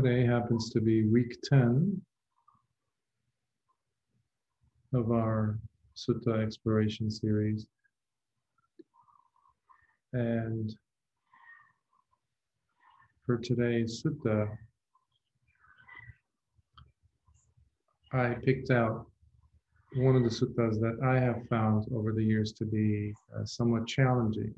[0.00, 2.00] Today happens to be week 10
[4.94, 5.58] of our
[5.96, 7.66] Sutta exploration series.
[10.12, 10.72] And
[13.26, 14.48] for today's Sutta,
[18.12, 19.04] I picked out
[19.96, 23.88] one of the suttas that I have found over the years to be uh, somewhat
[23.88, 24.54] challenging.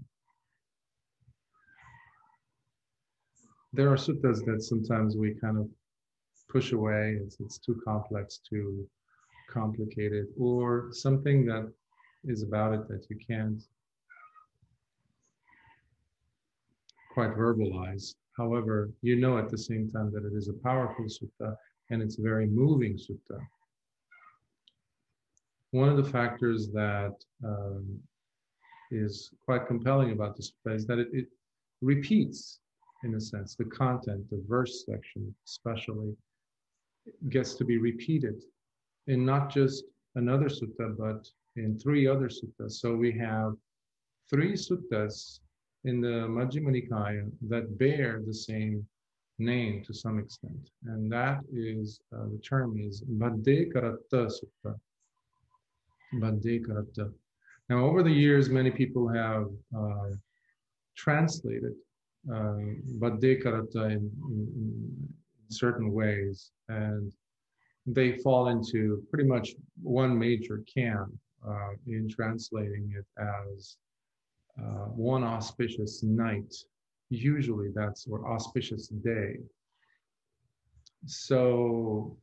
[3.72, 5.68] There are suttas that sometimes we kind of
[6.48, 8.88] push away, it's, it's too complex, too
[9.48, 11.72] complicated, or something that
[12.24, 13.62] is about it that you can't
[17.14, 18.14] quite verbalize.
[18.36, 21.56] However, you know at the same time that it is a powerful sutta
[21.90, 23.38] and it's a very moving sutta.
[25.72, 28.00] One of the factors that um,
[28.90, 31.26] is quite compelling about this sutta is that it, it
[31.80, 32.60] repeats,
[33.04, 36.14] in a sense, the content, the verse section especially,
[37.28, 38.42] gets to be repeated
[39.06, 39.84] in not just
[40.16, 41.26] another sutta, but
[41.56, 42.72] in three other suttas.
[42.72, 43.54] So we have
[44.28, 45.40] three suttas
[45.84, 48.86] in the Majjhima Nikaya that bear the same
[49.38, 50.70] name to some extent.
[50.84, 54.78] And that is, uh, the term is Bhaddekaratta Sutta.
[56.14, 57.12] Bhaddekaratta.
[57.70, 60.10] Now, over the years, many people have uh,
[60.96, 61.72] translated
[62.28, 62.60] uh,
[62.98, 66.50] Bhaddekaratta in, in, in certain ways.
[66.68, 67.12] And
[67.86, 69.50] they fall into pretty much
[69.82, 71.12] one major camp
[71.46, 73.76] uh, in translating it as
[74.58, 76.54] uh, one auspicious night.
[77.08, 79.36] Usually that's or auspicious day.
[81.06, 82.16] So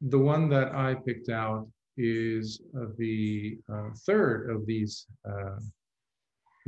[0.00, 5.58] the one that I picked out is uh, the uh, third of these uh,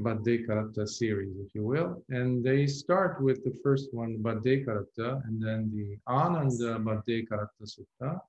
[0.00, 2.02] Bhaddekaratta series, if you will.
[2.10, 8.20] And they start with the first one, Bhaddekaratta, and then the Ananda Bhaddekaratta Sutta,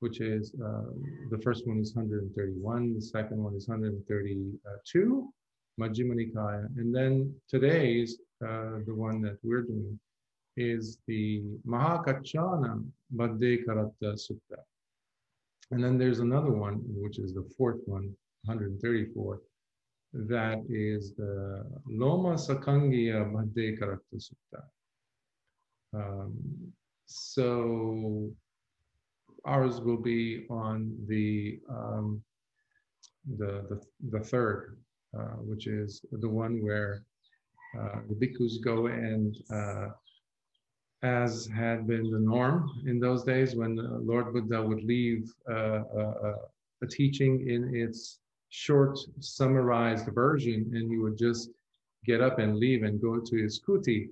[0.00, 0.90] which is uh,
[1.30, 5.32] the first one is 131, the second one is 132,
[5.80, 6.66] Majjhima Nikaya.
[6.76, 9.98] And then today's, uh, the one that we're doing,
[10.56, 12.84] is the Mahakaccana
[13.16, 14.60] Baddhe Karatta Sutta.
[15.72, 18.14] And then there's another one, which is the fourth one,
[18.44, 19.40] 134,
[20.14, 24.62] that is the Loma Sakangya Bhaddekaratta Sutta.
[25.92, 26.72] Um,
[27.06, 28.30] so
[29.44, 32.22] ours will be on the um,
[33.38, 33.80] the, the,
[34.10, 34.76] the third,
[35.18, 37.04] uh, which is the one where
[37.78, 39.88] uh, the bhikkhus go and uh,
[41.02, 43.76] as had been the norm in those days when
[44.06, 46.34] Lord Buddha would leave uh, uh,
[46.82, 48.20] a teaching in its
[48.54, 51.50] short summarized version and he would just
[52.06, 54.08] get up and leave and go to his kuti.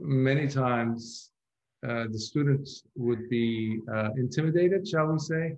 [0.00, 1.30] Many times
[1.88, 5.56] uh, the students would be uh, intimidated, shall we say,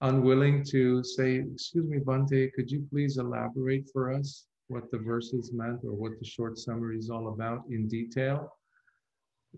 [0.00, 5.52] unwilling to say, excuse me, Bhante, could you please elaborate for us what the verses
[5.52, 8.56] meant or what the short summary is all about in detail?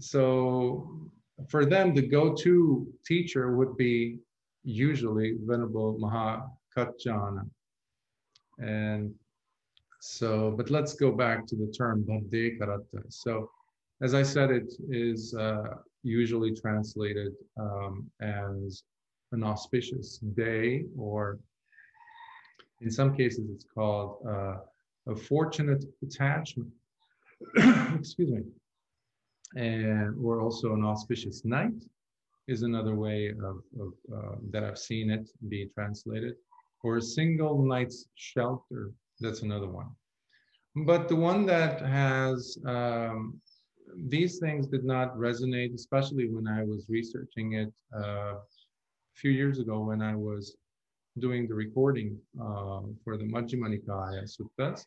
[0.00, 1.08] So
[1.48, 4.18] for them, the go-to teacher would be
[4.64, 7.48] usually Venerable Mahakaccana.
[8.58, 9.14] And
[10.00, 13.04] so, but let's go back to the term Bhaddekaratta.
[13.08, 13.50] So
[14.02, 18.82] as I said, it is uh, usually translated um, as
[19.32, 21.38] an auspicious day, or
[22.82, 24.58] in some cases, it's called uh,
[25.08, 26.70] a fortunate attachment.
[27.98, 28.42] Excuse me.
[29.56, 31.84] And or also an auspicious night
[32.48, 36.34] is another way of, of uh, that I've seen it be translated,
[36.82, 38.92] or a single night's shelter.
[39.20, 39.90] That's another one.
[40.74, 43.40] But the one that has um,
[44.08, 49.58] these things did not resonate, especially when I was researching it uh, a few years
[49.58, 50.56] ago when I was
[51.18, 54.84] doing the recording uh, for the Majjhima Nikaya Suttas.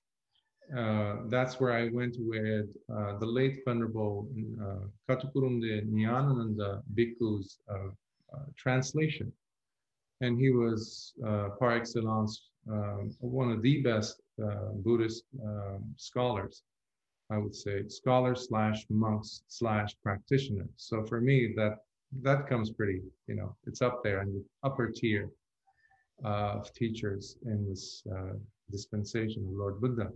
[0.77, 4.30] Uh, that's where I went with uh, the late Venerable
[4.62, 7.88] uh, Katukurunde Nyanananda Bhikkhu's uh,
[8.33, 9.33] uh, translation.
[10.21, 14.21] And he was uh, par excellence um, one of the best
[14.83, 16.63] Buddhist um, scholars
[17.31, 20.68] I would say, scholar slash monks slash practitioner.
[20.77, 21.77] So for me, that
[22.21, 25.30] that comes pretty, you know, it's up there in the upper tier
[26.25, 28.33] uh, of teachers in this uh,
[28.71, 30.10] dispensation of Lord Buddha.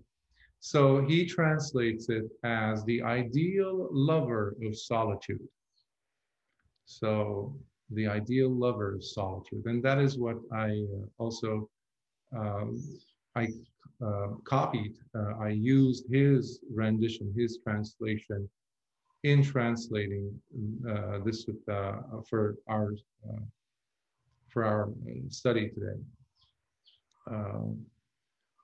[0.59, 5.47] So he translates it as the ideal lover of solitude.
[6.85, 7.55] So
[7.93, 11.69] the ideal lover solitude, and that is what I uh, also
[12.35, 12.81] um,
[13.35, 13.47] I
[14.03, 18.49] uh, copied, uh, I used his rendition, his translation
[19.23, 20.33] in translating
[20.89, 21.93] uh, this uh,
[22.29, 22.93] for our
[23.27, 23.45] uh,
[24.49, 24.89] for our
[25.29, 25.99] study today.
[27.27, 27.85] Um,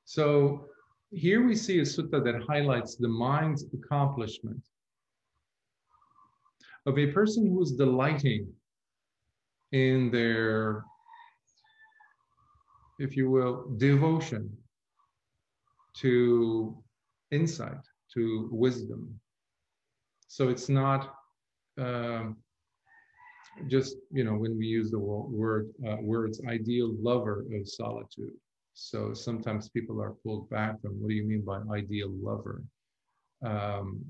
[0.06, 0.66] so
[1.12, 4.62] here we see a sutta that highlights the mind's accomplishment
[6.86, 8.48] of a person who is delighting
[9.72, 10.84] in their,
[13.00, 14.52] if you will, devotion
[15.98, 16.78] to
[17.32, 17.80] insight,
[18.14, 19.20] to wisdom.
[20.28, 21.16] So it's not
[21.80, 22.38] um,
[23.68, 28.34] just you know when we use the word uh, words ideal lover of solitude.
[28.74, 32.64] So sometimes people are pulled back from what do you mean by ideal lover?
[33.44, 34.06] Um,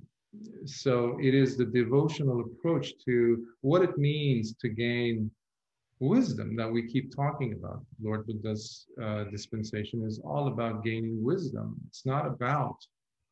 [0.66, 5.32] so it is the devotional approach to what it means to gain
[6.00, 7.84] wisdom that we keep talking about.
[8.02, 11.76] Lord Buddha's uh, dispensation is all about gaining wisdom.
[11.88, 12.78] It's not about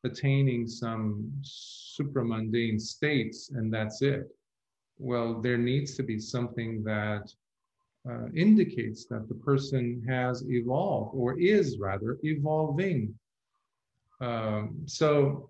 [0.04, 4.28] attaining some supramundane states and that's it.
[5.00, 7.32] Well, there needs to be something that
[8.10, 13.14] uh, indicates that the person has evolved or is rather evolving.
[14.22, 15.50] Um, so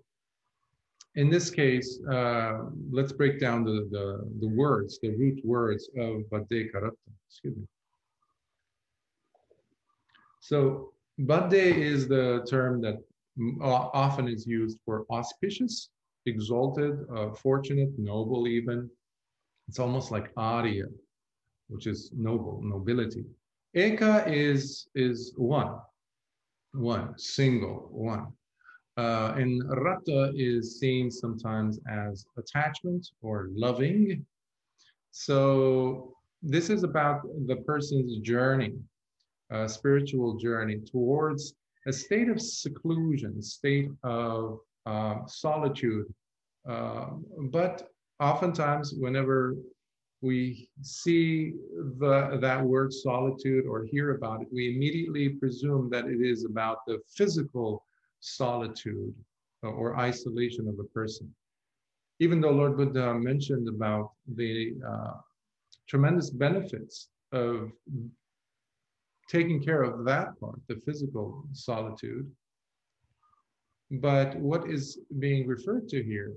[1.14, 2.58] in this case, uh,
[2.90, 6.92] let's break down the, the, the, words, the root words of Bhaddekaratta.
[7.28, 7.66] Excuse me.
[10.40, 12.96] So Bade is the term that
[13.60, 15.90] often is used for auspicious,
[16.26, 18.90] exalted, uh, fortunate, noble even.
[19.68, 20.86] It's almost like Arya,
[21.68, 23.24] which is noble, nobility.
[23.76, 25.74] Eka is, is one,
[26.72, 28.28] one, single, one.
[28.96, 34.26] Uh, and Ratta is seen sometimes as attachment or loving.
[35.10, 38.74] So this is about the person's journey,
[39.50, 41.54] uh, spiritual journey towards
[41.86, 46.06] a state of seclusion, state of uh, solitude.
[46.68, 47.06] Uh,
[47.50, 47.88] but
[48.20, 49.56] oftentimes, whenever
[50.20, 51.52] we see
[51.98, 56.78] the, that word solitude or hear about it, we immediately presume that it is about
[56.86, 57.84] the physical
[58.20, 59.14] solitude
[59.62, 61.32] or isolation of a person.
[62.20, 65.12] Even though Lord Buddha mentioned about the uh,
[65.88, 67.70] tremendous benefits of
[69.28, 72.30] taking care of that part, the physical solitude.
[73.90, 76.34] But what is being referred to here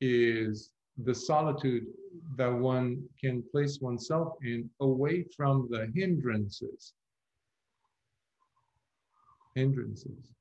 [0.00, 0.70] is
[1.04, 1.86] the solitude
[2.36, 6.92] that one can place oneself in away from the hindrances.
[9.54, 10.32] Hindrances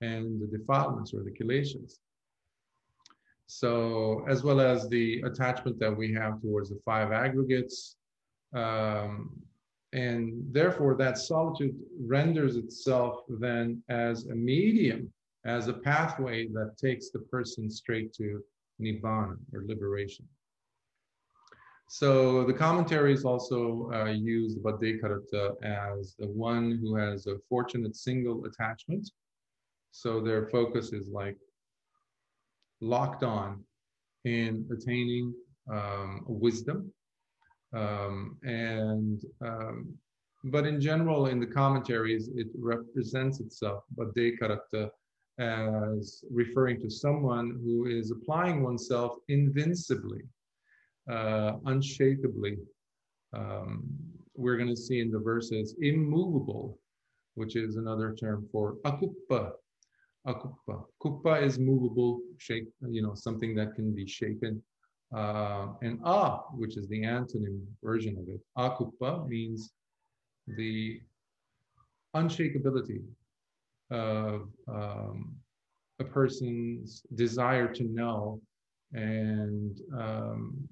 [0.00, 1.98] and the defilements or the kilesas.
[3.46, 7.96] So, as well as the attachment that we have towards the five aggregates.
[8.54, 9.40] Um,
[9.92, 15.12] and therefore, that solitude renders itself then as a medium,
[15.44, 18.42] as a pathway that takes the person straight to
[18.80, 20.26] nibbana or liberation.
[21.88, 28.44] So the commentaries also uh, use Bhaddekaratta as the one who has a fortunate single
[28.44, 29.08] attachment.
[29.92, 31.36] So their focus is like
[32.80, 33.62] locked on
[34.24, 35.34] in attaining
[35.72, 36.92] um, wisdom.
[37.74, 39.94] Um, and um,
[40.44, 44.90] but in general, in the commentaries, it represents itself, Bhaddekaratta,
[45.38, 50.22] as referring to someone who is applying oneself invincibly
[51.10, 52.58] uh, unshakably.
[53.32, 53.84] Um,
[54.34, 56.78] we're going to see in the verses immovable,
[57.34, 59.52] which is another term for akuppa.
[60.26, 60.84] Akuppa.
[61.02, 64.62] Kuppa is movable, shake, you know, something that can be shaken.
[65.14, 69.70] Uh, and a, which is the antonym version of it, akuppa means
[70.56, 71.00] the
[72.16, 73.02] unshakability
[73.90, 75.36] of um,
[76.00, 78.40] a person's desire to know
[78.92, 80.68] and um,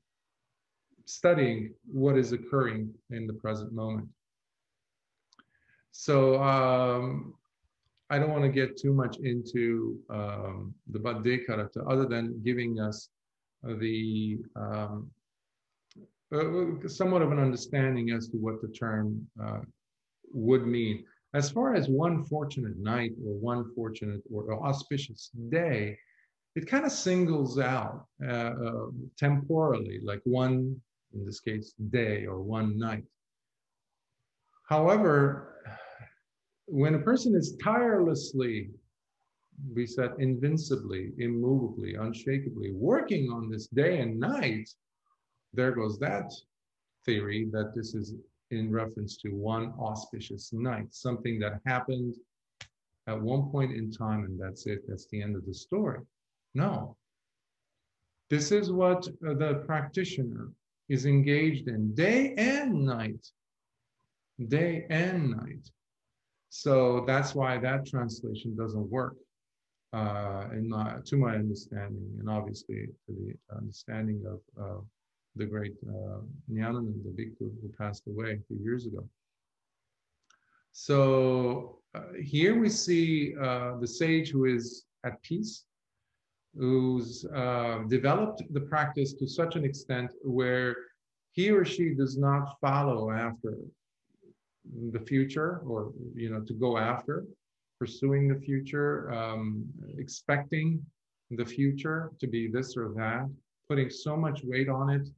[1.04, 4.08] studying what is occurring in the present moment.
[5.92, 7.34] So um,
[8.14, 11.00] I don't want to get too much into um, the
[11.49, 13.09] character, other than giving us
[13.64, 15.11] the um,
[16.33, 19.62] uh, somewhat of an understanding as to what the term uh,
[20.33, 21.04] would mean.
[21.35, 25.99] As far as one fortunate night or one fortunate or auspicious day,
[26.54, 28.87] it kind of singles out uh, uh,
[29.18, 30.80] temporally, like one
[31.14, 33.04] in this case, day or one night.
[34.68, 35.53] However,
[36.66, 38.71] when a person is tirelessly,
[39.73, 44.68] we said invincibly, immovably, unshakably working on this day and night,
[45.52, 46.33] there goes that
[47.04, 48.14] theory that this is
[48.50, 52.16] in reference to one auspicious night, something that happened
[53.06, 56.00] at one point in time and that's it, that's the end of the story.
[56.54, 56.97] No.
[58.30, 60.50] This is what uh, the practitioner
[60.88, 63.26] is engaged in day and night.
[64.49, 65.71] Day and night.
[66.56, 69.16] So that's why that translation doesn't work,
[69.92, 70.44] uh,
[71.04, 74.80] to my understanding, and obviously to the understanding of uh,
[75.34, 79.04] the great uh, Nyanananda Bhikkhu who passed away a few years ago.
[80.70, 85.64] So uh, here we see uh, the sage who is at peace,
[86.56, 90.76] who's uh, developed the practice to such an extent where
[91.32, 93.54] he or she does not follow after
[94.92, 97.25] the future or you know to go after
[97.78, 99.64] pursuing the future um,
[99.99, 100.80] expecting
[101.30, 103.28] the future to be this or that
[103.68, 105.09] putting so much weight on it.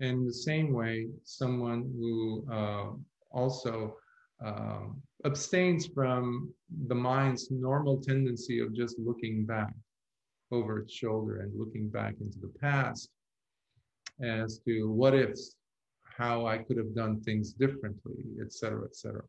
[0.00, 2.86] In the same way someone who uh,
[3.30, 3.96] also
[4.44, 6.52] um, abstains from
[6.88, 9.72] the mind's normal tendency of just looking back
[10.50, 13.08] over its shoulder and looking back into the past
[14.20, 15.54] as to what ifs,
[16.16, 19.22] how I could have done things differently, etc., etc.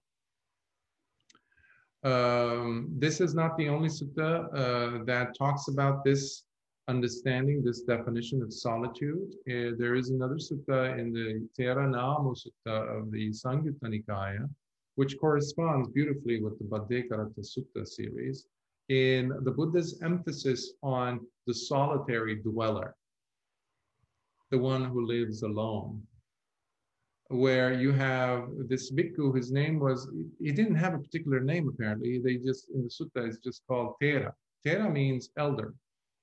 [2.03, 6.43] Um, this is not the only sutta uh, that talks about this
[6.87, 9.33] understanding, this definition of solitude.
[9.49, 14.47] Uh, there is another sutta in the Theravada Sutta of the Samyutta Nikaya,
[14.95, 18.45] which corresponds beautifully with the Bhaddekaratta Sutta series
[18.89, 22.95] in the Buddha's emphasis on the solitary dweller,
[24.51, 26.03] the one who lives alone,
[27.29, 32.19] where you have this bhikkhu, his name was, he didn't have a particular name apparently,
[32.23, 34.31] they just, in the sutta, it's just called Thera.
[34.65, 35.73] Thera means elder.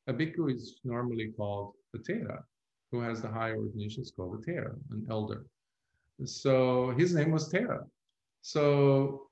[0.07, 2.43] A bhikkhu is normally called the Thera,
[2.91, 5.45] who has the higher ordination is called a Thera, an elder.
[6.25, 7.85] So his name was Thera.
[8.43, 9.29] So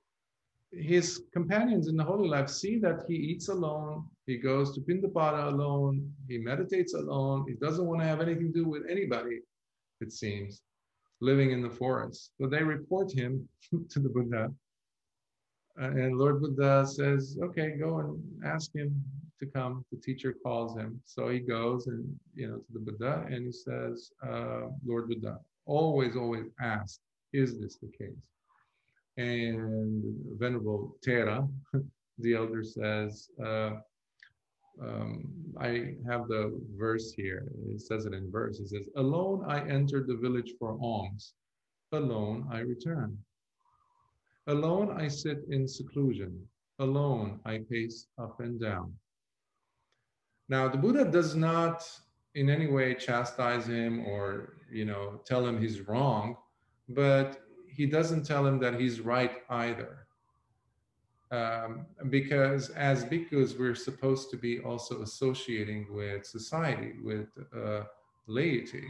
[0.72, 5.52] his companions in the holy life see that he eats alone, he goes to Pindapata
[5.52, 9.40] alone, he meditates alone, he doesn't want to have anything to do with anybody,
[10.00, 10.62] it seems,
[11.20, 12.32] living in the forest.
[12.40, 13.48] So they report him
[13.90, 14.52] to the Buddha.
[15.76, 19.02] and Lord Buddha says, okay, go and ask him
[19.38, 19.84] to come.
[19.92, 21.00] The teacher calls him.
[21.04, 25.38] So he goes and, you know, to the Buddha and he says, uh, Lord Buddha,
[25.66, 27.00] always, always ask,
[27.32, 28.16] is this the case?
[29.16, 30.02] And
[30.38, 31.48] Venerable Thera,
[32.18, 33.72] the elder says, uh,
[34.82, 37.52] um, I have the verse here.
[37.68, 38.60] It says it in verse.
[38.60, 41.34] It says, Alone I entered the village for alms.
[41.92, 43.18] Alone I return.
[44.46, 46.46] Alone I sit in seclusion.
[46.78, 48.94] Alone I pace up and down.
[50.48, 51.88] Now, the Buddha does not
[52.34, 56.36] in any way chastise him or, you know, tell him he's wrong,
[56.88, 59.99] but he doesn't tell him that he's right either.
[61.32, 67.82] Um, because as bhikkhus, we're supposed to be also associating with society, with uh,
[68.26, 68.88] laity,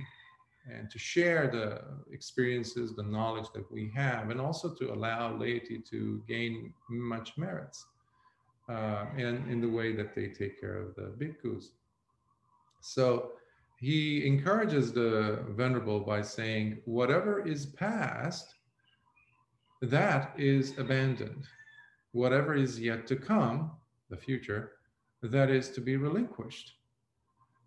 [0.71, 1.83] and to share the
[2.13, 7.85] experiences, the knowledge that we have, and also to allow laity to gain much merits
[8.71, 11.71] uh, and in the way that they take care of the bhikkhus.
[12.81, 13.33] So
[13.79, 18.55] he encourages the venerable by saying, whatever is past
[19.83, 21.47] that is abandoned.
[22.13, 23.71] Whatever is yet to come,
[24.09, 24.73] the future,
[25.23, 26.75] that is to be relinquished.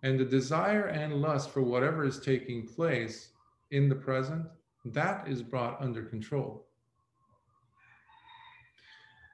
[0.01, 3.29] And the desire and lust for whatever is taking place
[3.71, 4.45] in the present,
[4.85, 6.67] that is brought under control.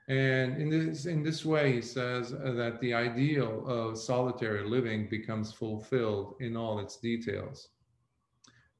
[0.09, 5.53] And in this, in this way, he says that the ideal of solitary living becomes
[5.53, 7.69] fulfilled in all its details.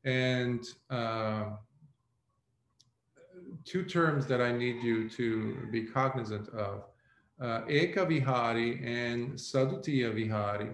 [0.06, 1.52] And uh,
[3.70, 6.86] two terms that I need you to be cognizant of
[7.40, 10.72] uh, Eka Vihari and Sadutiya Vihari.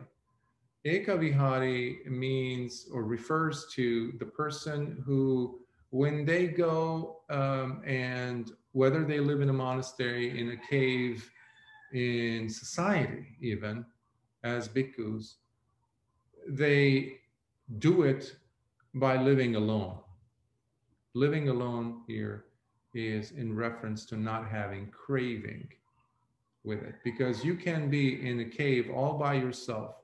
[0.86, 5.60] Eka Vihari means or refers to the person who,
[5.90, 11.30] when they go um, and whether they live in a monastery, in a cave,
[11.94, 13.86] in society, even
[14.46, 15.36] as bhikkhus,
[16.48, 17.18] they
[17.80, 18.38] do it
[18.94, 19.98] by living alone.
[21.14, 22.45] Living alone here
[22.96, 25.68] is in reference to not having craving
[26.64, 29.96] with it because you can be in a cave all by yourself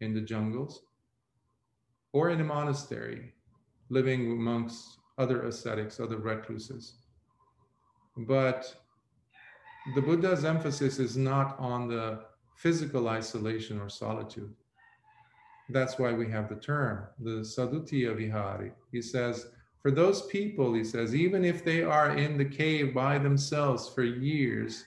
[0.00, 0.82] in the jungles
[2.12, 3.32] or in a monastery
[3.90, 6.94] living amongst other ascetics, other recluses.
[8.16, 8.74] But
[9.94, 12.20] the Buddha's emphasis is not on the
[12.56, 14.54] physical isolation or solitude.
[15.68, 18.72] That's why we have the term, the Sadutiya Vihari.
[18.90, 19.46] He says,
[19.82, 24.02] for those people, he says, even if they are in the cave by themselves for
[24.02, 24.84] years,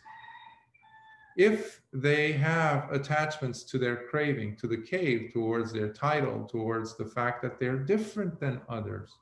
[1.36, 7.06] if they have attachments to their craving, to the cave, towards their title, towards the
[7.06, 9.18] fact that they're different than others,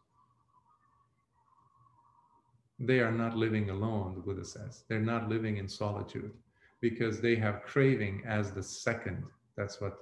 [2.79, 4.83] they are not living alone, the Buddha says.
[4.89, 6.31] They're not living in solitude
[6.81, 9.23] because they have craving as the second.
[9.55, 9.99] That's what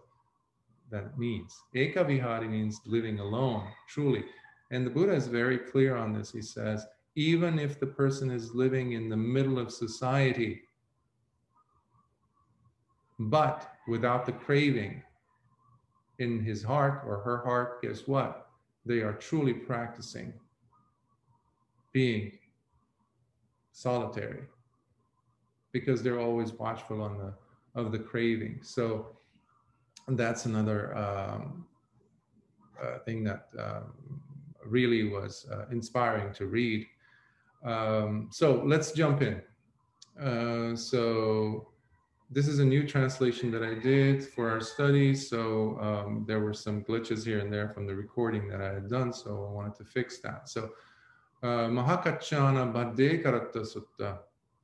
[0.90, 1.56] that means.
[1.76, 4.24] Ekavihari means living alone, truly.
[4.72, 6.32] And the Buddha is very clear on this.
[6.32, 6.86] He says,
[7.16, 10.62] even if the person is living in the middle of society,
[13.20, 15.02] but without the craving
[16.20, 18.48] in his heart or her heart, guess what?
[18.86, 20.34] They are truly practicing
[21.92, 22.32] being
[23.72, 24.44] solitary
[25.72, 27.34] because they're always watchful on the
[27.76, 28.60] of the craving.
[28.62, 29.08] So
[30.08, 31.66] that's another um,
[32.82, 33.94] uh, thing that um,
[34.70, 36.86] really was uh, inspiring to read.
[37.64, 39.42] Um, so let's jump in.
[40.22, 41.70] Uh, so
[42.32, 45.16] this is a new translation that I did for our study.
[45.16, 48.90] So um, there were some glitches here and there from the recording that I had
[48.90, 49.12] done.
[49.12, 50.48] So I wanted to fix that.
[50.48, 50.72] So
[51.42, 54.20] uh, Mahakaccana Bhadde Karatta Sutta,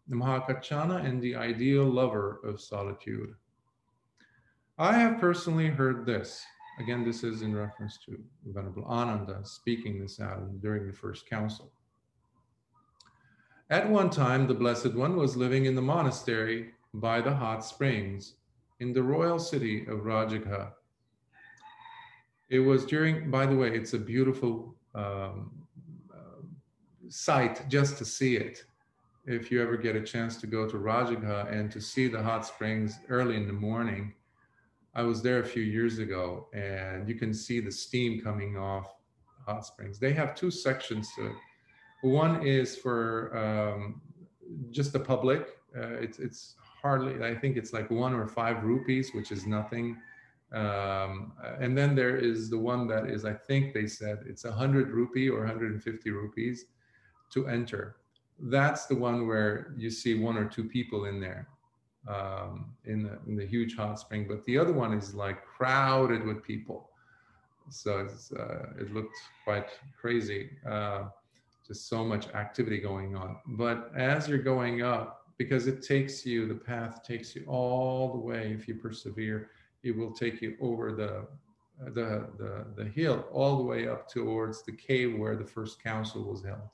[0.07, 3.33] the Mahakaccana and the ideal lover of solitude.
[4.77, 6.43] I have personally heard this.
[6.79, 11.71] Again, this is in reference to Venerable Ananda speaking this out during the first council.
[13.69, 18.35] At one time, the Blessed One was living in the monastery by the hot springs
[18.79, 20.71] in the royal city of Rajagaha.
[22.49, 25.51] It was during, by the way, it's a beautiful um,
[26.13, 26.43] uh,
[27.07, 28.65] sight just to see it.
[29.25, 32.45] If you ever get a chance to go to Rajagaha and to see the hot
[32.45, 34.13] springs early in the morning,
[34.95, 38.95] I was there a few years ago and you can see the steam coming off
[39.45, 39.99] hot springs.
[39.99, 41.35] They have two sections to it.
[42.01, 44.01] One is for um,
[44.71, 45.57] just the public.
[45.77, 49.97] Uh, it's, it's hardly, I think it's like one or five rupees, which is nothing.
[50.53, 54.49] Um, and then there is the one that is, I think they said it's a
[54.49, 56.65] 100 rupee or 150 rupees
[57.33, 57.97] to enter.
[58.39, 61.49] That's the one where you see one or two people in there
[62.07, 64.25] um, in, the, in the huge hot spring.
[64.27, 66.89] But the other one is like crowded with people.
[67.69, 68.07] So
[68.39, 70.51] uh, it looked quite crazy.
[70.67, 71.05] Uh,
[71.67, 73.37] just so much activity going on.
[73.47, 78.19] But as you're going up, because it takes you, the path takes you all the
[78.19, 78.55] way.
[78.57, 79.49] If you persevere,
[79.83, 81.27] it will take you over the
[81.91, 86.23] the the, the hill all the way up towards the cave where the first council
[86.23, 86.69] was held.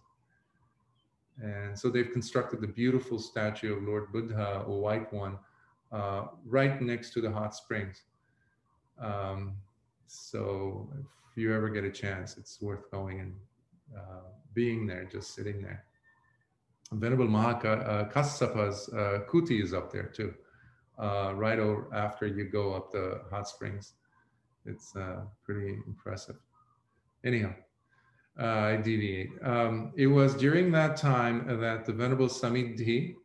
[1.42, 5.38] And so they've constructed the beautiful statue of Lord Buddha, a white one,
[5.92, 8.04] uh, right next to the hot springs.
[9.00, 9.56] Um,
[10.06, 10.94] so
[11.32, 13.34] if you ever get a chance, it's worth going and
[13.98, 15.86] uh, being there, just sitting there.
[16.92, 20.34] Venerable Mahaka uh, uh, kuti is up there too,
[21.00, 23.94] uh, right over after you go up the hot springs.
[24.66, 26.36] It's uh, pretty impressive.
[27.24, 27.54] Anyhow,
[28.38, 29.30] I deviate.
[29.44, 33.16] Um, it was during that time that the Venerable Samiddhi,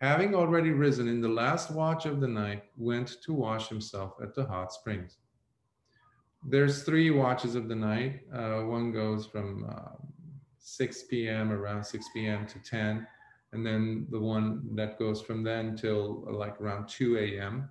[0.00, 4.34] having already risen in the last watch of the night, went to wash himself at
[4.34, 5.18] the hot springs.
[6.48, 8.20] There's three watches of the night.
[8.32, 9.66] Uh, one goes from
[10.58, 11.52] 6 p.m.
[11.52, 12.46] around 6 p.m.
[12.46, 13.06] to 10,
[13.52, 17.68] and then the one that goes from then till uh, like around 2 a.m.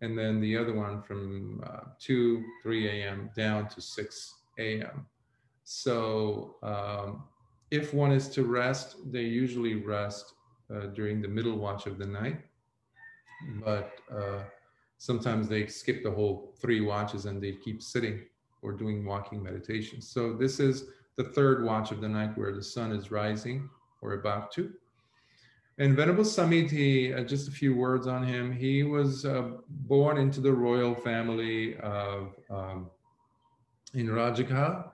[0.00, 3.30] And then the other one from uh, 2, 3 a.m.
[3.36, 5.06] down to 6 a.m.
[5.68, 7.24] So um,
[7.72, 10.34] if one is to rest, they usually rest
[10.72, 12.38] uh, during the middle watch of the night.
[13.64, 14.44] But uh,
[14.98, 18.20] sometimes they skip the whole three watches and they keep sitting
[18.62, 20.00] or doing walking meditation.
[20.00, 20.84] So this is
[21.16, 23.68] the third watch of the night where the sun is rising
[24.02, 24.72] or about to.
[25.78, 28.52] And Venerable Samiddhi, uh, just a few words on him.
[28.52, 32.88] He was uh, born into the royal family of um,
[33.94, 34.92] in Rajagaha.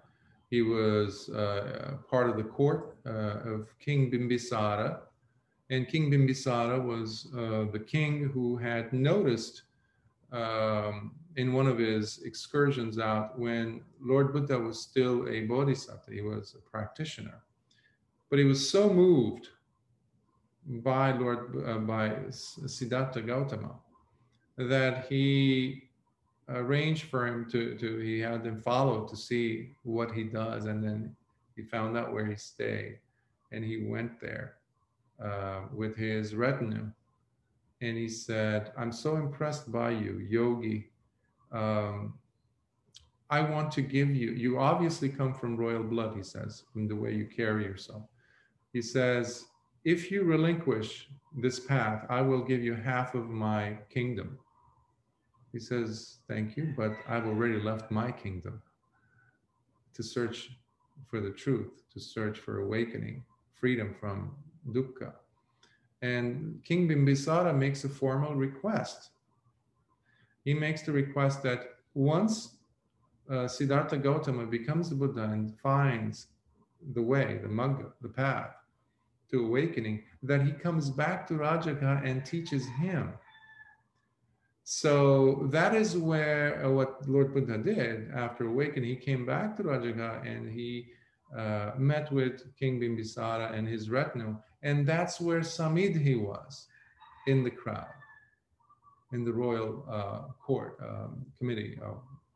[0.52, 4.98] He was uh, part of the court uh, of King Bimbisara.
[5.70, 9.62] And King Bimbisara was uh, the king who had noticed
[10.30, 16.20] um, in one of his excursions out when Lord Buddha was still a bodhisattva, he
[16.20, 17.38] was a practitioner.
[18.28, 19.48] But he was so moved
[20.66, 23.76] by Lord uh, by Siddhartha Gautama
[24.58, 25.84] that he
[26.48, 30.82] arranged for him to, to he had them follow to see what he does and
[30.82, 31.14] then
[31.56, 32.98] he found out where he stayed
[33.52, 34.56] and he went there
[35.22, 36.90] uh, with his retinue
[37.80, 40.88] and he said i'm so impressed by you yogi
[41.52, 42.14] um,
[43.32, 46.94] I want to give you, you obviously come from royal blood, he says, from the
[46.94, 48.02] way you carry yourself.
[48.74, 49.46] He says,
[49.86, 54.38] if you relinquish this path, I will give you half of my kingdom.
[55.52, 58.62] He says, Thank you, but I've already left my kingdom
[59.94, 60.50] to search
[61.06, 64.34] for the truth, to search for awakening, freedom from
[64.70, 65.12] dukkha.
[66.00, 69.10] And King Bimbisara makes a formal request.
[70.44, 72.56] He makes the request that once
[73.30, 76.28] uh, Siddhartha Gautama becomes the Buddha and finds
[76.94, 78.54] the way, the magga, the path
[79.30, 83.12] to awakening, that he comes back to Rajagaha and teaches him.
[84.64, 88.88] So that is where uh, what Lord Buddha did after awakening.
[88.88, 90.86] He came back to Rajagaha and he
[91.36, 94.36] uh, met with King Bimbisara and his retinue.
[94.62, 96.66] And that's where Samiddhi was
[97.26, 97.86] in the crowd,
[99.12, 101.78] in the royal uh, court um, committee,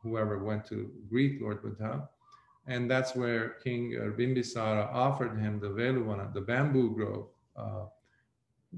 [0.01, 2.09] whoever went to greet Lord Buddha.
[2.67, 7.85] And that's where King uh, Bimbisara offered him the Veluvana, the bamboo grove uh,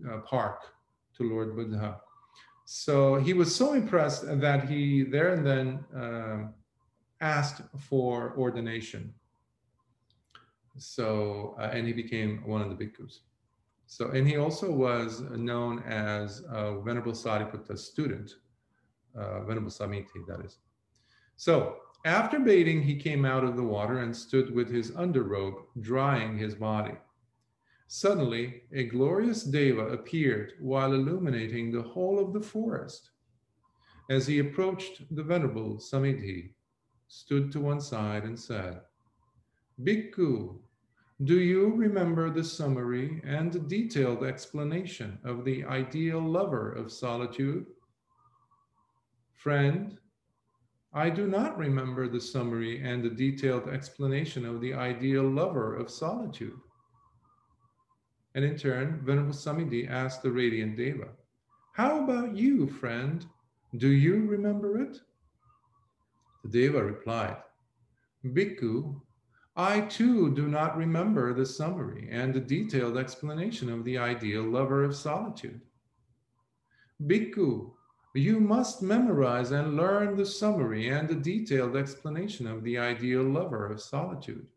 [0.07, 0.61] uh, park
[1.17, 1.99] to Lord Buddha.
[2.71, 6.53] So he was so impressed that he there and then um,
[7.19, 9.11] asked for ordination.
[10.77, 13.21] So, uh, and he became one of the bhikkhus.
[13.87, 18.35] So, and he also was known as uh, Venerable Sariputta's student,
[19.17, 20.59] uh, Venerable Samiddhi, that is.
[21.37, 26.37] So, after bathing, he came out of the water and stood with his underrobe, drying
[26.37, 26.97] his body.
[27.91, 33.09] Suddenly, a glorious deva appeared while illuminating the whole of the forest.
[34.11, 36.53] As he approached the venerable Samiddhi,
[37.07, 38.81] stood to one side and said,
[39.81, 40.59] Bhikkhu,
[41.23, 47.65] do you remember the summary and detailed explanation of the ideal lover of solitude?
[49.33, 49.97] Friend,
[50.93, 55.89] I do not remember the summary and the detailed explanation of the ideal lover of
[55.89, 56.59] solitude.
[58.35, 61.09] And in turn, Venerable Samiddhi asked the radiant Deva,
[61.73, 63.25] How about you, friend?
[63.75, 64.99] Do you remember it?
[66.43, 67.37] The Deva replied,
[68.25, 69.01] Bhikkhu,
[69.55, 74.83] I too do not remember the summary and the detailed explanation of the ideal lover
[74.83, 75.61] of solitude.
[77.01, 77.71] Bhikkhu,
[78.13, 83.71] you must memorize and learn the summary and the detailed explanation of the ideal lover
[83.71, 84.47] of solitude,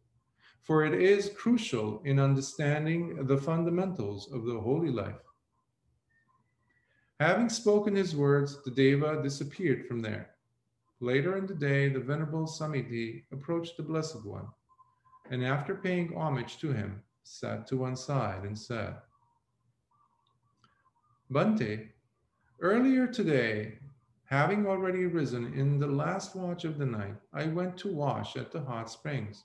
[0.63, 5.23] for it is crucial in understanding the fundamentals of the holy life.
[7.21, 10.31] Having spoken his words, the Deva disappeared from there.
[11.01, 14.49] Later in the day, the Venerable Samiddhi approached the Blessed One
[15.31, 18.97] and after paying homage to him, sat to one side and said,
[21.31, 21.89] Bhante,
[22.61, 23.79] earlier today,
[24.25, 28.53] having already risen in the last watch of the night, I went to wash at
[28.53, 29.45] the hot springs.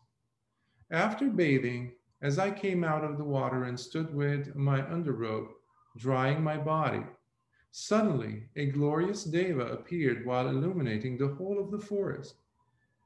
[0.90, 5.50] After bathing, as I came out of the water and stood with my underrobe,
[5.98, 7.04] drying my body,
[7.72, 12.36] suddenly a glorious deva appeared while illuminating the whole of the forest.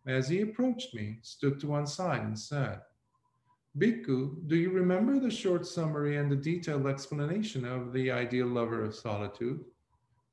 [0.05, 2.81] As he approached me, stood to one side and said,
[3.77, 8.83] Bhikkhu, do you remember the short summary and the detailed explanation of the ideal lover
[8.83, 9.63] of solitude?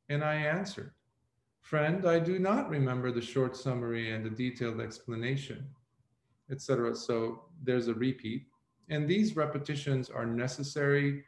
[0.09, 0.93] And I answered,
[1.63, 5.67] Friend, I do not remember the short summary and the detailed explanation,
[6.51, 6.95] etc.
[6.95, 8.47] So there's a repeat.
[8.89, 11.25] And these repetitions are necessary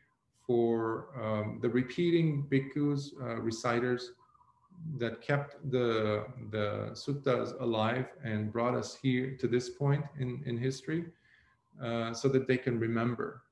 [0.46, 4.12] for um, the repeating bhikkhus, uh, reciters,
[4.96, 10.56] that kept the the suttas alive and brought us here to this point in in
[10.56, 11.04] history,
[11.82, 13.42] uh, so that they can remember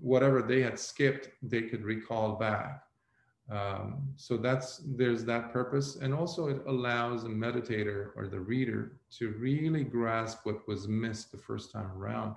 [0.00, 2.85] whatever they had skipped, they could recall back.
[3.50, 8.98] Um, so that's there's that purpose, and also it allows the meditator or the reader
[9.18, 12.34] to really grasp what was missed the first time around.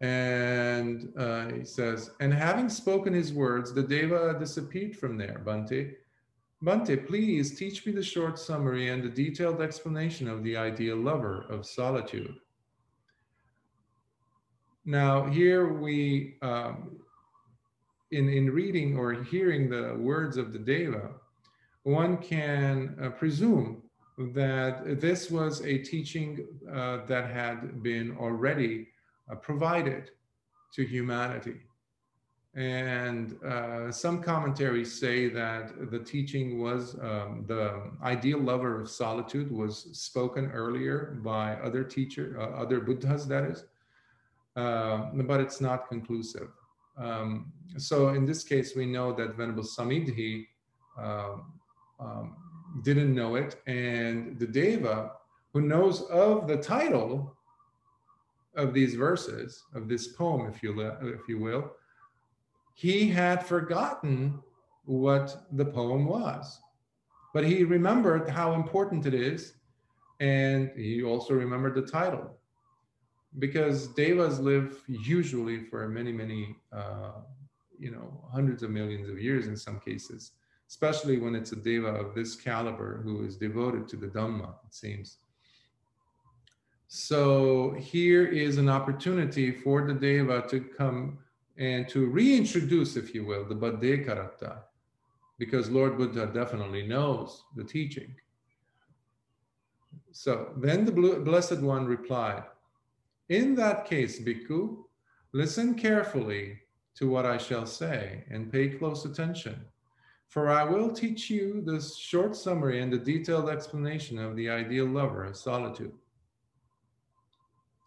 [0.00, 5.92] And uh, he says, and having spoken his words, the deva disappeared from there, Bhante,
[6.64, 11.46] Bhante, please teach me the short summary and the detailed explanation of the ideal lover
[11.50, 12.34] of solitude.
[14.86, 17.00] Now, here we, um,
[18.10, 21.10] in, in reading or hearing the words of the Deva,
[21.84, 23.82] one can uh, presume
[24.18, 28.88] that this was a teaching uh, that had been already
[29.30, 30.10] uh, provided
[30.74, 31.60] to humanity.
[32.54, 39.52] And uh, some commentaries say that the teaching was um, the ideal lover of solitude
[39.52, 43.64] was spoken earlier by other teacher, uh, other Buddhas, that is,
[44.56, 46.48] uh, but it's not conclusive.
[47.00, 50.46] Um, so in this case, we know that Venerable Samiddhi
[50.98, 51.52] um,
[51.98, 52.36] um,
[52.82, 55.12] didn't know it, and the Deva,
[55.52, 57.36] who knows of the title,
[58.56, 61.70] of these verses, of this poem, if you, if you will,
[62.74, 64.40] he had forgotten
[64.84, 66.60] what the poem was.
[67.32, 69.54] But he remembered how important it is,
[70.18, 72.39] and he also remembered the title.
[73.38, 77.12] Because devas live usually for many, many, uh,
[77.78, 80.32] you know, hundreds of millions of years in some cases,
[80.68, 84.74] especially when it's a deva of this caliber who is devoted to the Dhamma, it
[84.74, 85.18] seems.
[86.88, 91.18] So here is an opportunity for the deva to come
[91.56, 94.58] and to reintroduce, if you will, the Bhaddekaratta,
[95.38, 98.16] because Lord Buddha definitely knows the teaching.
[100.10, 102.42] So then the Blessed One replied,
[103.30, 104.78] In that case, Bhikkhu,
[105.32, 106.58] listen carefully
[106.96, 109.64] to what I shall say and pay close attention,
[110.28, 114.86] for I will teach you the short summary and the detailed explanation of the ideal
[114.86, 115.92] lover of solitude.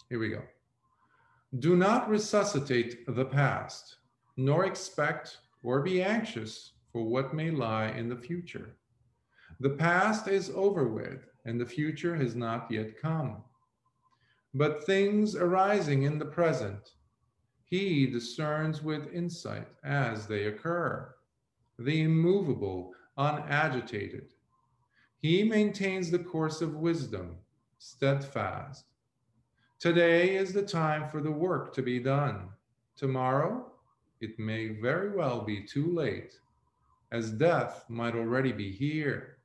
[0.08, 0.44] Here we go.
[1.60, 3.98] Do not resuscitate the past,
[4.38, 8.78] nor expect or be anxious for what may lie in the future.
[9.60, 13.44] The past is over with, and the future has not yet come.
[14.54, 16.92] But things arising in the present,
[17.64, 21.16] he discerns with insight as they occur.
[21.80, 24.34] The immovable, unagitated.
[25.18, 27.38] He maintains the course of wisdom,
[27.80, 28.86] steadfast
[29.84, 32.48] Today is the time for the work to be done.
[32.96, 33.70] Tomorrow,
[34.22, 36.40] it may very well be too late,
[37.12, 39.40] as death might already be here.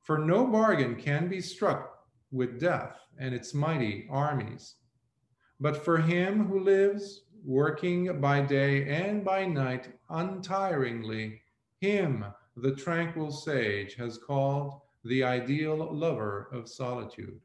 [0.00, 1.93] For no bargain can be struck
[2.34, 4.74] with death and its mighty armies.
[5.60, 11.40] But for him who lives, working by day and by night untiringly,
[11.80, 12.24] him
[12.56, 17.40] the tranquil sage has called the ideal lover of solitude.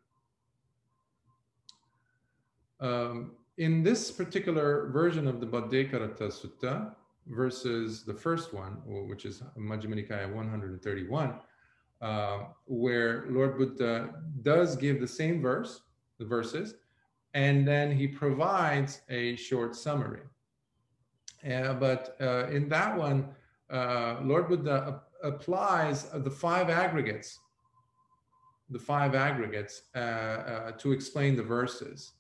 [2.80, 6.96] Um, in this particular version of the Bhaddekaratta Sutta
[7.28, 11.36] versus the first one, which is Majjhima Nikaya 131,
[12.02, 14.10] uh, where Lord Buddha
[14.42, 15.82] does give the same verse,
[16.18, 16.76] the verses,
[17.34, 20.22] and then he provides a short summary.
[21.50, 23.30] Uh, but uh, in that one,
[23.70, 27.40] uh, Lord Buddha applies the five aggregates,
[28.70, 32.14] the five aggregates uh, uh, to explain the verses.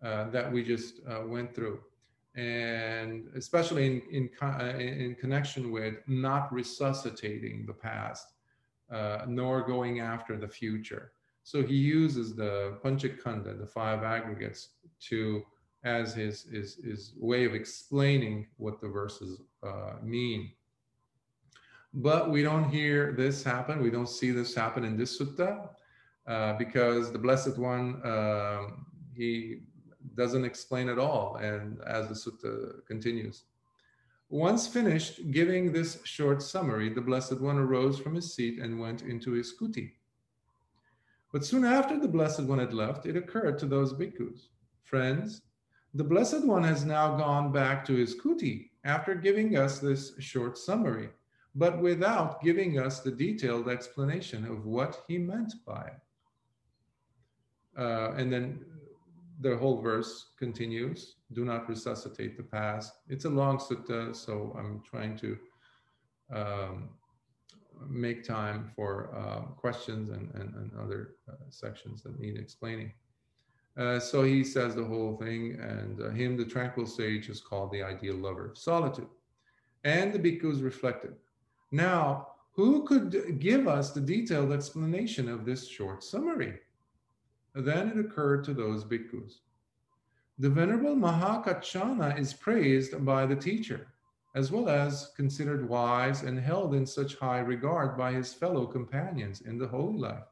[0.00, 1.80] Uh, that we just uh, went through.
[2.36, 8.28] And especially in, in, uh, in connection with not resuscitating the past,
[9.26, 11.12] nor going after the future.
[11.44, 14.70] So he uses the Panchakkhandha, the five aggregates,
[15.08, 15.42] to
[15.84, 20.50] as his, his, his way of explaining what the verses uh, mean.
[21.94, 23.82] But we don't hear this happen.
[23.82, 25.70] We don't see this happen in this sutta
[26.26, 28.62] uh, because the Blessed One, uh,
[29.14, 29.62] he
[30.14, 33.44] doesn't explain at all, and as the sutta continues.
[34.30, 39.02] Once finished giving this short summary, the Blessed One arose from his seat and went
[39.02, 39.92] into his kuti.
[41.32, 44.48] But soon after the Blessed One had left, it occurred to those bhikkhus,
[44.84, 45.42] friends,
[45.94, 50.58] the Blessed One has now gone back to his kuti after giving us this short
[50.58, 51.08] summary,
[51.54, 56.00] but without giving us the detailed explanation of what he meant by it.
[57.78, 58.64] Uh, and then
[59.40, 62.92] the whole verse continues do not resuscitate the past.
[63.08, 65.38] It's a long sutta so i'm trying to
[66.34, 66.90] um,
[67.88, 72.92] make time for uh, questions and, and, and other uh, sections that need explaining.
[73.76, 77.70] Uh, so he says the whole thing and uh, him the tranquil sage is called
[77.70, 79.08] the ideal lover of solitude.
[79.84, 81.14] And the bhikkhus reflected
[81.70, 86.58] now who could give us the detailed explanation of this short summary
[87.54, 89.40] then it occurred to those bhikkhus.
[90.38, 93.88] The Venerable Mahakaccana is praised by the teacher,
[94.34, 99.40] as well as considered wise and held in such high regard by his fellow companions
[99.40, 100.28] in the holy life.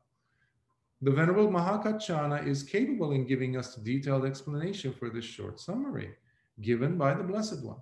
[1.02, 6.14] The Venerable Mahakaccana is capable in giving us detailed explanation for this short summary
[6.61, 7.81] given by the Blessed One.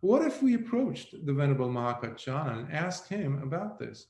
[0.00, 4.06] What if we approached the Venerable Mahakaccana and asked him about this?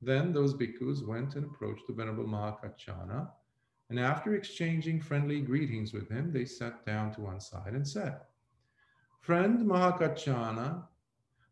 [0.00, 3.28] Then those bhikkhus went and approached the Venerable Mahakaccana
[3.90, 8.20] and after exchanging friendly greetings with him, they sat down to one side and said,
[9.20, 10.84] Friend Mahakaccana,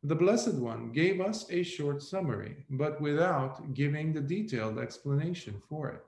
[0.02, 5.90] the Blessed One gave us a short summary, but without giving the detailed explanation for
[5.90, 6.04] it.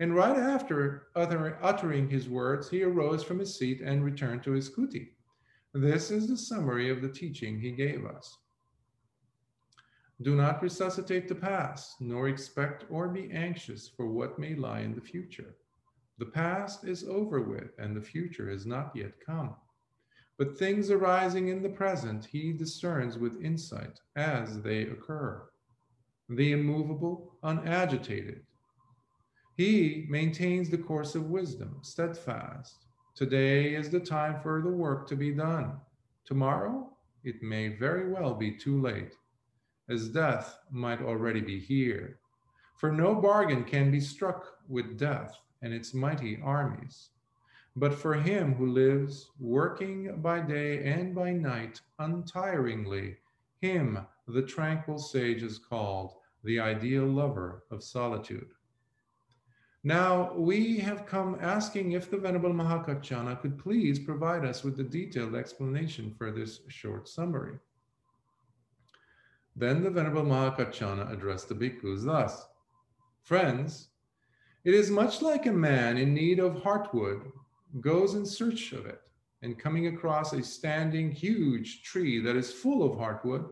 [0.00, 4.52] And right after utter, uttering his words, he arose from his seat and returned to
[4.52, 5.10] his kuti.
[5.74, 8.38] This is the summary of the teaching he gave us.
[10.20, 14.94] Do not resuscitate the past, nor expect or be anxious for what may lie in
[14.94, 15.54] the future.
[16.18, 19.54] The past is over with, and the future is not yet come.
[20.36, 25.48] But things arising in the present, he discerns with insight as they occur.
[26.28, 28.42] The immovable, unagitated.
[29.56, 32.86] He maintains the course of wisdom, steadfast.
[33.14, 35.80] Today is the time for the work to be done.
[36.24, 36.92] Tomorrow,
[37.24, 39.14] it may very well be too late,
[39.88, 42.18] as death might already be here.
[42.76, 47.10] For no bargain can be struck with death and its mighty armies.
[47.76, 53.16] But for him who lives, working by day and by night untiringly,
[53.60, 58.50] him the tranquil sage is called the ideal lover of solitude.
[59.84, 64.82] Now, we have come asking if the Venerable Mahakaccana could please provide us with the
[64.82, 67.58] detailed explanation for this short summary.
[69.58, 72.46] Then the Venerable Mahakaccana addressed the bhikkhus thus
[73.24, 73.88] Friends,
[74.62, 77.32] it is much like a man in need of heartwood
[77.80, 79.00] goes in search of it,
[79.42, 83.50] and coming across a standing huge tree that is full of heartwood,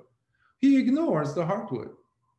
[0.59, 1.91] he ignores the heartwood,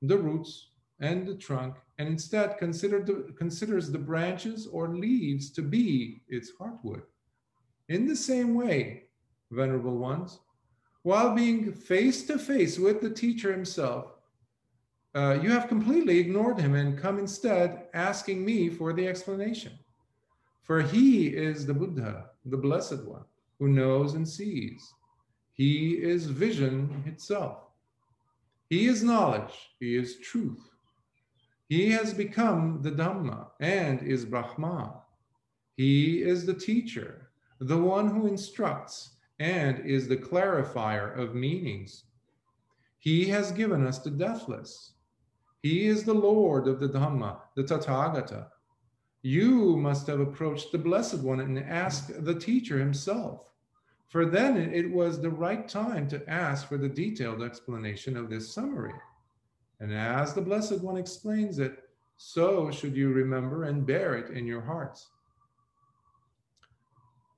[0.01, 0.69] the roots,
[1.01, 6.53] and the trunk, and instead consider the, considers the branches or leaves to be its
[6.57, 7.01] heartwood.
[7.89, 9.09] In the same way,
[9.51, 10.39] venerable ones,
[11.07, 14.07] while being face to face with the teacher himself,
[15.15, 19.71] uh, you have completely ignored him and come instead asking me for the explanation.
[20.63, 23.23] For he is the Buddha, the Blessed One,
[23.57, 24.93] who knows and sees.
[25.53, 27.59] He is vision itself.
[28.69, 29.53] He is knowledge.
[29.79, 30.71] He is truth.
[31.69, 35.03] He has become the Dhamma and is Brahma.
[35.77, 42.03] He is the teacher, the one who instructs and is the clarifier of meanings.
[42.99, 44.93] He has given us the deathless.
[45.61, 48.47] He is the Lord of the Dhamma, the Tathagata,
[49.27, 53.41] you must have approached the Blessed One and asked the teacher himself.
[54.07, 58.53] For then it was the right time to ask for the detailed explanation of this
[58.53, 58.93] summary.
[59.81, 64.47] And as the Blessed One explains it, so should you remember and bear it in
[64.47, 65.09] your hearts.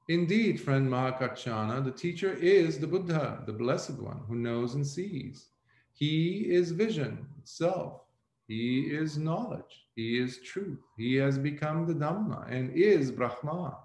[0.09, 5.49] Indeed, friend Mahakaccana, the teacher is the Buddha, the Blessed One, who knows and sees.
[5.93, 8.01] He is vision itself.
[8.47, 9.85] He is knowledge.
[9.95, 10.79] He is truth.
[10.97, 13.77] He has become the Dhamma and is Brahma.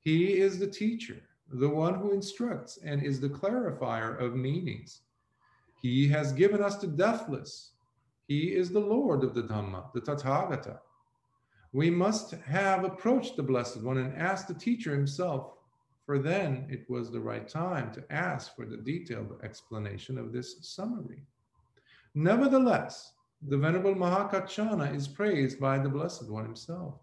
[0.00, 5.02] He is the teacher, the one who instructs and is the clarifier of meanings.
[5.80, 7.74] He has given us the deathless.
[8.26, 10.80] He is the Lord of the Dhamma, the Tathagata.
[11.74, 15.54] We must have approached the Blessed One and asked the teacher himself,
[16.06, 20.54] for then it was the right time to ask for the detailed explanation of this
[20.60, 21.24] summary.
[22.14, 26.94] Nevertheless, the Venerable Mahakaccana is praised by the Blessed One himself,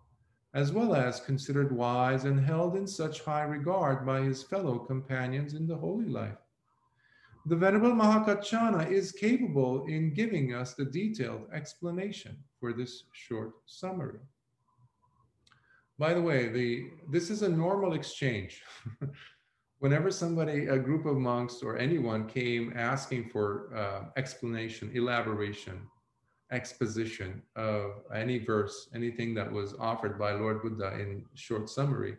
[0.54, 5.54] as well as considered wise and held in such high regard by his fellow companions
[5.54, 6.38] in the holy life.
[7.46, 14.22] The Venerable Mahakaccana is capable in giving us the detailed explanation for this short summary.
[16.02, 18.64] By the way, the, this is a normal exchange.
[19.78, 25.80] Whenever somebody, a group of monks or anyone came asking for uh, explanation, elaboration,
[26.52, 32.18] exposition of any verse, anything that was offered by Lord Buddha in short summary,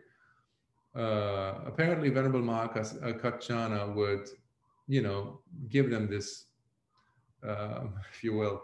[0.95, 4.29] uh, apparently Venerable Mahakaccana would,
[4.87, 6.45] you know, give them this,
[7.45, 7.81] uh,
[8.13, 8.61] if you will,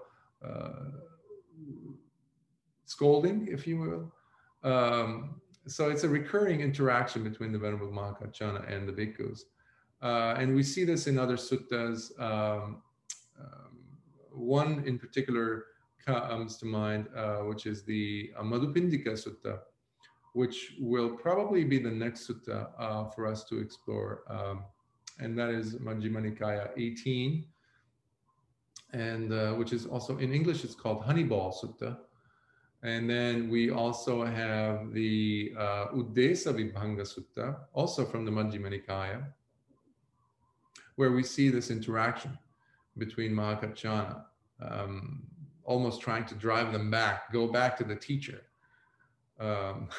[0.47, 0.91] uh,
[2.85, 4.13] scolding, if you will.
[4.63, 9.41] Um, so it's a recurring interaction between the Venerable Mahakaccana and the bhikkhus.
[10.01, 12.19] Uh, and we see this in other suttas.
[12.19, 12.81] Um,
[13.39, 13.79] um,
[14.31, 15.65] one in particular
[16.05, 19.59] comes to mind, uh, which is the uh, Madhupindika Sutta,
[20.33, 24.23] which will probably be the next sutta uh, for us to explore.
[24.29, 24.63] Um,
[25.19, 27.45] and that is Majjhima Nikaya 18,
[28.93, 31.97] and uh, which is also in English, it's called Honeyball Sutta.
[32.81, 39.25] And then we also have the uh, Uddesa Vibhanga Sutta, also from the Majjhima Nikaya,
[40.95, 42.37] where we see this interaction
[42.97, 44.23] between Mahakaccana,
[44.61, 45.23] um,
[45.65, 48.43] almost trying to drive them back, go back to the teacher.
[49.39, 49.89] Um,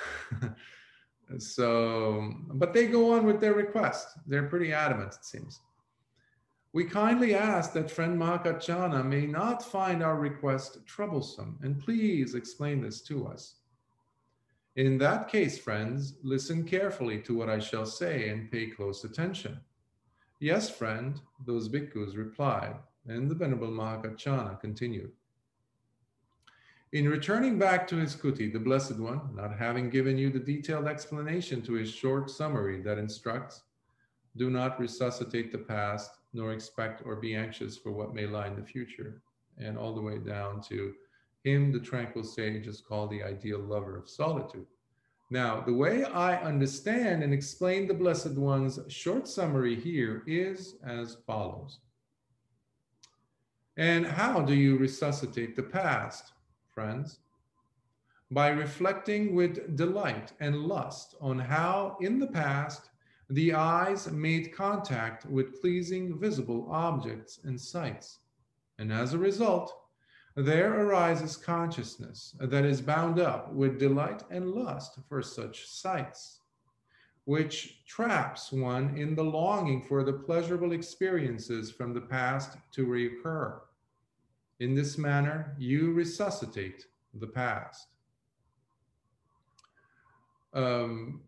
[1.39, 4.09] so, but they go on with their request.
[4.27, 5.61] They're pretty adamant, it seems.
[6.73, 12.81] We kindly ask that friend Mahakaccana may not find our request troublesome, and please explain
[12.81, 13.57] this to us.
[14.77, 19.59] In that case, friends, listen carefully to what I shall say and pay close attention.
[20.39, 25.11] Yes, friend, those bhikkhus replied, and the Venerable Mahakaccana continued.
[26.93, 30.87] In returning back to his kuti, the Blessed One, not having given you the detailed
[30.87, 33.63] explanation to his short summary that instructs,
[34.37, 38.57] do not resuscitate the past, nor expect or be anxious for what may lie in
[38.57, 39.23] the future.
[39.59, 40.95] And all the way down to
[41.45, 44.67] him, the tranquil sage, is called the ideal lover of solitude.
[45.31, 51.19] Now, the way I understand and explain the Blessed One's short summary here is as
[51.27, 51.79] follows.
[53.77, 56.33] And how do you resuscitate the past?
[56.81, 57.19] friends,
[58.31, 62.91] by reflecting with delight and lust on how in the past
[63.31, 68.19] the eyes made contact with pleasing visible objects and sights.
[68.79, 69.73] And as a result,
[70.35, 76.41] there arises consciousness that is bound up with delight and lust for such sights,
[77.25, 83.61] which traps one in the longing for the pleasurable experiences from the past to reoccur.
[84.59, 87.87] In this manner, you resuscitate the past.
[90.53, 91.23] Um,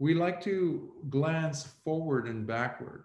[0.00, 3.04] we like to glance forward and backward.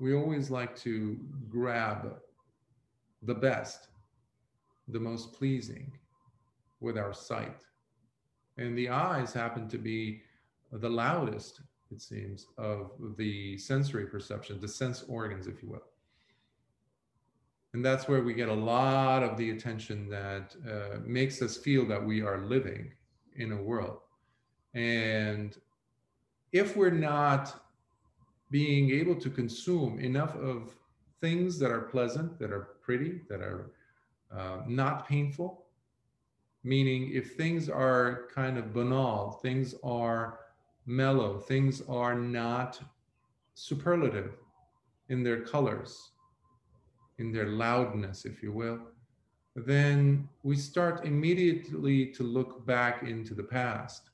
[0.00, 2.16] We always like to grab
[3.22, 3.88] the best,
[4.88, 5.92] the most pleasing
[6.80, 7.60] with our sight.
[8.56, 10.22] And the eyes happen to be
[10.72, 15.84] the loudest it seems, of the sensory perception, the sense organs, if you will.
[17.74, 21.86] And that's where we get a lot of the attention that uh, makes us feel
[21.86, 22.92] that we are living
[23.36, 23.98] in a world.
[24.74, 25.56] And
[26.52, 27.60] if we're not
[28.50, 30.74] being able to consume enough of
[31.20, 33.70] things that are pleasant, that are pretty, that are
[34.36, 35.64] uh, not painful,
[36.64, 40.40] meaning if things are kind of banal, things are
[40.86, 42.80] mellow, things are not
[43.54, 44.34] superlative
[45.08, 46.10] in their colors,
[47.18, 48.80] in their loudness, if you will,
[49.54, 54.10] then we start immediately to look back into the past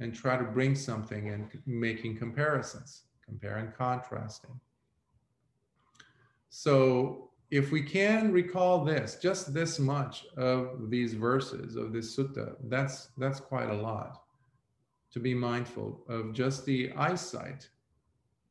[0.00, 4.58] and try to bring something and making comparisons, compare and contrasting.
[6.48, 12.56] So if we can recall this, just this much of these verses of this sutta,
[12.64, 14.22] that's that's quite a lot
[15.12, 17.68] to be mindful of just the eyesight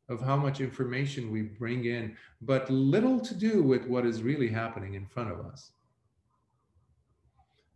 [0.09, 4.47] of how much information we bring in, but little to do with what is really
[4.47, 5.71] happening in front of us.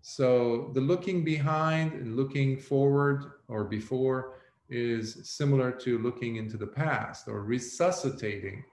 [0.05, 4.33] So the looking behind and looking forward or before
[4.67, 8.65] is similar to looking into the past or resuscitating,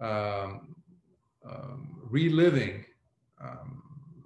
[0.00, 0.76] um,
[1.44, 2.84] um, reliving
[3.42, 3.82] um,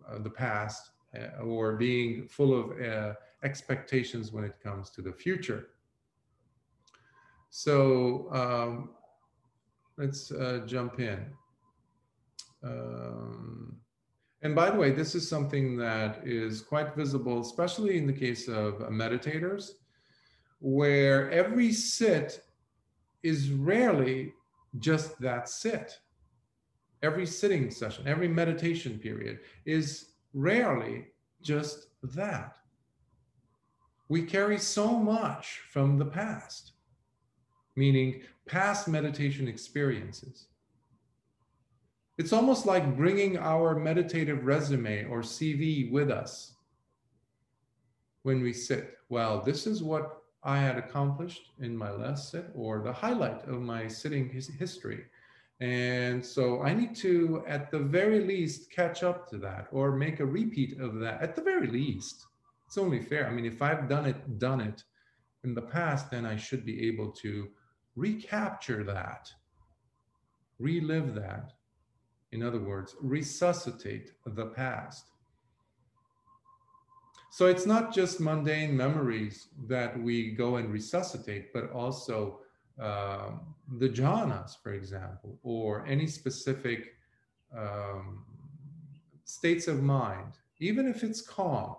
[0.06, 5.12] uh, the past uh, or being full of uh, expectations when it comes to the
[5.12, 5.68] future.
[7.48, 8.90] So um,
[9.96, 11.24] let's uh, jump in.
[12.62, 13.78] Um,
[14.42, 18.48] and by the way, this is something that is quite visible, especially in the case
[18.48, 19.70] of meditators,
[20.60, 22.42] where every sit
[23.22, 24.32] is rarely
[24.78, 25.98] just that sit.
[27.02, 31.08] Every sitting session, every meditation period is rarely
[31.42, 32.56] just that
[34.08, 36.72] we carry so much from the past,
[37.74, 40.46] meaning past meditation experiences.
[42.18, 46.54] It's almost like bringing our meditative resume or CV with us
[48.22, 48.98] when we sit.
[49.08, 53.60] Well, this is what I had accomplished in my last sit, or the highlight of
[53.60, 55.04] my sitting history.
[55.60, 60.20] And so I need to, at the very least, catch up to that or make
[60.20, 62.26] a repeat of that at the very least
[62.66, 63.26] it's only fair.
[63.26, 64.82] I mean, if I've done it, done it
[65.44, 67.48] in the past, then I should be able to
[67.94, 69.30] recapture that,
[70.58, 71.52] relive that.
[72.36, 75.10] In other words, resuscitate the past.
[77.30, 82.40] So it's not just mundane memories that we go and resuscitate, but also
[82.80, 83.40] um,
[83.78, 86.94] the jhanas, for example, or any specific
[87.56, 88.24] um,
[89.24, 91.76] states of mind, even if it's calm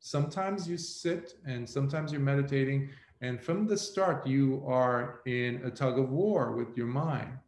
[0.00, 2.88] sometimes you sit and sometimes you're meditating
[3.20, 7.38] and from the start you are in a tug of war with your mind.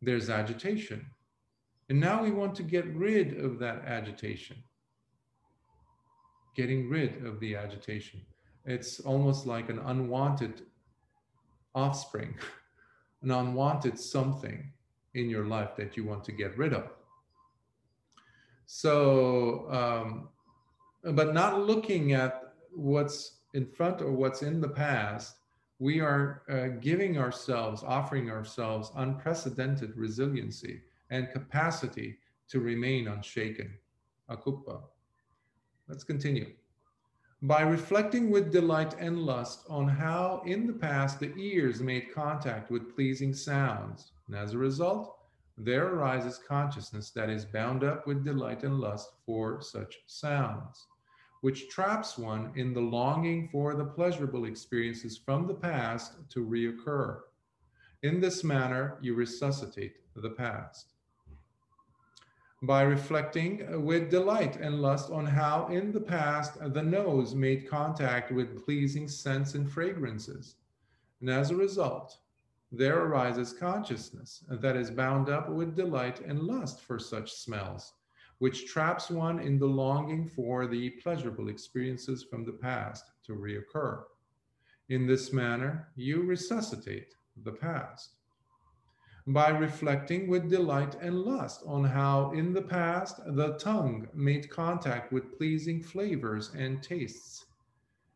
[0.00, 1.04] There's agitation
[1.90, 4.56] and now we want to get rid of that agitation.
[6.54, 8.20] Getting rid of the agitation.
[8.64, 10.62] It's almost like an unwanted
[11.74, 12.36] offspring
[13.22, 14.72] an unwanted something
[15.14, 16.90] in your life that you want to get rid of.
[18.66, 20.28] So um,
[21.02, 25.36] but not looking at what's in front or what's in the past
[25.80, 33.72] we are uh, giving ourselves, offering ourselves unprecedented resiliency and capacity to remain unshaken.
[34.30, 34.80] Akuppa.
[35.88, 36.52] Let's continue.
[37.42, 42.70] By reflecting with delight and lust on how in the past the ears made contact
[42.70, 45.16] with pleasing sounds, and as a result,
[45.56, 50.86] there arises consciousness that is bound up with delight and lust for such sounds,
[51.40, 57.20] which traps one in the longing for the pleasurable experiences from the past to reoccur.
[58.02, 60.92] In this manner, you resuscitate the past.
[62.62, 68.30] By reflecting with delight and lust on how in the past the nose made contact
[68.30, 70.56] with pleasing scents and fragrances.
[71.22, 72.18] And as a result,
[72.70, 77.94] there arises consciousness that is bound up with delight and lust for such smells,
[78.40, 84.04] which traps one in the longing for the pleasurable experiences from the past to reoccur.
[84.90, 88.16] In this manner, you resuscitate the past.
[89.26, 95.12] By reflecting with delight and lust on how in the past the tongue made contact
[95.12, 97.44] with pleasing flavors and tastes.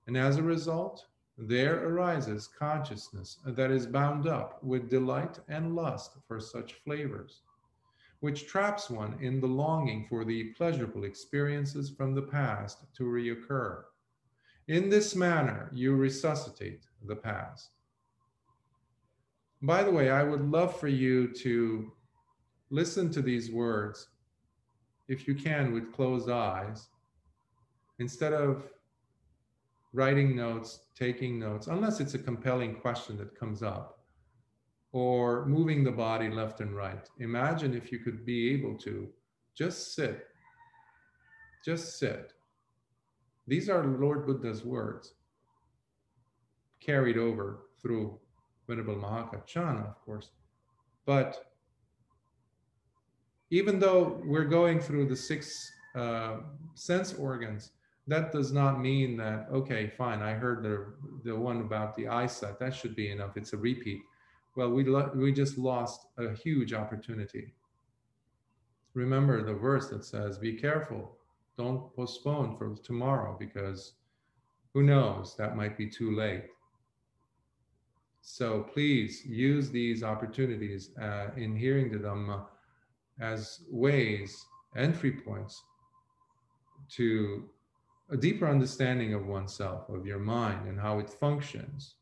[0.07, 6.17] And as a result, there arises consciousness that is bound up with delight and lust
[6.27, 7.43] for such flavors,
[8.21, 13.85] which traps one in the longing for the pleasurable experiences from the past to reoccur.
[14.69, 17.74] In this manner, you resuscitate the past.
[19.65, 21.91] By the way, I would love for you to
[22.69, 24.09] listen to these words,
[25.09, 26.89] if you can, with closed eyes,
[27.99, 28.65] instead of
[29.95, 34.01] writing notes, taking notes, unless it's a compelling question that comes up,
[34.93, 37.09] or moving the body left and right.
[37.21, 39.09] Imagine if you could be able to
[39.57, 40.27] just sit,
[41.65, 42.35] just sit.
[43.47, 45.15] These are Lord Buddha's words,
[46.81, 48.21] carried over through
[48.67, 50.31] Venerable Mahakaccana, of course.
[51.07, 51.53] But
[53.51, 56.39] even though we're going through the six uh,
[56.75, 57.71] sense organs,
[58.07, 60.93] that does not mean that okay fine i heard the
[61.25, 64.03] the one about the eyesight that should be enough it's a repeat.
[64.57, 67.55] Well we lo- we just lost a huge opportunity.
[68.95, 71.17] Remember the verse that says be careful
[71.57, 73.95] don't postpone for tomorrow because
[74.73, 76.45] who knows that might be too late
[78.27, 82.47] so please use these opportunities uh, in hearing the dhamma
[83.21, 84.47] as ways
[84.77, 85.63] entry points
[86.89, 87.45] to
[88.11, 91.97] a deeper understanding of oneself, of your mind, and how it functions.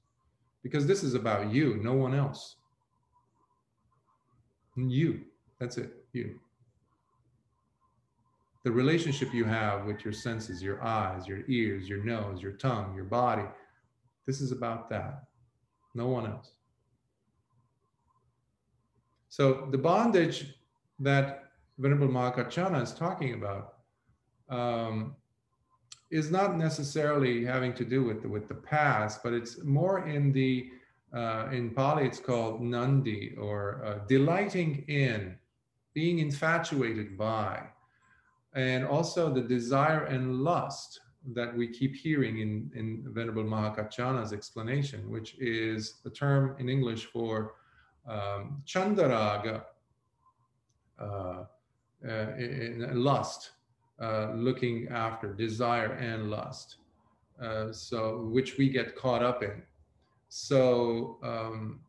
[0.62, 2.54] Because this is about you, no one else.
[4.76, 5.22] You,
[5.58, 6.38] that's it, you.
[8.62, 12.94] The relationship you have with your senses, your eyes, your ears, your nose, your tongue,
[12.94, 13.48] your body,
[14.24, 15.24] this is about that,
[15.94, 16.50] no one else.
[19.28, 20.54] So the bondage
[20.98, 21.44] that
[21.78, 23.74] Venerable Mahakaccana is talking about
[24.48, 25.16] um,
[26.10, 30.32] is not necessarily having to do with the, with the past, but it's more in
[30.32, 30.70] the
[31.14, 35.36] uh, in Pali it's called nandi or uh, delighting in,
[35.92, 37.62] being infatuated by,
[38.54, 41.00] and also the desire and lust
[41.34, 47.06] that we keep hearing in, in Venerable Mahakaccana's explanation, which is a term in English
[47.06, 47.54] for
[48.08, 49.62] um, chandaraga,
[50.98, 51.44] uh,
[52.08, 52.26] uh
[52.92, 53.52] lust,
[54.00, 56.78] uh, looking after desire and lust
[57.42, 59.62] uh, so which we get caught up in.
[60.28, 61.80] So um,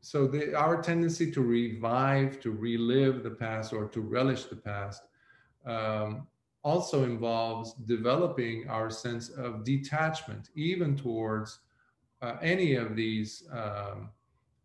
[0.00, 5.02] so the, our tendency to revive to relive the past or to relish the past
[5.66, 6.26] um,
[6.64, 11.60] also involves developing our sense of detachment even towards
[12.22, 14.10] uh, any of these um,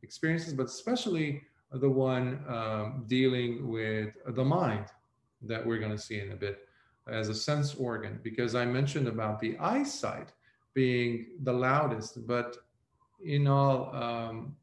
[0.02, 4.86] experiences but especially the one um, dealing with the mind
[5.42, 6.68] that we're going to see in a bit
[7.08, 8.20] as a sense organ.
[8.24, 10.32] Because I mentioned about the eyesight
[10.74, 12.58] being the loudest, but
[13.24, 14.56] in all, um,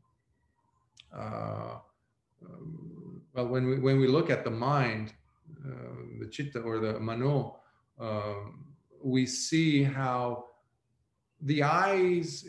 [1.14, 1.76] uh,
[2.44, 5.12] um, well, when we when we look at the mind,
[6.18, 7.60] the chitta or the mano,
[7.98, 8.64] um,
[9.02, 10.44] we see how
[11.42, 12.46] the eyes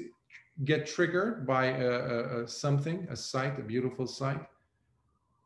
[0.64, 4.41] get triggered by a, a, a something, a sight, a beautiful sight,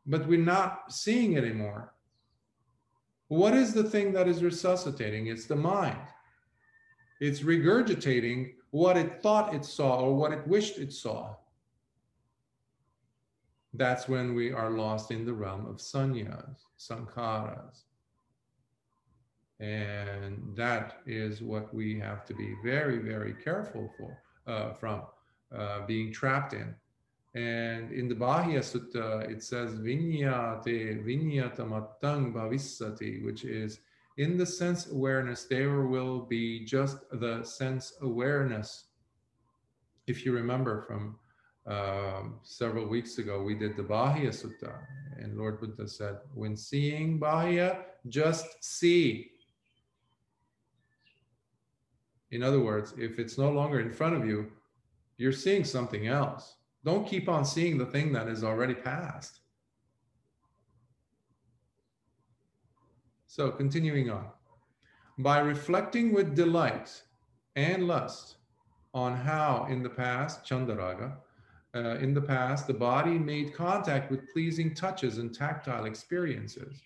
[0.06, 1.92] but we're not seeing it anymore
[3.28, 5.26] what is the thing that is resuscitating?
[5.26, 5.98] It's the mind.
[7.20, 11.34] It's regurgitating what it thought it saw or what it wished it saw.
[13.76, 17.84] That's when we are lost in the realm of sannyas, sankharas.
[19.58, 24.18] And that is what we have to be very, very careful for.
[24.46, 25.02] uh, from,
[25.54, 26.74] uh, being trapped in.
[27.34, 33.80] And in the Bahya Sutta, it says vinyate vinyatamattang bhavissati, which is
[34.16, 38.84] in the sense awareness, there will be just the sense awareness.
[40.06, 41.18] If you remember from
[41.66, 44.78] um, several weeks ago, we did the Bahya Sutta,
[45.18, 49.32] and Lord Buddha said, when seeing Bahya, just see.
[52.30, 54.50] In other words, if it's no longer in front of you,
[55.16, 56.56] you're seeing something else.
[56.84, 59.40] Don't keep on seeing the thing that is already past.
[63.26, 64.26] So, continuing on.
[65.18, 67.02] By reflecting with delight
[67.56, 68.36] and lust
[68.94, 71.16] on how in the past, Chandaraga,
[71.76, 76.80] uh, in the past, the body made contact with pleasing touches and tactile experiences.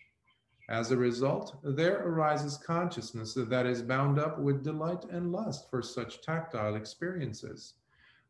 [0.69, 5.81] As a result, there arises consciousness that is bound up with delight and lust for
[5.81, 7.75] such tactile experiences,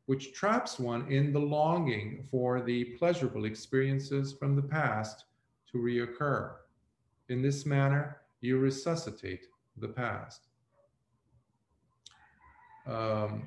[0.06, 5.24] which traps one in the longing for the pleasurable experiences from the past
[5.72, 6.52] to reoccur.
[7.30, 9.46] In this manner, you resuscitate
[9.78, 10.48] the past.
[12.86, 13.44] Um,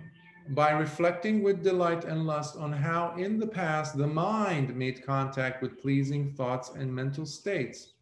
[0.49, 5.61] by reflecting with delight and lust on how in the past the mind made contact
[5.61, 7.93] with pleasing thoughts and mental states.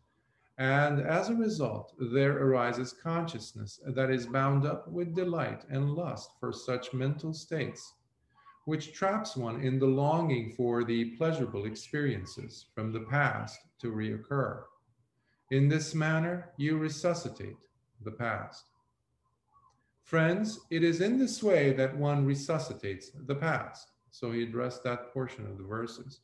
[0.58, 6.32] And as a result, there arises consciousness that is bound up with delight and lust
[6.40, 7.94] for such mental states,
[8.66, 14.64] which traps one in the longing for the pleasurable experiences from the past to reoccur.
[15.52, 17.58] In this manner, you resuscitate
[18.04, 18.66] the past.
[20.12, 23.92] Friends, it is in this way that one resuscitates the past.
[24.10, 26.20] So he addressed that portion of the verses.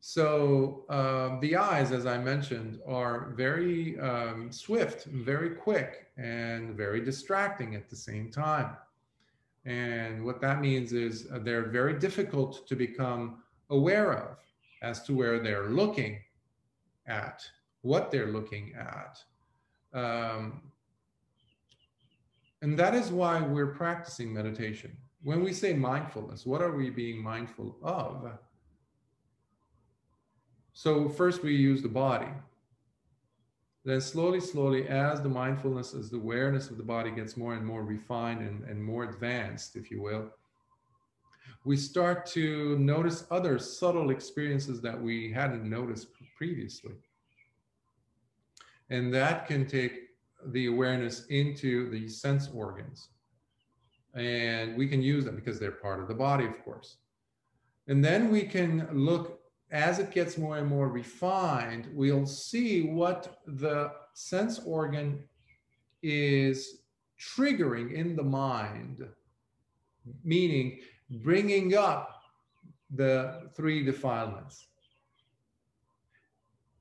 [0.00, 7.00] So uh, the eyes, as I mentioned, are very um, swift, very quick, and very
[7.04, 8.76] distracting at the same time.
[9.64, 14.38] And what that means is uh, they're very difficult to become aware of
[14.82, 16.18] as to where they're looking
[17.06, 17.48] at,
[17.82, 19.22] what they're looking at.
[19.94, 20.62] Um,
[22.62, 24.96] and that is why we're practicing meditation.
[25.22, 28.30] When we say mindfulness, what are we being mindful of?
[30.72, 32.28] So, first we use the body.
[33.84, 37.64] Then, slowly, slowly, as the mindfulness, as the awareness of the body gets more and
[37.64, 40.30] more refined and, and more advanced, if you will,
[41.64, 46.94] we start to notice other subtle experiences that we hadn't noticed previously.
[48.90, 50.05] And that can take
[50.52, 53.08] the awareness into the sense organs.
[54.14, 56.96] And we can use them because they're part of the body, of course.
[57.88, 59.40] And then we can look
[59.70, 65.22] as it gets more and more refined, we'll see what the sense organ
[66.02, 66.82] is
[67.20, 69.06] triggering in the mind,
[70.22, 70.78] meaning
[71.10, 72.22] bringing up
[72.94, 74.68] the three defilements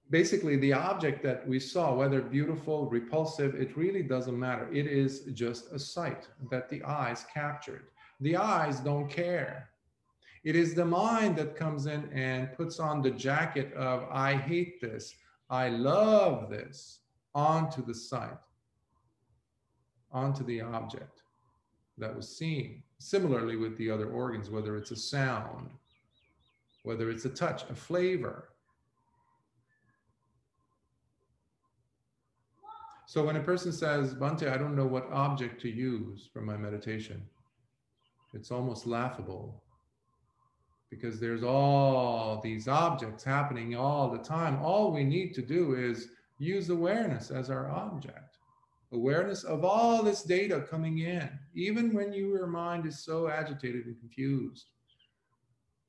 [0.09, 4.71] basically the object that we saw, whether beautiful, repulsive, it really doesn't matter.
[4.71, 7.87] It is just a sight that the eyes captured.
[8.21, 9.69] The eyes don't care.
[10.43, 14.79] It is the mind that comes in and puts on the jacket of, I hate
[14.79, 15.15] this,
[15.49, 16.99] I love this,
[17.33, 18.37] onto the sight,
[20.11, 21.23] onto the object
[21.97, 22.83] that was seen.
[22.99, 25.69] Similarly, with the other organs, whether it's a sound,
[26.83, 28.49] whether it's a touch, a flavor,
[33.07, 36.57] So when a person says, Bhante, I don't know what object to use for my
[36.57, 37.23] meditation,
[38.33, 39.63] it's almost laughable
[40.89, 44.59] because there's all these objects happening all the time.
[44.61, 48.37] All we need to do is use awareness as our object.
[48.91, 53.99] Awareness of all this data coming in, even when your mind is so agitated and
[53.99, 54.67] confused.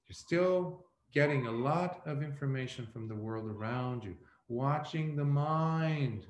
[0.08, 4.16] You're still getting a lot of information from the world around you,
[4.48, 6.26] watching the mind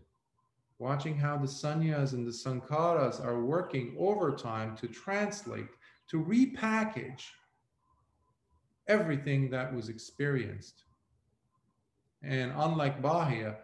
[0.78, 5.68] watching how the sannyas and the sankharas are working overtime to translate,
[6.08, 7.22] to repackage
[8.88, 10.84] everything that was experienced.
[12.22, 13.56] And unlike Bahia,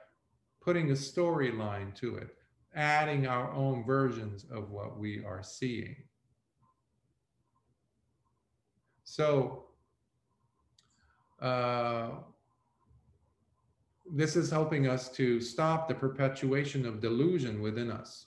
[0.61, 2.29] putting a storyline to it,
[2.75, 5.97] adding our own versions of what we are seeing.
[9.05, 9.67] So,
[11.41, 12.11] uh,
[14.15, 18.27] this is helping us to stop the perpetuation of delusion within us.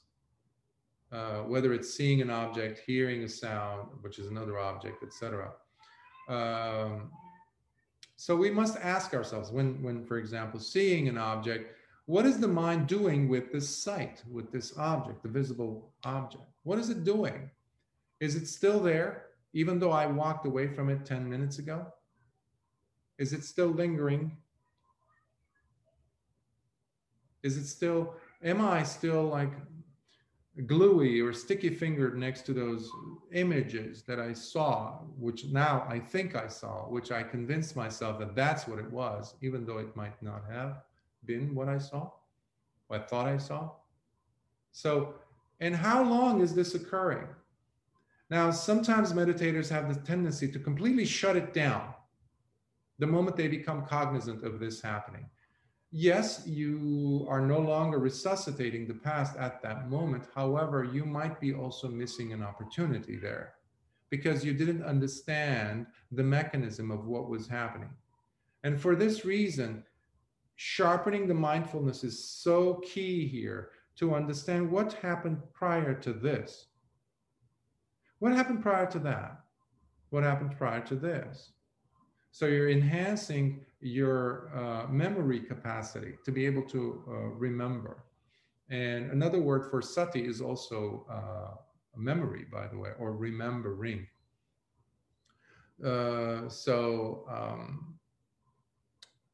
[1.11, 5.51] Uh, whether it's seeing an object, hearing a sound, which is another object, etc.
[6.27, 7.11] Um,
[8.15, 11.75] so we must ask ourselves when, when, for example, seeing an object,
[12.07, 16.43] what is the mind doing with this sight, with this object, the visible object?
[16.63, 17.51] What is it doing?
[18.19, 21.85] Is it still there, even though I walked away from it 10 minutes ago?
[23.19, 24.35] Is it still lingering?
[27.45, 29.53] Is it still, am I still like
[30.65, 32.89] gluey or sticky fingered next to those
[33.33, 38.33] images that I saw, which now I think I saw, which I convinced myself that
[38.35, 40.81] that's what it was, even though it might not have
[41.25, 42.09] been what I saw,
[42.87, 43.69] what I thought I saw.
[44.71, 45.13] So,
[45.59, 47.27] and how long is this occurring?
[48.31, 51.93] Now, sometimes meditators have the tendency to completely shut it down
[52.97, 55.29] the moment they become cognizant of this happening
[55.95, 60.25] yes, you are no longer resuscitating the past at that moment.
[60.35, 63.53] However, you might be also missing an opportunity there
[64.09, 67.89] because you didn't understand the mechanism of what was happening.
[68.65, 69.85] And for this reason,
[70.57, 76.65] sharpening the mindfulness is so key here to understand what happened prior to this.
[78.19, 79.39] What happened prior to that?
[80.09, 81.51] What happened prior to this?
[82.31, 88.03] So you're enhancing your uh, memory capacity to be able to uh, remember.
[88.69, 91.55] And another word for sati is also uh,
[91.95, 94.07] memory, by the way, or remembering.
[95.83, 97.95] Uh, so, um,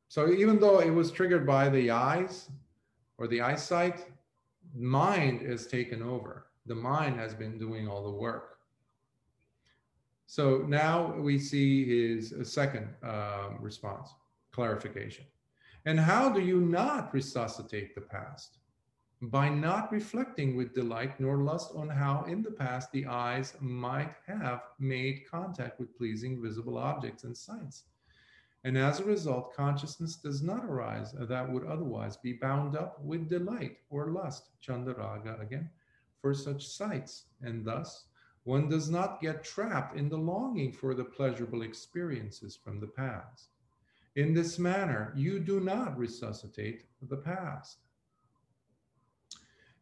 [0.07, 2.49] so even though it was triggered by the eyes
[3.17, 4.05] or the eyesight,
[4.75, 6.47] mind is taken over.
[6.65, 8.57] The mind has been doing all the work.
[10.25, 14.13] So now we see his uh, second um, response,
[14.51, 15.25] clarification.
[15.85, 18.57] And how do you not resuscitate the past?
[19.21, 24.13] By not reflecting with delight nor lust on how in the past the eyes might
[24.27, 27.83] have made contact with pleasing visible objects and sights.
[28.63, 33.29] And as a result, consciousness does not arise that would otherwise be bound up with
[33.29, 35.69] delight or lust, chandaraga again,
[36.19, 38.05] for such sights, and thus
[38.43, 43.50] one does not get trapped in the longing for the pleasurable experiences from the past.
[44.15, 47.77] In this manner, you do not resuscitate the past.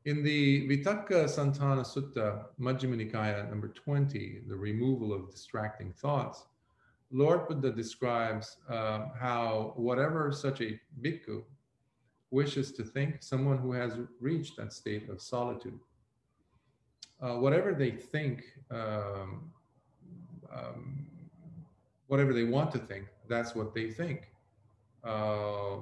[0.05, 6.45] In the Vitakka Santhana Sutta, Majjhima Nikaya number 20, the removal of distracting thoughts,
[7.11, 11.43] Lord Buddha describes uh, how whatever such a bhikkhu
[12.32, 15.80] wishes to think, someone who has reached that state of solitude,
[17.21, 19.51] uh, whatever they think, um,
[20.53, 21.07] um,
[22.07, 24.30] whatever they want to think, that's what they think.
[25.03, 25.77] Uh,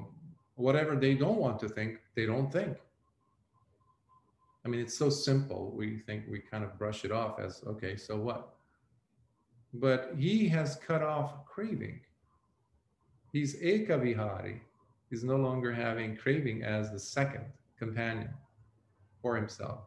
[0.55, 2.77] whatever they don't want to think, they don't think.
[4.65, 5.71] I mean, it's so simple.
[5.75, 8.53] We think we kind of brush it off as, okay, so what?
[9.73, 12.01] But he has cut off craving.
[13.31, 14.59] He's ekavihari.
[15.09, 17.45] He's no longer having craving as the second
[17.79, 18.29] companion
[19.21, 19.79] for himself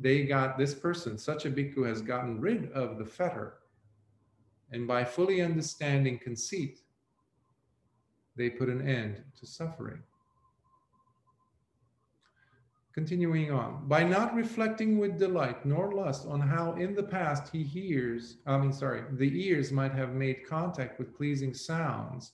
[0.00, 3.58] they got this person, such a bhikkhu has gotten rid of the fetter.
[4.74, 6.80] And by fully understanding conceit,
[8.34, 10.02] they put an end to suffering.
[12.92, 17.62] Continuing on, by not reflecting with delight nor lust on how in the past he
[17.62, 22.32] hears, I mean, sorry, the ears might have made contact with pleasing sounds.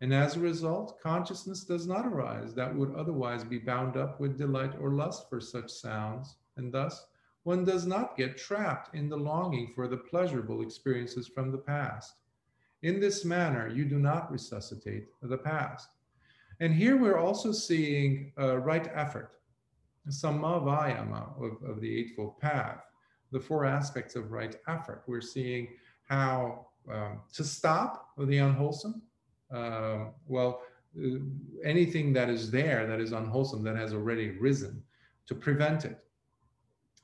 [0.00, 4.36] And as a result, consciousness does not arise that would otherwise be bound up with
[4.36, 7.06] delight or lust for such sounds and thus
[7.46, 12.16] one does not get trapped in the longing for the pleasurable experiences from the past.
[12.82, 15.88] In this manner, you do not resuscitate the past.
[16.58, 19.30] And here we're also seeing uh, right effort,
[20.10, 22.80] samma vayama of, of the Eightfold Path,
[23.30, 25.04] the four aspects of right effort.
[25.06, 25.68] We're seeing
[26.08, 29.02] how um, to stop the unwholesome.
[29.52, 30.62] Um, well,
[31.00, 31.18] uh,
[31.62, 34.82] anything that is there that is unwholesome, that has already risen,
[35.28, 36.00] to prevent it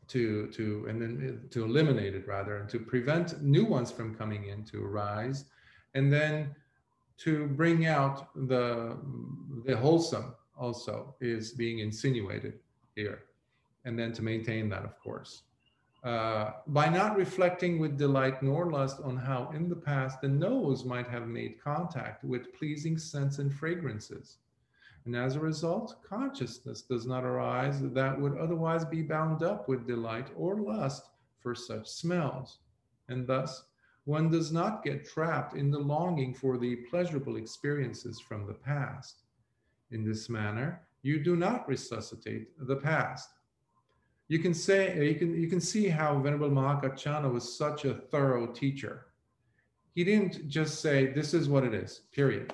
[0.09, 4.47] to to and then to eliminate it rather and to prevent new ones from coming
[4.49, 5.45] in to arise
[5.95, 6.55] and then
[7.19, 8.97] to bring out the
[9.65, 12.55] the wholesome also is being insinuated
[12.95, 13.25] here
[13.85, 15.43] and then to maintain that of course.
[16.05, 20.85] Uh, by not reflecting with delight nor lust on how in the past the nose
[20.85, 24.39] might have made contact with pleasing scents and fragrances
[25.05, 29.87] and as a result, consciousness does not arise that would otherwise be bound up with
[29.87, 31.09] delight or lust
[31.41, 32.59] for such smells.
[33.09, 33.65] And thus,
[34.05, 39.23] one does not get trapped in the longing for the pleasurable experiences from the past.
[39.91, 43.29] In this manner, you do not resuscitate the past.
[44.29, 47.95] You can say uh, you can you can see how Venerable Mahakaccana was such a
[47.95, 49.07] thorough teacher.
[49.95, 52.53] He didn't just say this is what it is, period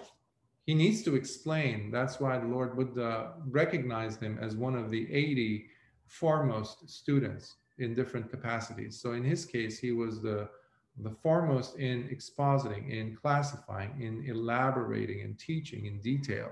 [0.69, 1.91] he needs to explain.
[1.91, 5.65] That's why the Lord Buddha uh, recognized him as one of the 80
[6.05, 9.01] foremost students in different capacities.
[9.01, 10.51] So in his case, he was the
[10.99, 16.51] the foremost in expositing, in classifying, in elaborating and teaching in detail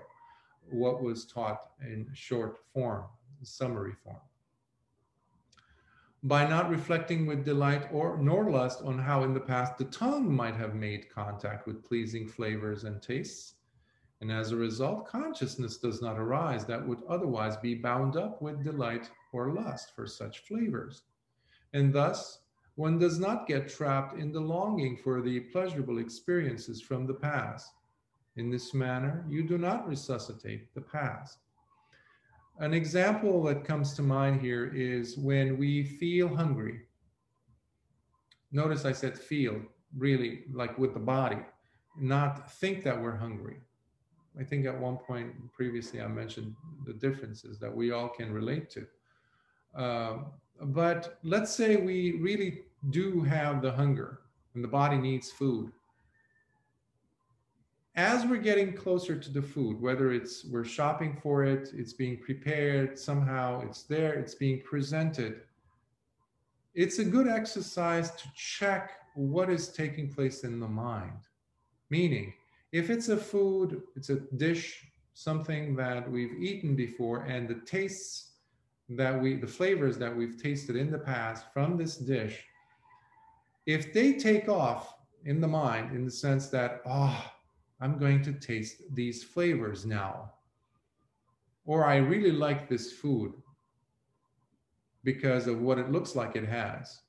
[0.70, 3.04] what was taught in short form,
[3.42, 4.24] summary form.
[6.22, 10.34] By not reflecting with delight or nor lust on how in the past the tongue
[10.34, 13.55] might have made contact with pleasing flavors and tastes,
[14.26, 18.64] and as a result, consciousness does not arise that would otherwise be bound up with
[18.64, 21.02] delight or lust for such flavors.
[21.74, 22.40] And thus,
[22.74, 27.70] one does not get trapped in the longing for the pleasurable experiences from the past.
[28.34, 31.38] In this manner, you do not resuscitate the past.
[32.58, 36.80] An example that comes to mind here is when we feel hungry.
[38.50, 39.62] Notice I said feel,
[39.96, 41.38] really like with the body,
[41.96, 43.58] not think that we're hungry.
[44.38, 48.70] I think at one point previously I mentioned the differences that we all can relate
[48.70, 48.86] to.
[49.74, 50.26] Um,
[50.60, 54.20] but let's say we really do have the hunger
[54.54, 55.72] and the body needs food.
[57.94, 62.18] As we're getting closer to the food, whether it's we're shopping for it, it's being
[62.18, 65.40] prepared, somehow it's there, it's being presented,
[66.74, 71.20] it's a good exercise to check what is taking place in the mind.
[71.88, 72.34] Meaning,
[72.72, 78.32] if it's a food, it's a dish, something that we've eaten before, and the tastes
[78.88, 82.44] that we, the flavors that we've tasted in the past from this dish,
[83.66, 84.94] if they take off
[85.24, 87.32] in the mind in the sense that, oh,
[87.80, 90.32] I'm going to taste these flavors now,
[91.64, 93.32] or I really like this food
[95.02, 97.00] because of what it looks like it has.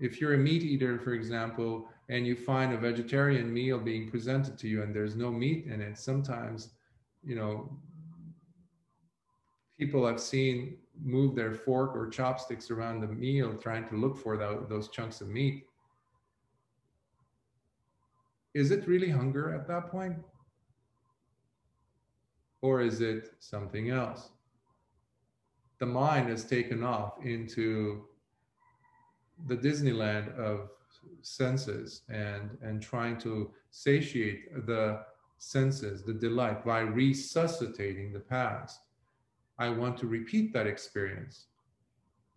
[0.00, 4.58] If you're a meat eater, for example, and you find a vegetarian meal being presented
[4.58, 6.70] to you and there's no meat in it, sometimes,
[7.24, 7.78] you know,
[9.78, 14.36] people I've seen move their fork or chopsticks around the meal trying to look for
[14.68, 15.66] those chunks of meat.
[18.54, 20.16] Is it really hunger at that point?
[22.62, 24.30] Or is it something else?
[25.80, 28.04] The mind has taken off into
[29.48, 30.70] the Disneyland of
[31.22, 35.00] senses and, and trying to satiate the
[35.38, 38.80] senses, the delight by resuscitating the past.
[39.58, 41.46] I want to repeat that experience.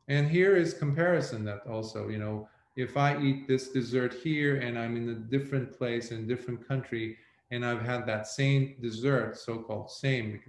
[0.07, 4.77] And here is comparison that also, you know, if I eat this dessert here and
[4.77, 7.17] I'm in a different place in a different country
[7.49, 10.39] and I've had that same dessert, so called same,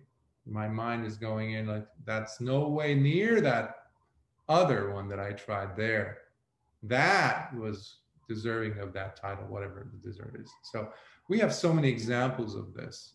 [0.47, 3.77] my mind is going in like, that's no way near that
[4.49, 6.19] other one that I tried there.
[6.83, 7.97] That was
[8.29, 10.51] deserving of that title, whatever the dessert is.
[10.63, 10.89] So
[11.29, 13.15] we have so many examples of this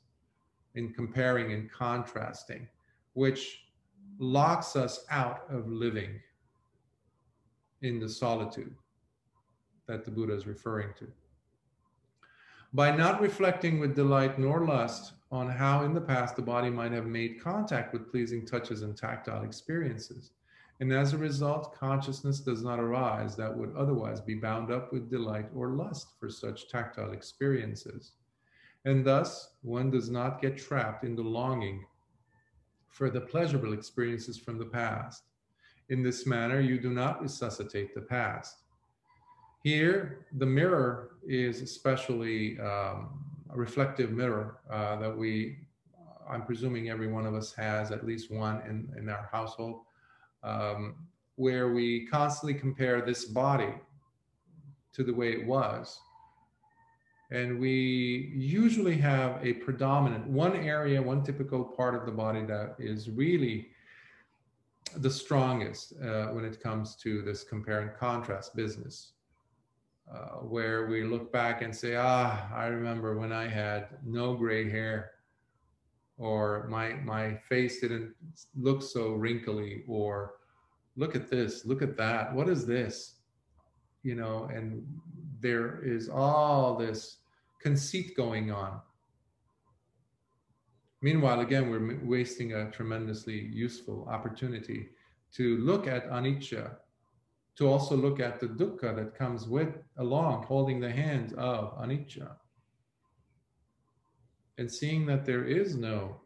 [0.75, 2.67] in comparing and contrasting
[3.13, 3.65] which
[4.19, 6.19] locks us out of living
[7.81, 8.75] in the solitude
[9.87, 11.07] that the Buddha is referring to.
[12.73, 16.91] By not reflecting with delight nor lust on how in the past the body might
[16.91, 20.31] have made contact with pleasing touches and tactile experiences.
[20.83, 25.09] And as a result, consciousness does not arise that would otherwise be bound up with
[25.09, 28.11] delight or lust for such tactile experiences.
[28.83, 31.85] And thus, one does not get trapped in the longing
[32.89, 35.23] for the pleasurable experiences from the past.
[35.87, 38.57] In this manner, you do not resuscitate the past.
[39.63, 45.59] Here, the mirror is especially um, a reflective mirror uh, that we,
[46.29, 49.83] I'm presuming every one of us has at least one in, in our household,
[50.43, 50.95] um,
[51.35, 53.73] where we constantly compare this body
[54.93, 55.99] to the way it was.
[57.31, 62.75] And we usually have a predominant one area, one typical part of the body that
[62.77, 63.69] is really
[64.97, 69.13] the strongest uh, when it comes to this compare and contrast business,
[70.13, 74.69] uh, where we look back and say, ah, I remember when I had no gray
[74.69, 75.12] hair,
[76.17, 78.13] or my my face didn't
[78.55, 80.35] look so wrinkly, or
[80.95, 83.15] look at this, look at that, what is this,
[84.03, 84.85] you know, and
[85.39, 87.17] there is all this
[87.59, 88.79] conceit going on.
[91.01, 94.89] Meanwhile, again, we're wasting a tremendously useful opportunity
[95.33, 96.75] to look at anicca,
[97.57, 102.35] to also look at the dukkha that comes with along holding the hand of anicca,
[104.57, 106.21] and seeing that there is no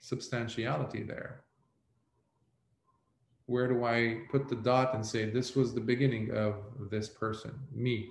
[0.00, 1.42] substantiality there.
[3.46, 6.54] Where do I put the dot and say, this was the beginning of
[6.90, 8.08] this person, me,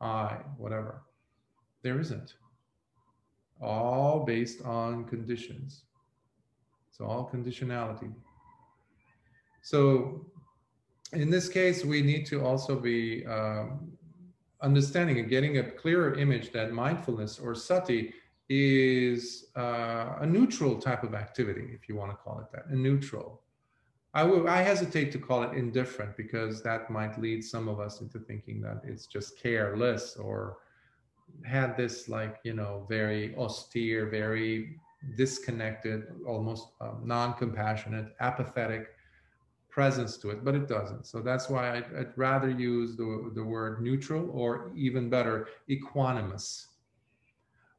[0.00, 1.02] I, whatever?
[1.82, 2.34] There isn't.
[3.60, 5.82] All based on conditions.
[6.90, 8.12] It's all conditionality.
[9.62, 10.26] So
[11.12, 13.92] in this case, we need to also be um,
[14.62, 18.14] understanding and getting a clearer image that mindfulness or sati
[18.48, 22.76] is uh, a neutral type of activity, if you want to call it that, a
[22.76, 23.40] neutral.
[24.14, 28.18] I, I hesitate to call it indifferent because that might lead some of us into
[28.18, 30.58] thinking that it's just careless or
[31.44, 34.76] had this like, you know, very austere, very
[35.16, 38.91] disconnected, almost um, non compassionate, apathetic
[39.72, 41.06] presence to it, but it doesn't.
[41.06, 46.66] So that's why I'd, I'd, rather use the, the word neutral or even better, equanimous.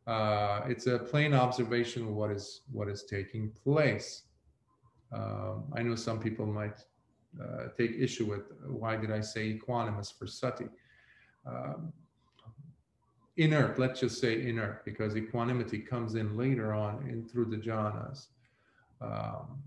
[0.08, 4.24] Uh, it's a plain observation of what is what is taking place.
[5.14, 6.80] Um, I know some people might
[7.42, 10.66] uh, take issue with why did I say equanimous for sati?
[11.46, 11.94] Um,
[13.38, 18.28] inert, let's just say inert, because equanimity comes in later on in through the jhanas.
[19.00, 19.62] Um,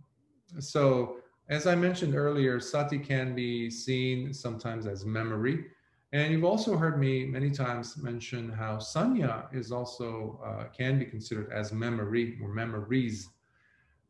[0.59, 1.19] so
[1.49, 5.67] as I mentioned earlier, sati can be seen sometimes as memory.
[6.13, 11.05] And you've also heard me many times mention how sanya is also uh, can be
[11.05, 13.29] considered as memory or memories.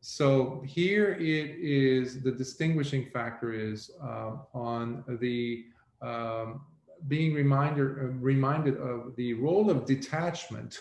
[0.00, 5.64] So here it is the distinguishing factor is uh, on the
[6.00, 6.60] um,
[7.08, 10.78] being reminder, uh, reminded of the role of detachment,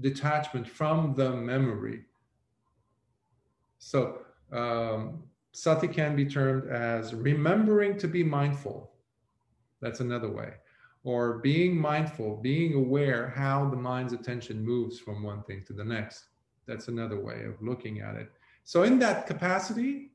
[0.00, 2.02] detachment from the memory.
[3.78, 4.21] So
[4.52, 5.22] um,
[5.52, 8.92] sati can be termed as remembering to be mindful.
[9.80, 10.54] That's another way.
[11.04, 15.84] Or being mindful, being aware how the mind's attention moves from one thing to the
[15.84, 16.26] next.
[16.66, 18.30] That's another way of looking at it.
[18.64, 20.12] So, in that capacity,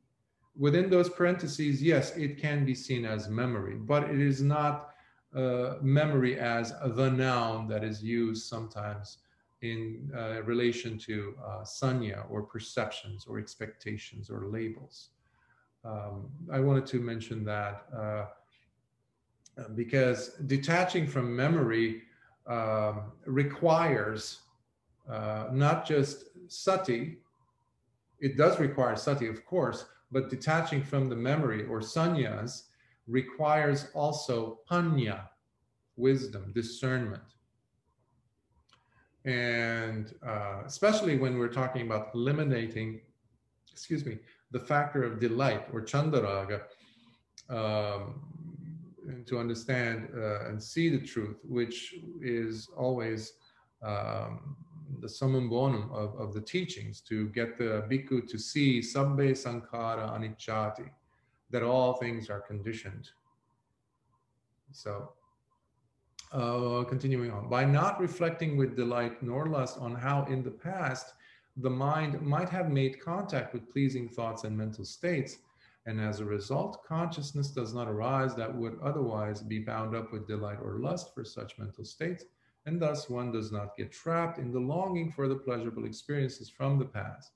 [0.58, 4.94] within those parentheses, yes, it can be seen as memory, but it is not
[5.36, 9.18] uh, memory as the noun that is used sometimes
[9.62, 15.10] in uh, relation to uh, sanya or perceptions or expectations or labels.
[15.84, 18.26] Um, I wanted to mention that uh,
[19.74, 22.04] because detaching from memory
[22.46, 24.40] um, requires
[25.10, 27.18] uh, not just sati,
[28.20, 32.64] it does require sati, of course, but detaching from the memory or sanyas
[33.08, 35.22] requires also panya,
[35.96, 37.37] wisdom, discernment
[39.26, 43.02] and uh, especially when we're talking about eliminating,
[43.72, 44.20] excuse me,
[44.52, 46.62] the factor of delight or chandaraga,
[47.50, 48.22] um,
[49.26, 53.34] to understand uh, and see the truth, which is always
[53.84, 54.56] um,
[55.00, 60.10] the summum bonum of, of the teachings, to get the bhikkhu to see sabbe sankhara
[60.18, 60.90] anicchati,
[61.50, 63.10] that all things are conditioned.
[64.72, 65.14] So
[66.32, 71.14] uh, continuing on, by not reflecting with delight nor lust on how in the past
[71.58, 75.38] the mind might have made contact with pleasing thoughts and mental states,
[75.86, 80.28] and as a result, consciousness does not arise that would otherwise be bound up with
[80.28, 82.26] delight or lust for such mental states,
[82.66, 86.78] and thus one does not get trapped in the longing for the pleasurable experiences from
[86.78, 87.32] the past.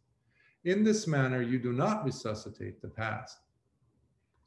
[0.65, 3.37] In this manner, you do not resuscitate the past.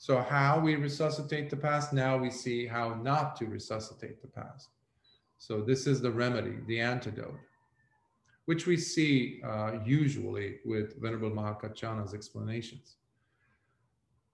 [0.06, 4.68] So, how we resuscitate the past, now we see how not to resuscitate the past.
[5.38, 7.38] So, this is the remedy, the antidote,
[8.44, 12.96] which we see uh, usually with Venerable Mahakaccana's explanations.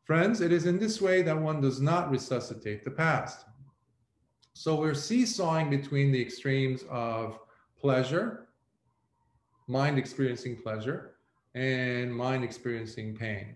[0.03, 3.45] Friends, it is in this way that one does not resuscitate the past.
[4.55, 7.39] So, we're seesawing between the extremes of
[7.79, 8.49] pleasure,
[9.68, 11.14] mind experiencing pleasure,
[11.55, 13.55] and mind experiencing pain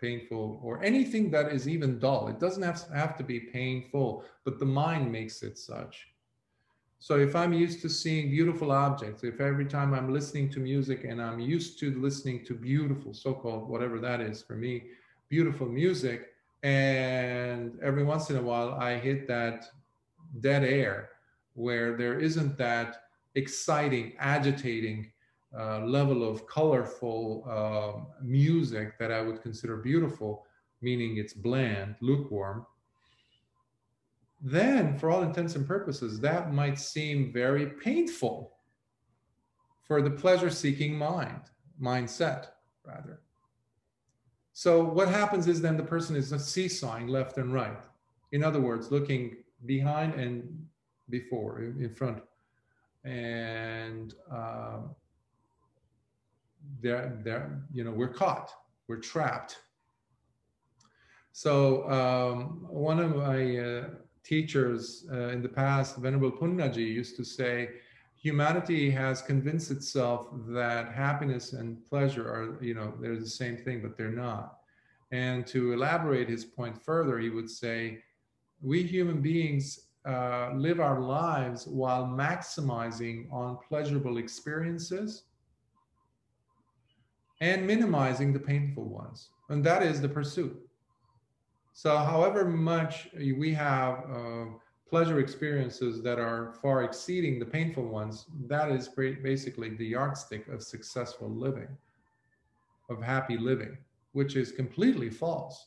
[0.00, 2.28] painful or anything that is even dull.
[2.28, 6.08] It doesn't have, have to be painful, but the mind makes it such.
[6.98, 11.04] So if I'm used to seeing beautiful objects, if every time I'm listening to music
[11.04, 14.84] and I'm used to listening to beautiful, so called, whatever that is for me,
[15.28, 16.32] beautiful music,
[16.62, 19.66] and every once in a while I hit that
[20.40, 21.10] dead air
[21.54, 23.02] where there isn't that
[23.34, 25.12] exciting, agitating,
[25.58, 30.46] uh, level of colorful uh, music that I would consider beautiful,
[30.80, 32.66] meaning it's bland, lukewarm,
[34.40, 38.52] then for all intents and purposes, that might seem very painful
[39.82, 41.42] for the pleasure seeking mind,
[41.80, 42.48] mindset,
[42.84, 43.20] rather.
[44.52, 47.82] So, what happens is then the person is a seesawing left and right.
[48.32, 50.66] In other words, looking behind and
[51.08, 52.22] before, in front.
[53.04, 54.78] And uh,
[56.80, 58.50] they're, they're, you know, we're caught,
[58.88, 59.58] we're trapped.
[61.32, 63.84] So um, one of my uh,
[64.24, 67.70] teachers uh, in the past, Venerable Punnaji, used to say,
[68.16, 73.82] humanity has convinced itself that happiness and pleasure are, you know, they're the same thing,
[73.82, 74.58] but they're not.
[75.12, 77.98] And to elaborate his point further, he would say,
[78.62, 85.24] we human beings uh, live our lives while maximizing on pleasurable experiences
[87.40, 89.30] and minimizing the painful ones.
[89.48, 90.56] And that is the pursuit.
[91.72, 94.44] So, however much we have uh,
[94.88, 100.62] pleasure experiences that are far exceeding the painful ones, that is basically the yardstick of
[100.62, 101.68] successful living,
[102.88, 103.76] of happy living,
[104.12, 105.66] which is completely false.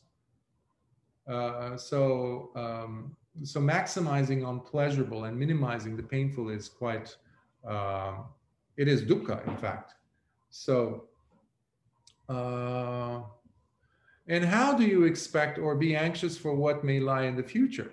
[1.28, 3.14] Uh, so, um,
[3.44, 7.14] so maximizing on pleasurable and minimizing the painful is quite,
[7.68, 8.14] uh,
[8.76, 9.94] it is dukkha, in fact.
[10.48, 11.04] So,
[12.30, 13.22] uh,
[14.28, 17.90] and how do you expect or be anxious for what may lie in the future?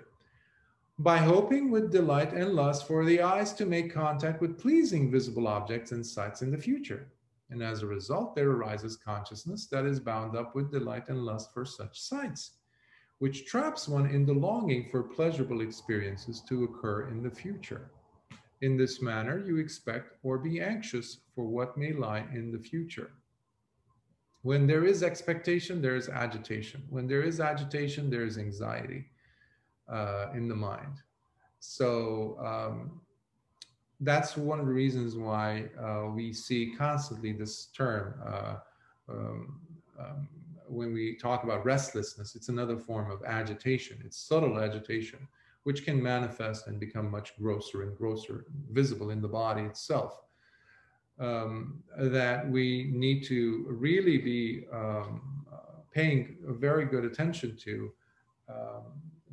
[1.00, 5.48] By hoping with delight and lust for the eyes to make contact with pleasing visible
[5.48, 7.08] objects and sights in the future.
[7.50, 11.52] And as a result, there arises consciousness that is bound up with delight and lust
[11.52, 12.52] for such sights,
[13.18, 17.90] which traps one in the longing for pleasurable experiences to occur in the future.
[18.60, 23.10] In this manner, you expect or be anxious for what may lie in the future.
[24.42, 26.84] When there is expectation, there is agitation.
[26.88, 29.06] When there is agitation, there is anxiety
[29.88, 31.02] uh, in the mind.
[31.58, 33.00] So um,
[34.00, 38.56] that's one of the reasons why uh, we see constantly this term uh,
[39.08, 39.60] um,
[39.98, 40.28] um,
[40.68, 42.36] when we talk about restlessness.
[42.36, 44.00] It's another form of agitation.
[44.04, 45.26] It's subtle agitation,
[45.64, 50.20] which can manifest and become much grosser and grosser, visible in the body itself
[51.20, 55.20] um, that we need to really be um,
[55.92, 57.92] paying very good attention to
[58.48, 58.82] um,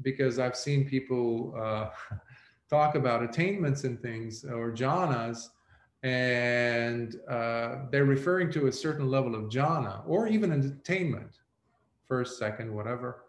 [0.01, 1.89] because I've seen people uh,
[2.69, 5.49] talk about attainments and things or jhanas
[6.03, 11.39] and uh, they're referring to a certain level of jhana or even an attainment
[12.07, 13.23] first second whatever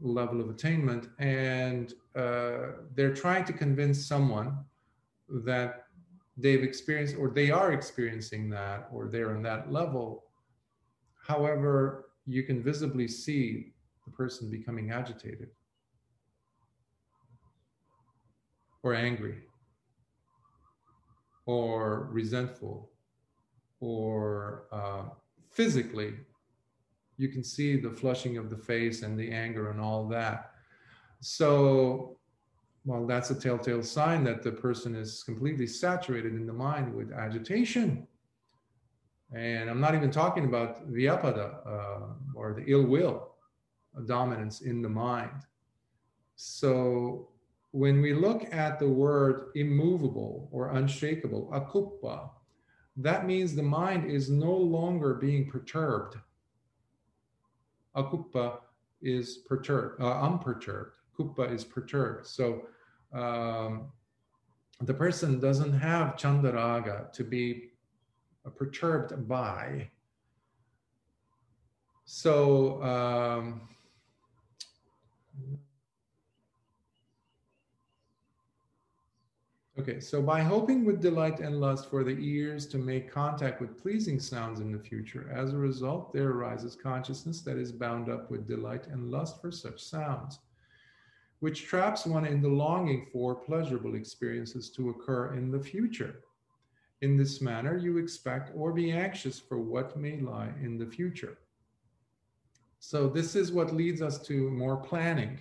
[0.00, 4.56] level of attainment and uh, they're trying to convince someone
[5.28, 5.87] that
[6.38, 10.24] they've experienced or they are experiencing that or they're on that level.
[11.26, 13.72] However, you can visibly see
[14.04, 15.48] the person becoming agitated
[18.82, 19.38] or angry
[21.46, 22.90] or resentful
[23.80, 25.02] or uh,
[25.50, 26.14] physically
[27.16, 30.52] you can see the flushing of the face and the anger and all that
[31.20, 32.17] so
[32.88, 37.12] well, that's a telltale sign that the person is completely saturated in the mind with
[37.12, 38.08] agitation.
[39.30, 43.34] And I'm not even talking about vyapada uh, or the ill will,
[44.06, 45.42] dominance in the mind.
[46.36, 47.28] So
[47.72, 52.30] when we look at the word immovable or unshakable, akuppa,
[52.96, 56.16] that means the mind is no longer being perturbed.
[57.94, 58.60] Akuppa
[59.02, 60.94] is perturbed, uh, unperturbed.
[61.14, 62.26] Kuppa is perturbed.
[62.26, 62.62] So
[63.12, 63.90] um,
[64.80, 67.70] the person doesn't have chandaraga to be
[68.56, 69.90] perturbed by.
[72.04, 73.60] So, um,
[79.78, 83.80] okay, so by hoping with delight and lust for the ears to make contact with
[83.80, 88.30] pleasing sounds in the future, as a result, there arises consciousness that is bound up
[88.30, 90.38] with delight and lust for such sounds
[91.40, 96.20] which traps one in the longing for pleasurable experiences to occur in the future.
[97.00, 101.38] In this manner, you expect or be anxious for what may lie in the future.
[102.80, 105.40] So, this is what leads us to more planning.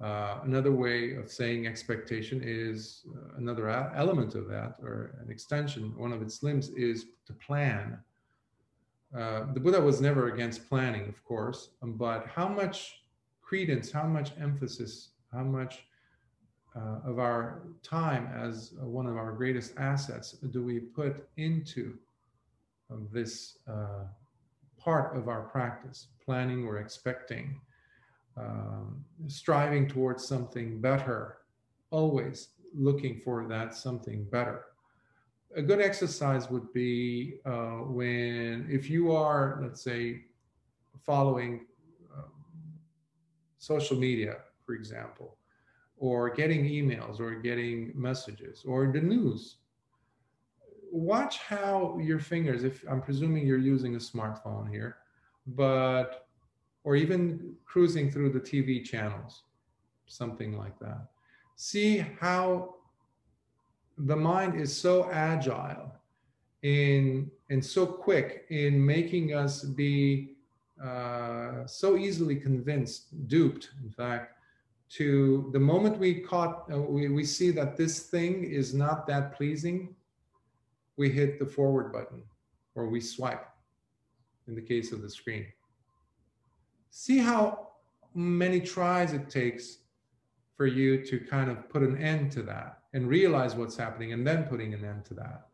[0.00, 5.30] Uh, another way of saying expectation is uh, another a- element of that, or an
[5.30, 7.98] extension, one of its limbs is to plan.
[9.16, 12.99] Uh, the Buddha was never against planning, of course, but how much
[13.50, 15.82] credence, how much emphasis, how much
[16.76, 21.98] uh, of our time as one of our greatest assets do we put into
[22.92, 24.04] uh, this uh,
[24.78, 27.60] part of our practice, planning or expecting,
[28.36, 31.38] um, striving towards something better,
[31.90, 34.66] always looking for that something better.
[35.56, 40.20] A good exercise would be uh, when, if you are, let's say,
[41.04, 41.66] following
[43.60, 45.36] social media, for example,
[45.98, 49.58] or getting emails or getting messages or the news.
[50.90, 54.96] Watch how your fingers, if I'm presuming you're using a smartphone here,
[55.46, 56.26] but,
[56.84, 59.42] or even cruising through the TV channels,
[60.06, 61.08] something like that.
[61.56, 62.76] See how
[63.98, 65.92] the mind is so agile
[66.62, 70.36] in and so quick in making us be
[70.82, 74.36] uh, so easily convinced, duped, in fact,
[74.90, 79.36] to the moment we caught, uh, we, we see that this thing is not that
[79.36, 79.94] pleasing,
[80.96, 82.22] we hit the forward button
[82.74, 83.46] or we swipe
[84.48, 85.46] in the case of the screen.
[86.90, 87.68] See how
[88.14, 89.78] many tries it takes
[90.56, 94.26] for you to kind of put an end to that and realize what's happening and
[94.26, 95.46] then putting an end to that.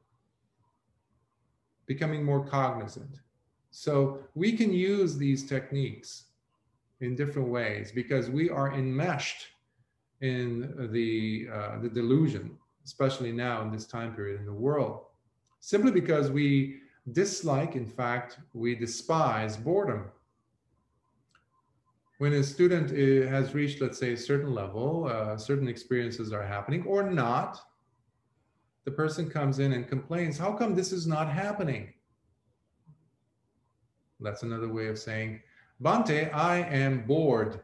[1.84, 3.20] Becoming more cognizant.
[3.78, 6.24] So we can use these techniques
[7.00, 9.48] in different ways because we are enmeshed
[10.22, 15.00] in the, uh, the delusion, especially now in this time period in the world,
[15.60, 16.78] simply because we
[17.12, 20.06] dislike, in fact, we despise boredom.
[22.16, 26.46] When a student uh, has reached, let's say, a certain level, uh, certain experiences are
[26.46, 27.60] happening or not,
[28.86, 31.92] the person comes in and complains, How come this is not happening?
[34.20, 35.40] That's another way of saying,
[35.82, 37.60] Bhante, I am bored.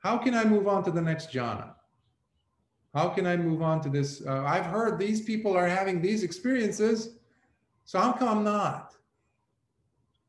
[0.00, 1.74] How can I move on to the next jhana?
[2.94, 4.22] How can I move on to this?
[4.26, 7.16] Uh, I've heard these people are having these experiences,
[7.84, 8.94] so how come I'm not?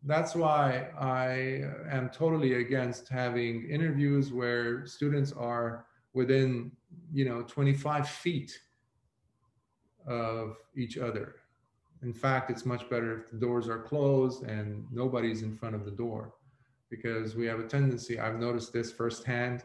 [0.03, 6.71] That's why I am totally against having interviews where students are within,
[7.13, 8.59] you know, 25 feet
[10.07, 11.35] of each other.
[12.01, 15.85] In fact, it's much better if the doors are closed and nobody's in front of
[15.85, 16.33] the door
[16.89, 19.63] because we have a tendency, I've noticed this firsthand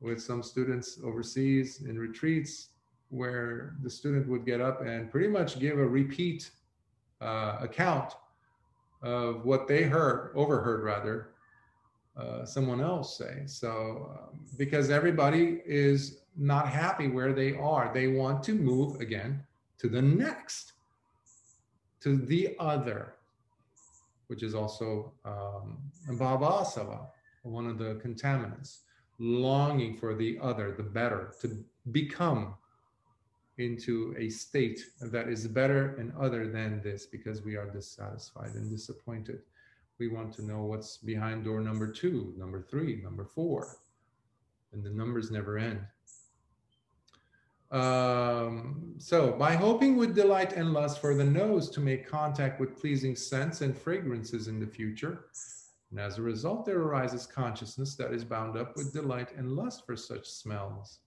[0.00, 2.68] with some students overseas in retreats
[3.08, 6.50] where the student would get up and pretty much give a repeat
[7.20, 8.14] uh, account
[9.02, 11.30] of what they heard, overheard rather,
[12.16, 13.42] uh, someone else say.
[13.46, 19.42] So, um, because everybody is not happy where they are, they want to move again
[19.78, 20.74] to the next
[22.00, 23.14] to the other,
[24.28, 25.78] which is also um,
[27.42, 28.78] one of the contaminants,
[29.18, 31.62] longing for the other, the better, to
[31.92, 32.54] become
[33.58, 38.70] into a state that is better and other than this because we are dissatisfied and
[38.70, 39.40] disappointed.
[39.98, 43.76] We want to know what's behind door number two, number three, number four,
[44.72, 45.80] and the numbers never end.
[47.70, 52.76] Um, so, by hoping with delight and lust for the nose to make contact with
[52.76, 55.26] pleasing scents and fragrances in the future,
[55.90, 59.86] and as a result, there arises consciousness that is bound up with delight and lust
[59.86, 60.98] for such smells,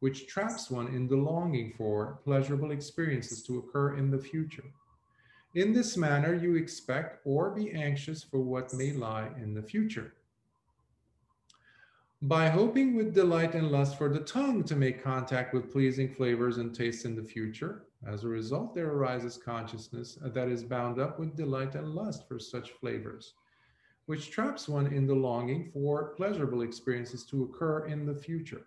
[0.00, 4.64] which traps one in the longing for pleasurable experiences to occur in the future.
[5.54, 10.14] In this manner, you expect or be anxious for what may lie in the future
[12.22, 16.58] by hoping with delight and lust for the tongue to make contact with pleasing flavors
[16.58, 17.86] and tastes in the future.
[18.06, 22.38] As a result, there arises consciousness that is bound up with delight and lust for
[22.38, 23.34] such flavors,
[24.04, 28.66] which traps one in the longing for pleasurable experiences to occur in the future.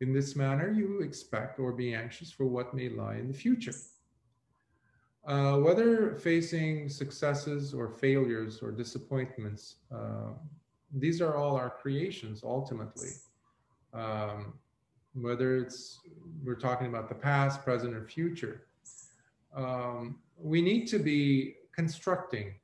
[0.00, 3.74] In this manner, you expect or be anxious for what may lie in the future.
[5.24, 10.32] Uh, whether facing successes or failures or disappointments, uh,
[10.92, 13.10] these are all our creations ultimately.
[13.94, 14.54] Um,
[15.14, 16.00] whether it's
[16.44, 18.62] we're talking about the past, present, or future.
[19.54, 22.54] Um, we need to be constructing.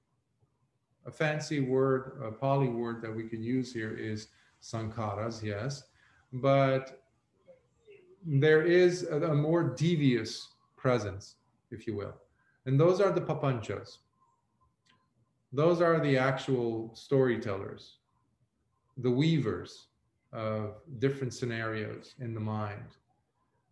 [1.06, 4.28] A fancy word, a Pali word that we can use here is
[4.62, 5.84] sankharas, yes,
[6.32, 7.02] but
[8.26, 11.36] there is a, a more devious presence,
[11.70, 12.14] if you will.
[12.66, 13.98] And those are the papanchas.
[15.52, 17.97] Those are the actual storytellers
[18.98, 19.86] the weavers
[20.32, 22.96] of different scenarios in the mind.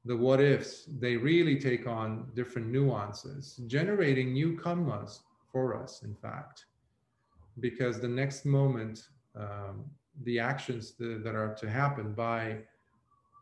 [0.05, 5.20] The what ifs, they really take on different nuances, generating new karmas
[5.51, 6.66] for us, in fact.
[7.59, 9.85] Because the next moment, um,
[10.23, 12.59] the actions that, that are to happen by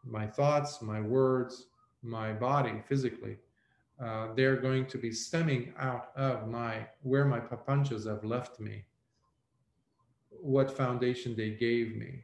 [0.05, 1.67] my thoughts, my words,
[2.03, 3.37] my body physically,
[4.03, 8.85] uh, they're going to be stemming out of my where my papanchas have left me
[10.45, 12.23] what foundation they gave me,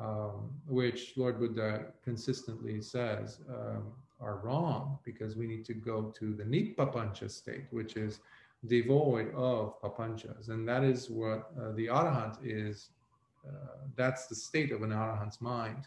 [0.00, 6.34] um, which Lord Buddha consistently says um, are wrong because we need to go to
[6.34, 8.18] the Nippapancha state, which is
[8.66, 10.48] devoid of papanchas.
[10.48, 12.88] And that is what uh, the Arahant is.
[13.46, 15.86] Uh, that's the state of an Arahant's mind.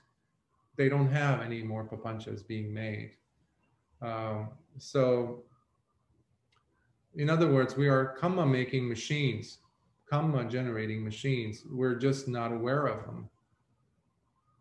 [0.78, 3.18] They don't have any more papanchas being made.
[4.02, 5.44] Um, so,
[7.16, 9.60] in other words, we are karma making machines
[10.10, 11.64] karma generating machines.
[11.70, 13.30] We're just not aware of them.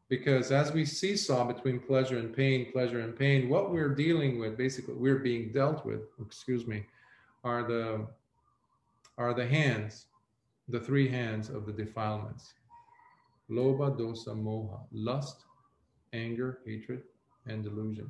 [0.09, 4.59] Because as we seesaw between pleasure and pain, pleasure and pain, what we're dealing with,
[4.59, 6.85] basically, we're being dealt with, excuse me,
[7.45, 8.07] are the
[9.19, 10.07] are the hands
[10.69, 12.55] the three hands of the defilements
[13.51, 15.45] Lobha, dosa, moha, lust,
[16.15, 17.03] anger, hatred,
[17.47, 18.09] and delusion.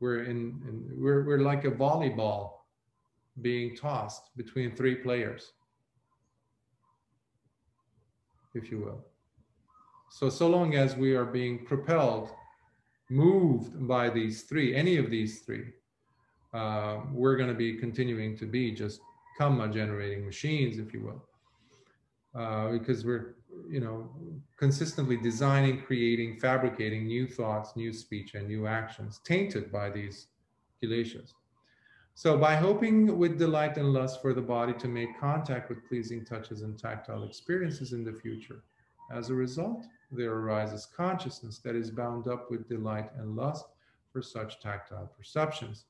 [0.00, 2.54] We're in, in we're, we're like a volleyball
[3.42, 5.52] being tossed between three players,
[8.54, 9.04] if you will.
[10.10, 12.30] So, so long as we are being propelled,
[13.08, 15.72] moved by these three, any of these three,
[16.52, 19.00] uh, we're going to be continuing to be just
[19.38, 21.24] karma generating machines, if you will.
[22.34, 23.34] Uh, because we're,
[23.68, 24.08] you know,
[24.56, 30.28] consistently designing, creating, fabricating new thoughts, new speech, and new actions tainted by these
[30.82, 31.32] kileshas.
[32.14, 36.24] So, by hoping with delight and lust for the body to make contact with pleasing
[36.24, 38.62] touches and tactile experiences in the future,
[39.10, 43.64] as a result, there arises consciousness that is bound up with delight and lust
[44.12, 45.84] for such tactile perceptions,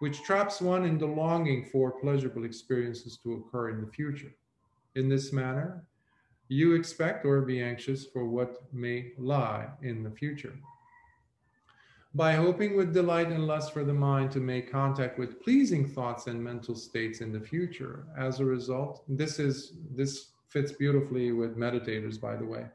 [0.00, 4.32] which traps one in the longing for pleasurable experiences to occur in the future.
[4.94, 5.84] In this manner,
[6.48, 10.54] you expect or be anxious for what may lie in the future.
[12.14, 16.26] By hoping with delight and lust for the mind to make contact with pleasing thoughts
[16.26, 21.56] and mental states in the future, as a result, this is this fits beautifully with
[21.56, 22.66] meditators, by the way.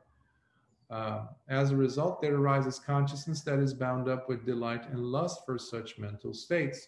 [0.89, 5.45] Uh, as a result, there arises consciousness that is bound up with delight and lust
[5.45, 6.87] for such mental states,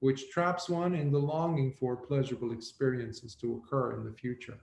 [0.00, 4.58] which traps one in the longing for pleasurable experiences to occur in the future.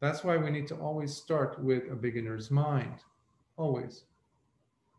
[0.00, 3.00] That's why we need to always start with a beginner's mind.
[3.58, 4.04] Always.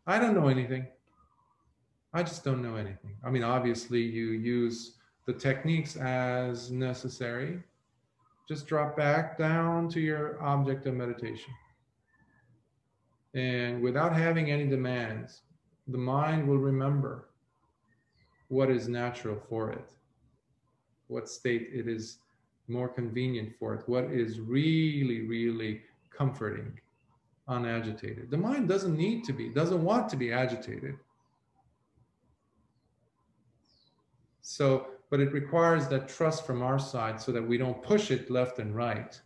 [0.06, 0.86] I don't know anything.
[2.14, 3.16] I just don't know anything.
[3.22, 4.96] I mean, obviously, you use
[5.26, 7.62] the techniques as necessary.
[8.48, 11.52] Just drop back down to your object of meditation
[13.34, 15.42] and without having any demands,
[15.88, 17.28] the mind will remember
[18.48, 19.90] what is natural for it,
[21.08, 22.18] what state it is
[22.68, 25.82] more convenient for it, what is really, really
[26.16, 26.78] comforting,
[27.48, 28.30] unagitated.
[28.30, 30.94] The mind doesn't need to be, doesn't want to be agitated.
[34.46, 38.30] So, but it requires that trust from our side so that we don't push it
[38.30, 39.18] left and right.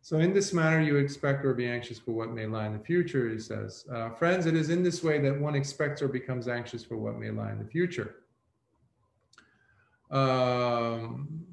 [0.00, 2.82] So, in this manner, you expect or be anxious for what may lie in the
[2.82, 3.84] future, he says.
[3.92, 7.18] Uh, friends, it is in this way that one expects or becomes anxious for what
[7.18, 8.16] may lie in the future.
[10.10, 11.44] Um,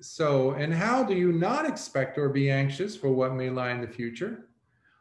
[0.00, 3.82] so, and how do you not expect or be anxious for what may lie in
[3.82, 4.45] the future?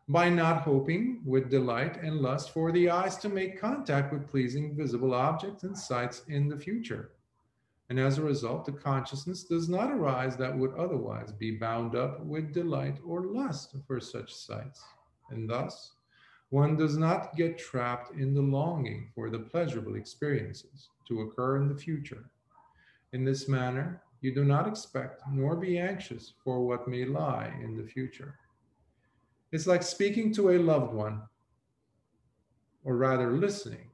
[0.07, 4.76] By not hoping with delight and lust for the eyes to make contact with pleasing
[4.76, 7.11] visible objects and sights in the future
[7.90, 12.19] and as a result, the consciousness does not arise that would otherwise be bound up
[12.26, 14.84] with delight or lust for such sights.
[15.30, 15.94] And thus,
[16.49, 21.68] one does not get trapped in the longing for the pleasurable experiences to occur in
[21.68, 22.26] the future.
[23.14, 27.77] In this manner, you do not expect nor be anxious for what may lie in
[27.77, 28.40] the future.
[29.56, 31.22] It's like speaking to a loved one,
[32.84, 33.90] or rather listening,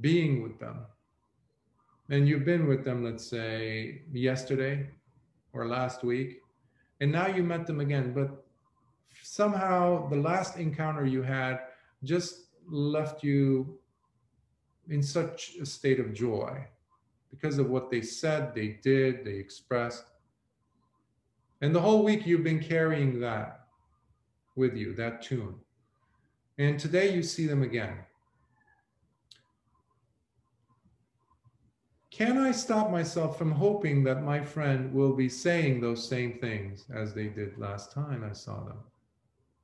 [0.00, 0.86] being with them,
[2.08, 4.88] and you've been with them, let's say yesterday
[5.52, 6.40] or last week,
[7.02, 8.46] and now you met them again, but
[9.22, 11.60] somehow the last encounter you had
[12.02, 13.78] just left you
[14.88, 16.66] in such a state of joy
[17.30, 20.04] because of what they said, they did, they expressed.
[21.60, 23.57] And the whole week you've been carrying that
[24.58, 25.54] with you, that tune.
[26.58, 27.94] And today you see them again.
[32.10, 36.84] Can I stop myself from hoping that my friend will be saying those same things
[36.92, 38.78] as they did last time I saw them,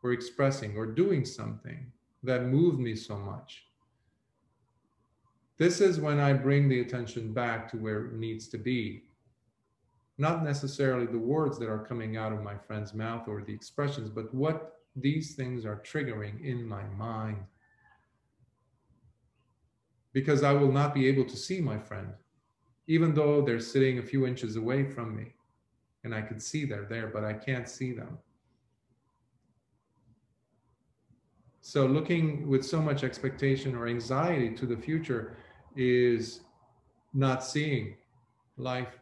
[0.05, 1.91] or expressing or doing something
[2.23, 3.65] that moved me so much?
[5.59, 9.03] This is when I bring the attention back to where it needs to be.
[10.17, 14.11] Not necessarily the words that are coming out of my friend's mouth or the expressions,
[14.11, 17.39] but what these things are triggering in my mind.
[20.13, 22.13] Because I will not be able to see my friend
[22.87, 25.35] even though they're sitting a few inches away from me
[26.05, 28.19] and I can see they're there, but I can't see them.
[31.63, 35.39] So, looking with so much expectation or anxiety to the future
[35.77, 36.41] is
[37.15, 37.97] not seeing
[38.59, 38.99] life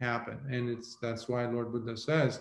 [0.00, 0.38] happen.
[0.50, 2.40] And it's that's why Lord Buddha says,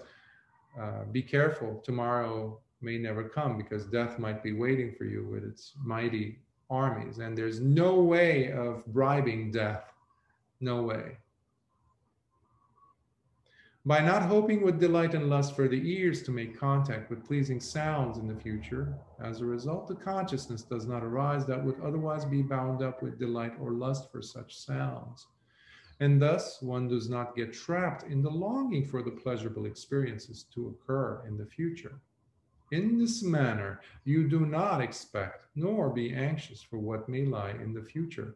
[0.80, 5.44] uh, be careful, tomorrow may never come because death might be waiting for you with
[5.44, 6.40] its mighty
[6.70, 7.20] armies.
[7.20, 9.92] And there's no way of bribing death
[10.60, 11.18] no way.
[13.88, 17.60] By not hoping with delight and lust for the ears to make contact with pleasing
[17.60, 22.26] sounds in the future, as a result, the consciousness does not arise that would otherwise
[22.26, 25.28] be bound up with delight or lust for such sounds.
[26.00, 30.68] And thus, one does not get trapped in the longing for the pleasurable experiences to
[30.68, 32.00] occur in the future.
[32.72, 37.74] In this manner, you do not expect nor be anxious for what may lie in
[37.74, 38.36] the future.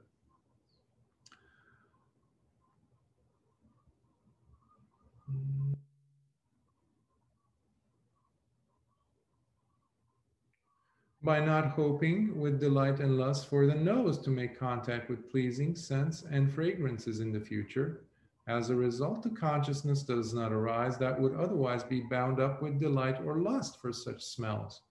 [11.30, 15.76] By not hoping with delight and lust for the nose to make contact with pleasing
[15.76, 18.02] scents and fragrances in the future,
[18.48, 22.80] as a result, the consciousness does not arise that would otherwise be bound up with
[22.80, 24.82] delight or lust for such smells.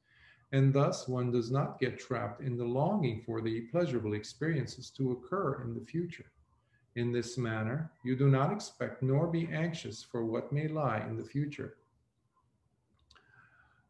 [0.53, 5.11] And thus, one does not get trapped in the longing for the pleasurable experiences to
[5.11, 6.31] occur in the future.
[6.95, 11.17] In this manner, you do not expect nor be anxious for what may lie in
[11.17, 11.79] the future.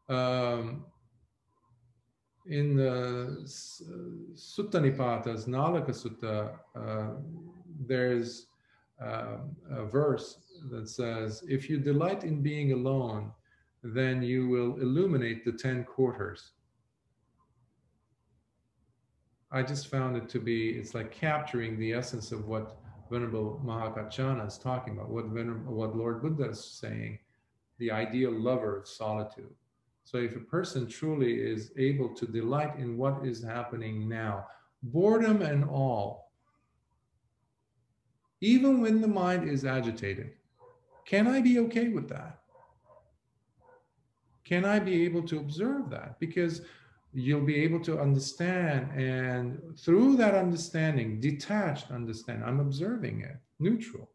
[0.08, 0.86] Um,
[2.48, 7.14] in the Sutta Nipatas, Nalaka Sutta, uh,
[7.86, 8.46] there's
[9.00, 10.38] um, a verse
[10.70, 13.32] that says, If you delight in being alone,
[13.82, 16.52] then you will illuminate the 10 quarters.
[19.52, 22.78] I just found it to be, it's like capturing the essence of what
[23.10, 27.18] Venerable Mahakaccana is talking about, what, Venerable, what Lord Buddha is saying,
[27.78, 29.54] the ideal lover of solitude.
[30.10, 34.46] So if a person truly is able to delight in what is happening now,
[34.82, 36.32] boredom and all,
[38.40, 40.30] even when the mind is agitated.
[41.04, 42.38] Can I be okay with that?
[44.44, 46.18] Can I be able to observe that?
[46.18, 46.62] Because
[47.12, 54.08] you'll be able to understand, and through that understanding, detached understand, I'm observing it, neutral,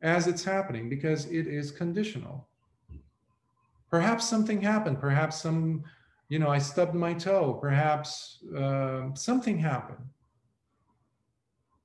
[0.00, 2.48] as it's happening, because it is conditional.
[3.94, 5.84] Perhaps something happened, perhaps some,
[6.28, 10.04] you know, I stubbed my toe, perhaps uh, something happened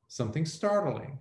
[0.09, 1.17] something startling.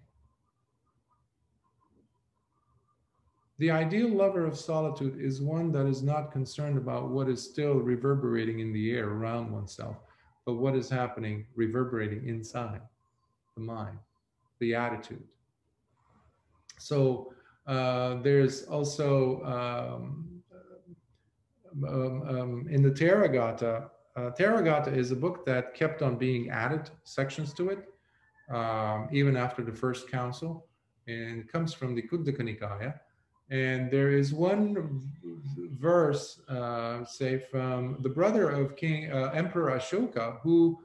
[3.59, 7.75] The ideal lover of solitude is one that is not concerned about what is still
[7.75, 9.97] reverberating in the air around oneself,
[10.47, 12.81] but what is happening, reverberating inside
[13.57, 13.99] the mind,
[14.61, 15.25] the attitude.
[16.79, 17.35] So
[17.67, 20.38] uh, there's also um,
[21.87, 26.91] um, um, in the Therigatha, uh, Therigatha is a book that kept on being added
[27.05, 27.89] sections to it
[28.51, 30.67] um, even after the first council,
[31.07, 32.95] and comes from the Khuddaka Nikaya.
[33.51, 35.11] And there is one
[35.79, 40.79] verse, uh, say, from the brother of King uh, Emperor Ashoka, who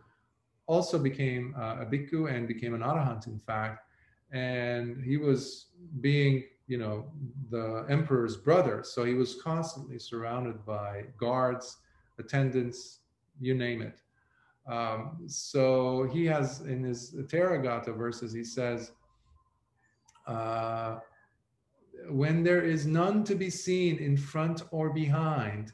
[0.66, 3.86] also became uh, a bhikkhu and became an arahant, in fact.
[4.32, 5.68] And he was
[6.00, 7.06] being, you know,
[7.52, 8.78] the emperor's brother.
[8.84, 11.78] So he was constantly surrounded by guards,
[12.18, 12.80] attendants,
[13.40, 13.98] you name it.
[14.78, 17.00] Um, so he has in his
[17.32, 18.92] Therigatha verses, he says,
[20.26, 20.98] uh,
[22.10, 25.74] when there is none to be seen in front or behind,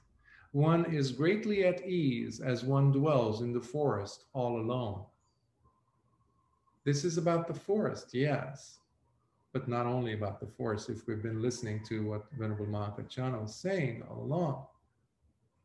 [0.52, 5.06] one is greatly at ease as one dwells in the forest all alone.
[6.84, 8.80] This is about the forest, yes,
[9.54, 13.56] but not only about the force, if we've been listening to what Venerable Mahakaccana was
[13.56, 14.66] saying all along.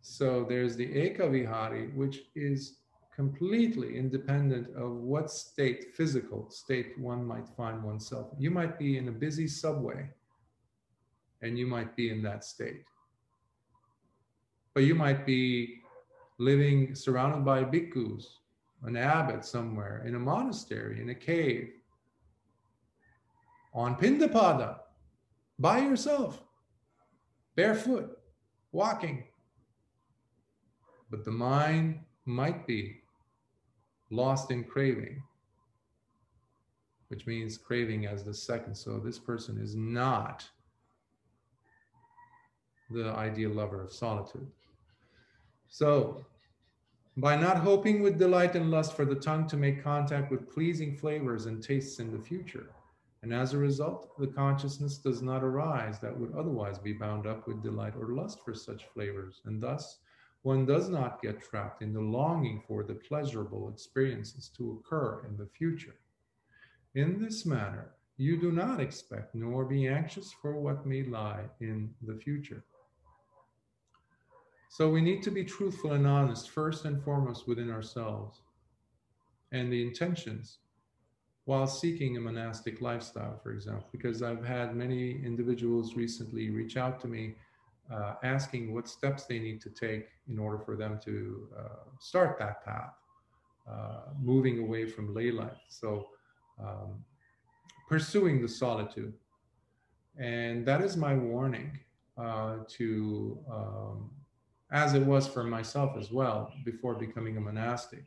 [0.01, 2.79] So there's the Ekavihari, which is
[3.15, 8.29] completely independent of what state, physical state, one might find oneself.
[8.39, 10.09] You might be in a busy subway
[11.43, 12.85] and you might be in that state.
[14.75, 15.83] But you might be
[16.39, 18.25] living surrounded by bhikkhus,
[18.83, 21.71] an abbot somewhere, in a monastery, in a cave,
[23.75, 24.79] on Pindapata,
[25.59, 26.43] by yourself,
[27.57, 28.19] barefoot,
[28.73, 29.25] walking.
[31.11, 33.01] But the mind might be
[34.11, 35.23] lost in craving,
[37.09, 38.75] which means craving as the second.
[38.75, 40.49] So this person is not
[42.91, 44.47] the ideal lover of solitude.
[45.69, 46.25] So,
[47.17, 50.97] by not hoping with delight and lust for the tongue to make contact with pleasing
[50.97, 52.71] flavors and tastes in the future,
[53.25, 57.49] and as a result, the consciousness does not arise that would otherwise be bound up
[57.49, 60.01] with delight or lust for such flavors, and thus
[60.43, 65.39] one does not get trapped in the longing for the pleasurable experiences to occur in
[65.39, 65.95] the future.
[66.97, 71.95] In this manner, you do not expect nor be anxious for what may lie in
[72.03, 72.63] the future.
[74.69, 78.43] So we need to be truthful and honest first and foremost within ourselves
[79.51, 80.59] and the intentions
[81.47, 87.01] while seeking a monastic lifestyle, for example, because I've had many individuals recently reach out
[87.01, 87.35] to me
[87.93, 92.39] uh, asking what steps they need to take in order for them to uh, start
[92.39, 92.95] that path,
[93.71, 95.61] uh, moving away from lay life.
[95.69, 96.09] So
[96.59, 97.05] um,
[97.89, 99.13] pursuing the solitude.
[100.19, 101.79] And that is my warning
[102.17, 104.11] uh, to, um,
[104.71, 108.05] as it was for myself as well, before becoming a monastic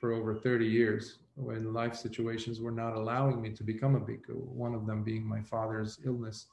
[0.00, 4.34] for over 30 years, when life situations were not allowing me to become a bhikkhu,
[4.34, 6.46] one of them being my father's illness.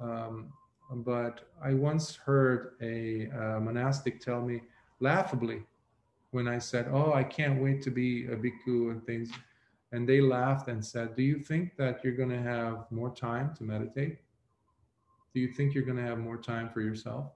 [0.00, 0.52] Um,
[0.90, 4.62] but I once heard a, a monastic tell me
[5.00, 5.62] laughably
[6.30, 9.30] when I said, Oh, I can't wait to be a bhikkhu and things.
[9.92, 13.54] And they laughed and said, Do you think that you're going to have more time
[13.56, 14.18] to meditate?
[15.34, 17.32] Do you think you're going to have more time for yourself?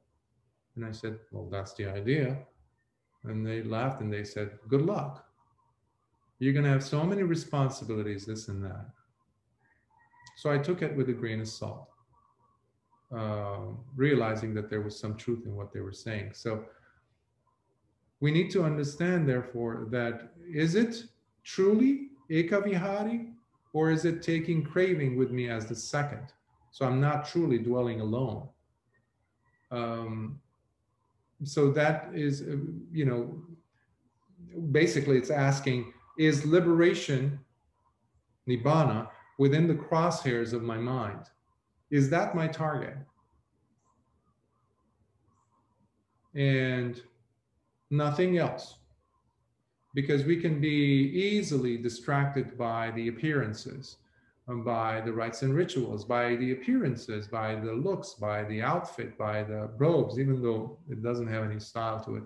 [0.76, 2.38] And I said, Well, that's the idea.
[3.24, 5.29] And they laughed and they said, Good luck.
[6.40, 8.86] You're going to have so many responsibilities, this and that.
[10.36, 11.88] So I took it with a grain of salt,
[13.14, 13.58] uh,
[13.94, 16.30] realizing that there was some truth in what they were saying.
[16.32, 16.64] So
[18.20, 21.04] we need to understand, therefore, that is it
[21.44, 23.32] truly ekavihari
[23.74, 26.32] or is it taking craving with me as the second?
[26.70, 28.48] So I'm not truly dwelling alone.
[29.70, 30.40] Um,
[31.44, 32.56] so that is, uh,
[32.92, 33.42] you know,
[34.72, 37.38] basically it's asking, is liberation,
[38.48, 39.08] nibbana,
[39.38, 41.22] within the crosshairs of my mind?
[41.90, 42.96] Is that my target?
[46.34, 47.00] And
[47.90, 48.76] nothing else.
[49.92, 53.96] Because we can be easily distracted by the appearances,
[54.46, 59.18] um, by the rites and rituals, by the appearances, by the looks, by the outfit,
[59.18, 62.22] by the robes, even though it doesn't have any style to it.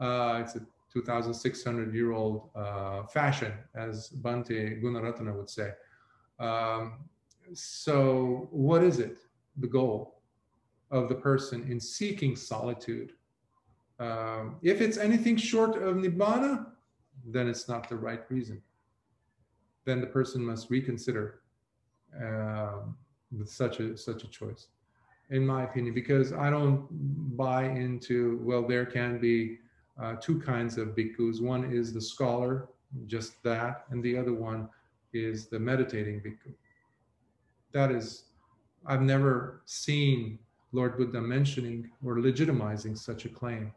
[0.00, 0.62] Uh, it's a
[0.94, 5.72] 2,600 year old uh, fashion, as Bhante Gunaratana would say.
[6.38, 6.94] Um,
[7.52, 9.18] so, what is it,
[9.58, 10.22] the goal
[10.90, 13.12] of the person in seeking solitude?
[13.98, 16.66] Um, if it's anything short of nibbana,
[17.26, 18.62] then it's not the right reason.
[19.84, 21.40] Then the person must reconsider
[23.36, 24.68] with such a such a choice,
[25.30, 26.86] in my opinion, because I don't
[27.36, 29.58] buy into well, there can be
[30.00, 31.40] uh, two kinds of bhikkhus.
[31.40, 32.68] One is the scholar,
[33.06, 34.68] just that, and the other one
[35.12, 36.52] is the meditating bhikkhu.
[37.72, 38.24] That is,
[38.86, 40.38] I've never seen
[40.72, 43.72] Lord Buddha mentioning or legitimizing such a claim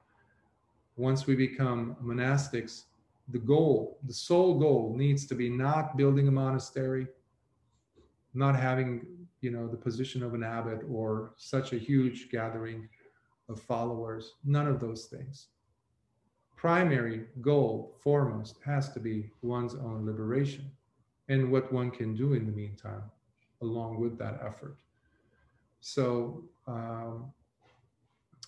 [0.98, 2.86] once we become monastics,
[3.30, 7.08] the goal, the sole goal needs to be not building a monastery,
[8.34, 9.06] not having,
[9.42, 12.90] you know, the position of an abbot or such a huge gathering
[13.48, 15.48] of followers, none of those things.
[16.58, 20.70] Primary goal, foremost, has to be one's own liberation
[21.30, 23.04] and what one can do in the meantime,
[23.62, 24.78] along with that effort.
[25.82, 27.32] So, um,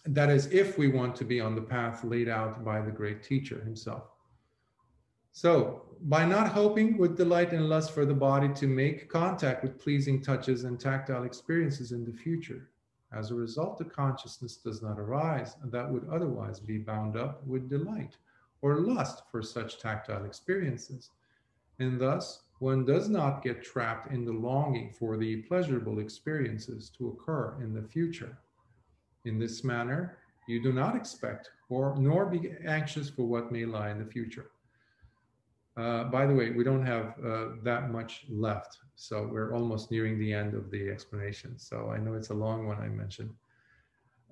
[0.06, 3.22] that is, if we want to be on the path laid out by the great
[3.22, 4.06] teacher himself.
[5.31, 9.80] So, by not hoping with delight and lust for the body to make contact with
[9.80, 12.69] pleasing touches and tactile experiences in the future,
[13.11, 17.69] as a result, the consciousness does not arise that would otherwise be bound up with
[17.69, 18.18] delight
[18.61, 21.10] or lust for such tactile experiences.
[21.80, 27.07] And thus, one does not get trapped in the longing for the pleasurable experiences to
[27.07, 28.38] occur in the future.
[29.26, 30.18] In this manner,
[30.48, 34.52] you do not expect or nor be anxious for what may lie in the future.
[35.80, 40.19] Uh, by the way, we don't have uh, that much left, so we're almost nearing
[40.19, 41.57] the end of the explanation.
[41.57, 43.34] So I know it's a long one I mentioned.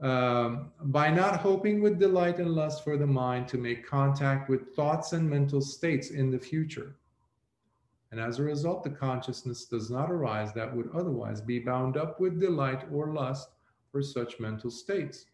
[0.02, 4.76] Um, by not hoping with delight and lust for the mind to make contact with
[4.76, 6.98] thoughts and mental states in the future.
[8.12, 12.20] And as a result, the consciousness does not arise that would otherwise be bound up
[12.20, 13.50] with delight or lust
[13.92, 15.26] for such mental states.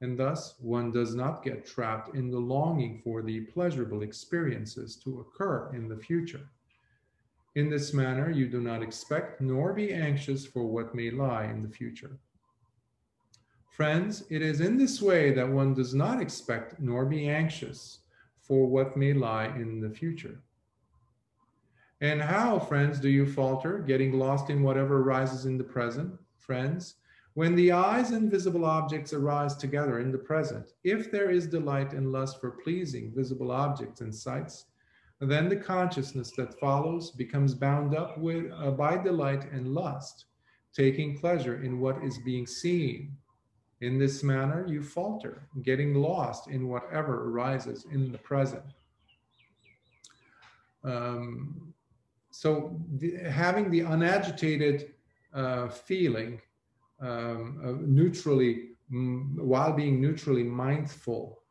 [0.00, 5.20] And thus, one does not get trapped in the longing for the pleasurable experiences to
[5.20, 6.48] occur in the future.
[7.54, 11.62] In this manner, you do not expect nor be anxious for what may lie in
[11.62, 12.18] the future.
[13.70, 18.00] Friends, it is in this way that one does not expect nor be anxious
[18.40, 20.40] for what may lie in the future.
[22.02, 26.18] And how, friends, do you falter, getting lost in whatever arises in the present?
[26.36, 26.96] Friends,
[27.36, 31.92] when the eyes and visible objects arise together in the present, if there is delight
[31.92, 34.64] and lust for pleasing visible objects and sights,
[35.20, 40.24] then the consciousness that follows becomes bound up with uh, by delight and lust,
[40.72, 43.14] taking pleasure in what is being seen.
[43.82, 48.64] In this manner, you falter, getting lost in whatever arises in the present.
[50.84, 51.74] Um,
[52.30, 54.92] so, the, having the unagitated
[55.34, 56.40] uh, feeling
[57.00, 61.42] um, uh, neutrally, while being neutrally mindful,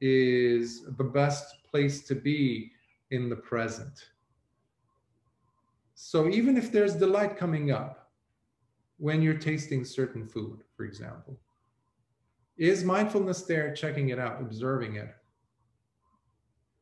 [0.00, 2.72] is the best place to be
[3.10, 4.10] in the present.
[5.94, 8.10] so even if there's delight coming up
[8.98, 11.38] when you're tasting certain food, for example,
[12.56, 15.14] is mindfulness there checking it out, observing it?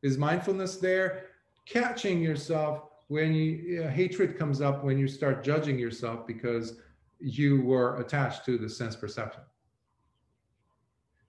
[0.01, 1.25] Is mindfulness there
[1.65, 6.79] catching yourself when you, uh, hatred comes up, when you start judging yourself because
[7.23, 9.41] you were attached to the sense perception?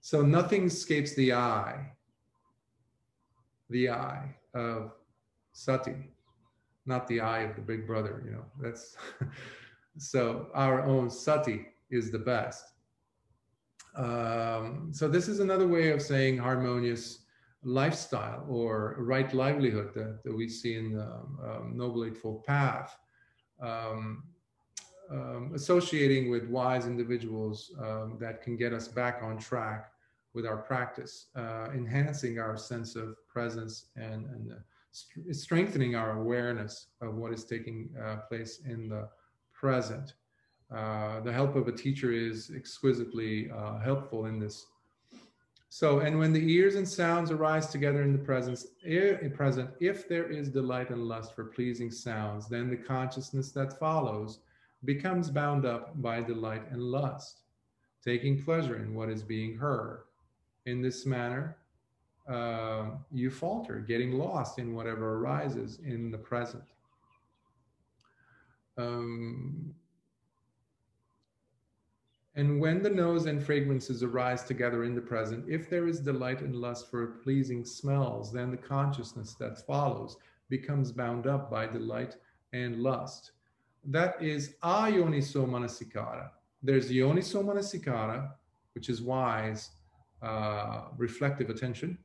[0.01, 1.93] So nothing escapes the eye,
[3.71, 4.93] the eye of
[5.53, 5.97] sati,
[6.85, 8.97] not the eye of the big brother, you know, that's,
[9.99, 12.73] so our own sati is the best.
[13.97, 17.21] Um, so this is another way of saying harmonious
[17.63, 22.97] lifestyle or right livelihood that, that we see in the um, Noble Eightfold Path,
[23.63, 24.25] um,
[25.15, 29.93] um, associating with wise individuals um, that can get us back on track
[30.35, 34.57] with our practice, uh, enhancing our sense of presence and, and uh,
[34.91, 39.09] st- strengthening our awareness of what is taking uh, place in the
[39.53, 40.15] present.
[40.75, 44.67] Uh, the help of a teacher is exquisitely uh, helpful in this.
[45.69, 50.09] So, and when the ears and sounds arise together in the presence, in present, if
[50.09, 54.39] there is delight and lust for pleasing sounds, then the consciousness that follows
[54.85, 57.41] becomes bound up by delight and lust,
[58.05, 60.05] taking pleasure in what is being heard.
[60.67, 61.57] In this manner,
[62.29, 66.65] uh, you falter, getting lost in whatever arises in the present.
[68.77, 69.75] Um,
[72.37, 76.41] and when the nose and fragrances arise together in the present, if there is delight
[76.41, 80.17] and lust for pleasing smells, then the consciousness that follows
[80.49, 82.17] becomes bound up by delight
[82.53, 83.33] and lust.
[83.87, 86.31] That is ayoniso manasikara.
[86.63, 88.31] There's yoniso manasikara,
[88.75, 89.71] which is wise,
[90.23, 91.99] uh, reflective attention,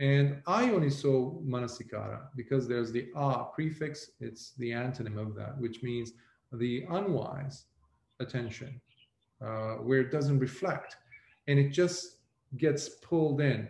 [0.00, 6.12] and ayoniso manasikara, because there's the a prefix, it's the antonym of that, which means
[6.52, 7.66] the unwise
[8.18, 8.80] attention
[9.40, 10.96] uh, where it doesn't reflect
[11.46, 12.16] and it just
[12.56, 13.68] gets pulled in.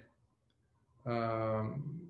[1.07, 2.01] Um,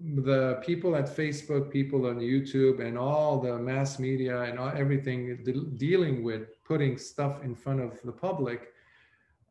[0.00, 5.42] the people at Facebook, people on YouTube, and all the mass media and all, everything
[5.42, 8.68] de- dealing with putting stuff in front of the public,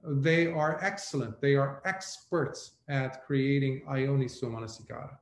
[0.03, 1.41] they are excellent.
[1.41, 5.17] They are experts at creating Ayoniso Manasikara.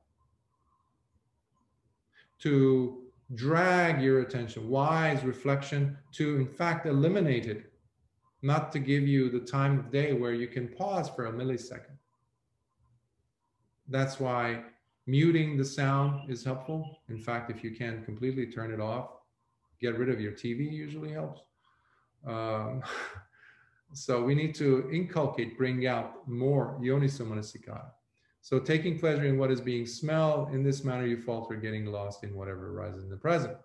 [2.40, 3.02] To
[3.34, 7.72] drag your attention, wise reflection, to in fact eliminate it
[8.42, 11.96] not to give you the time of day where you can pause for a millisecond.
[13.88, 14.62] That's why
[15.06, 17.00] muting the sound is helpful.
[17.08, 19.10] In fact, if you can completely turn it off,
[19.80, 21.42] get rid of your TV usually helps.
[22.26, 22.82] Um,
[23.92, 27.90] so we need to inculcate, bring out more yoniso manasikara.
[28.40, 32.22] So taking pleasure in what is being smelled, in this manner you falter, getting lost
[32.22, 33.56] in whatever arises in the present.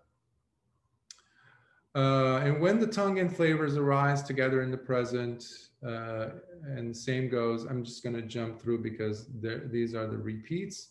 [1.94, 5.46] Uh, and when the tongue and flavors arise together in the present,
[5.86, 6.30] uh,
[6.64, 10.90] and same goes, I'm just going to jump through because these are the repeats,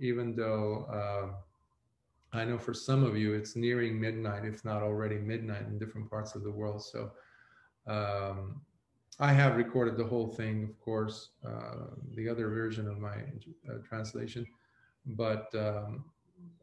[0.00, 5.18] even though uh, I know for some of you it's nearing midnight, if not already
[5.18, 6.82] midnight in different parts of the world.
[6.82, 7.10] So
[7.86, 8.60] um,
[9.18, 13.16] I have recorded the whole thing, of course, uh, the other version of my
[13.68, 14.46] uh, translation,
[15.04, 16.04] but um,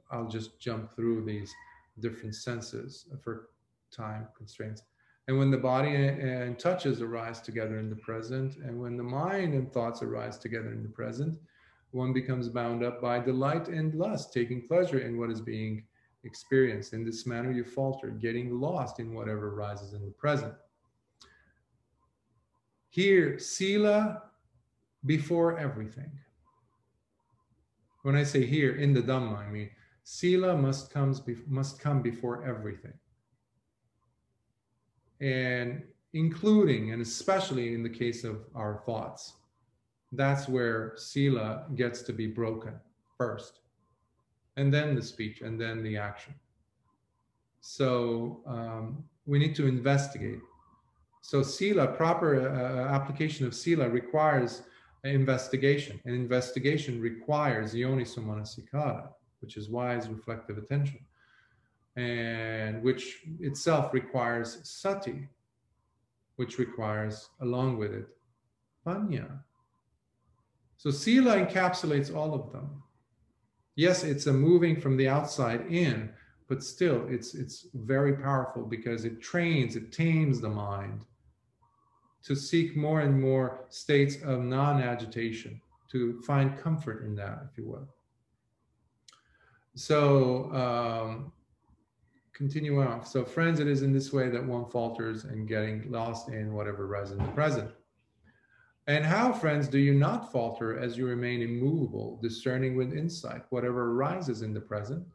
[0.09, 1.53] I'll just jump through these
[1.99, 3.49] different senses for
[3.91, 4.83] time constraints.
[5.27, 9.53] And when the body and touches arise together in the present, and when the mind
[9.53, 11.37] and thoughts arise together in the present,
[11.91, 15.83] one becomes bound up by delight and lust, taking pleasure in what is being
[16.23, 16.93] experienced.
[16.93, 20.53] In this manner, you falter, getting lost in whatever arises in the present.
[22.89, 24.23] Here, Sila
[25.05, 26.11] before everything.
[28.03, 29.69] When I say here in the Dhamma, I mean
[30.03, 32.93] Sila must comes must come before everything
[35.19, 35.83] and
[36.13, 39.33] including and especially in the case of our thoughts
[40.11, 42.73] that's where sila gets to be broken
[43.17, 43.59] first
[44.55, 46.33] and then the speech and then the action
[47.59, 50.39] so um, we need to investigate
[51.21, 54.63] so sila proper uh, application of sila requires
[55.03, 59.09] investigation and investigation requires yoniso manasikara
[59.41, 60.99] which is wise reflective attention
[61.97, 65.27] and which itself requires sati,
[66.35, 68.07] which requires, along with it,
[68.85, 69.39] panya.
[70.77, 72.83] So sila encapsulates all of them.
[73.75, 76.09] Yes, it's a moving from the outside in,
[76.47, 81.05] but still it's it's very powerful because it trains, it tames the mind
[82.23, 87.65] to seek more and more states of non-agitation, to find comfort in that, if you
[87.65, 87.87] will.
[89.75, 91.31] So um,
[92.33, 93.05] continue on.
[93.05, 96.85] So, friends, it is in this way that one falters and getting lost in whatever
[96.85, 97.71] arises in the present.
[98.87, 103.91] And how, friends, do you not falter as you remain immovable, discerning with insight whatever
[103.91, 105.05] arises in the present?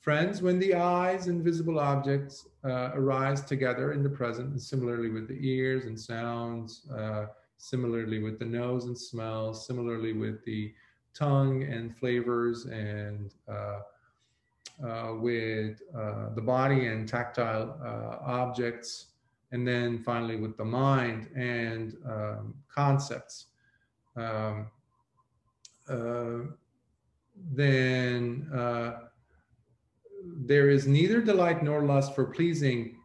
[0.00, 5.10] Friends, when the eyes and visible objects uh, arise together in the present, and similarly
[5.10, 7.26] with the ears and sounds, uh,
[7.58, 10.72] similarly with the nose and smells, similarly with the
[11.14, 13.80] tongue and flavors and uh,
[14.86, 19.06] uh, with uh, the body and tactile uh, objects,
[19.54, 23.46] and then finally with the mind and um, concepts.
[24.16, 24.66] Um,
[25.88, 26.38] uh,
[27.52, 28.92] then uh,
[30.44, 32.96] there is neither delight nor lust for pleasing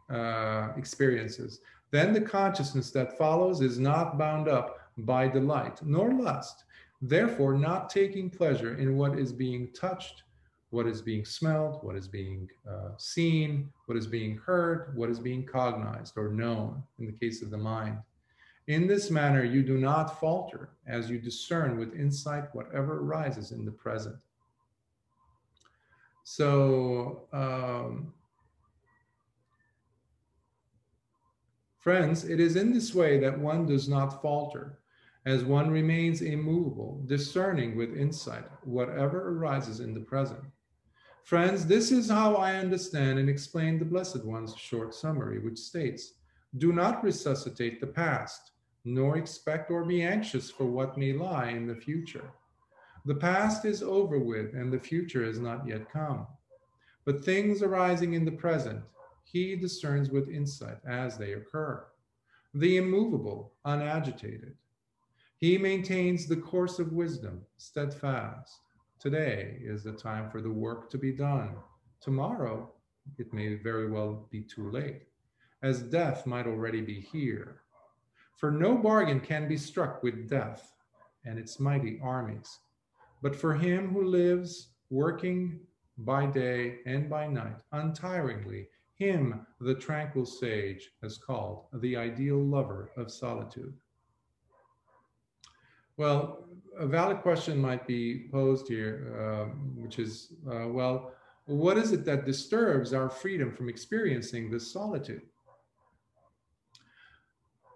[0.76, 1.60] experiences.
[1.92, 6.64] Then the consciousness that follows is not bound up by delight nor lust,
[7.00, 10.24] therefore, not taking pleasure in what is being touched
[10.70, 15.18] what is being smelled, what is being uh, seen, what is being heard, what is
[15.18, 17.98] being cognized or known in the case of the mind.
[18.68, 23.64] In this manner, you do not falter as you discern with insight whatever arises in
[23.64, 24.16] the present.
[26.22, 28.12] So, um,
[31.78, 34.78] friends, it is in this way that one does not falter
[35.26, 40.40] as one remains immovable, discerning with insight whatever arises in the present.
[41.24, 46.14] Friends, this is how I understand and explain the Blessed One's short summary, which states
[46.56, 48.52] Do not resuscitate the past,
[48.84, 52.32] nor expect or be anxious for what may lie in the future.
[53.04, 56.26] The past is over with, and the future has not yet come.
[57.04, 58.82] But things arising in the present,
[59.24, 61.84] he discerns with insight as they occur.
[62.54, 64.54] The immovable, unagitated.
[65.36, 68.60] He maintains the course of wisdom, steadfast
[69.00, 71.56] Today is the time for the work to be done.
[72.02, 72.70] Tomorrow,
[73.16, 75.04] it may very well be too late,
[75.62, 77.62] as death might already be here.
[78.36, 80.74] For no bargain can be struck with death
[81.24, 82.58] and its mighty armies.
[83.22, 85.60] But for him who lives, working
[85.96, 92.90] by day and by night, untiringly, him the tranquil sage has called the ideal lover
[92.98, 93.72] of solitude.
[95.96, 96.49] Well,
[96.80, 99.44] a valid question might be posed here, uh,
[99.76, 101.12] which is, uh, well,
[101.44, 105.22] what is it that disturbs our freedom from experiencing this solitude?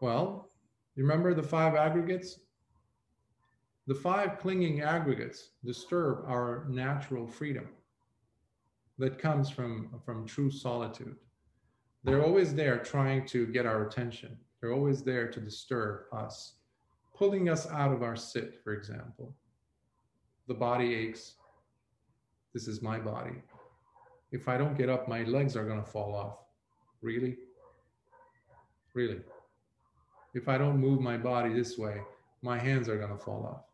[0.00, 0.50] Well,
[0.96, 2.40] you remember the five aggregates?
[3.86, 7.68] The five clinging aggregates disturb our natural freedom
[8.96, 11.16] that comes from, from true solitude.
[12.04, 14.38] They're always there trying to get our attention.
[14.60, 16.54] They're always there to disturb us
[17.14, 19.34] pulling us out of our sit, for example.
[20.48, 21.34] The body aches.
[22.52, 23.42] This is my body.
[24.32, 26.38] If I don't get up, my legs are going to fall off.
[27.02, 27.36] Really?
[28.94, 29.20] Really?
[30.34, 32.00] If I don't move my body this way,
[32.42, 33.64] my hands are going to fall off.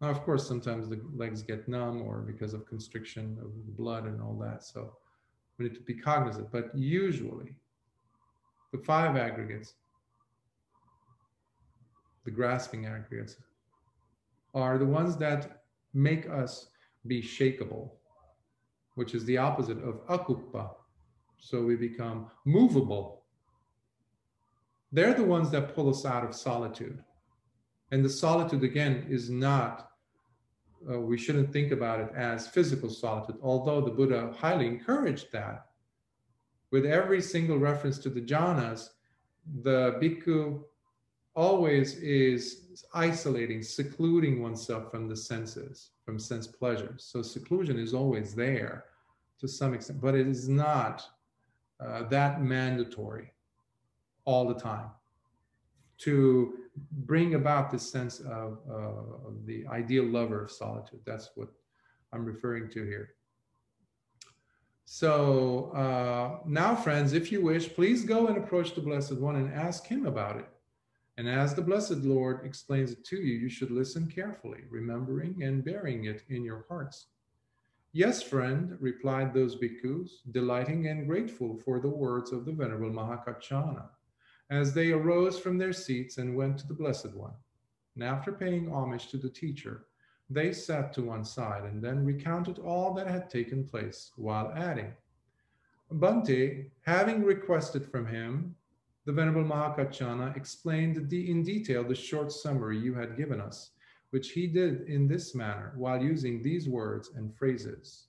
[0.00, 4.20] Now, of course, sometimes the legs get numb or because of constriction of blood and
[4.20, 4.64] all that.
[4.64, 4.96] So
[5.58, 6.50] we need to be cognizant.
[6.50, 7.54] But usually,
[8.72, 9.74] the five aggregates
[12.24, 13.36] the grasping aggregates,
[14.54, 15.62] are the ones that
[15.94, 16.68] make us
[17.06, 17.90] be shakable,
[18.94, 20.70] which is the opposite of akuppa.
[21.38, 23.22] So we become movable.
[24.92, 27.02] They're the ones that pull us out of solitude.
[27.92, 29.90] And the solitude, again, is not,
[30.90, 35.66] uh, we shouldn't think about it as physical solitude, although the Buddha highly encouraged that.
[36.70, 38.90] With every single reference to the jhanas,
[39.62, 40.62] the bhikkhu
[41.34, 47.04] always is isolating, secluding oneself from the senses, from sense pleasures.
[47.04, 48.84] So seclusion is always there
[49.38, 51.06] to some extent, but it is not
[51.80, 53.32] uh, that mandatory
[54.24, 54.90] all the time
[55.98, 56.54] to
[56.92, 61.00] bring about this sense of, uh, of the ideal lover of solitude.
[61.04, 61.48] That's what
[62.12, 63.14] I'm referring to here.
[64.84, 69.52] So uh, now, friends, if you wish, please go and approach the Blessed One and
[69.54, 70.48] ask him about it.
[71.20, 75.62] And as the Blessed Lord explains it to you, you should listen carefully, remembering and
[75.62, 77.08] bearing it in your hearts.
[77.92, 83.90] Yes, friend, replied those bhikkhus, delighting and grateful for the words of the Venerable Mahakaccana,
[84.48, 87.34] as they arose from their seats and went to the Blessed One.
[87.96, 89.88] And after paying homage to the teacher,
[90.30, 94.94] they sat to one side and then recounted all that had taken place, while adding,
[95.92, 98.54] Bhante, having requested from him
[99.10, 103.70] the Venerable Mahakaccana explained in detail the short summary you had given us,
[104.10, 108.06] which he did in this manner while using these words and phrases.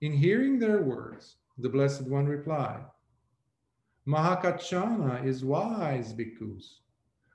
[0.00, 2.86] In hearing their words, The Blessed One replied,
[4.08, 6.78] Mahakaccana is wise, bhikkhus.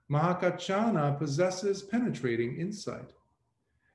[0.10, 3.14] Mahakaccana possesses penetrating insight.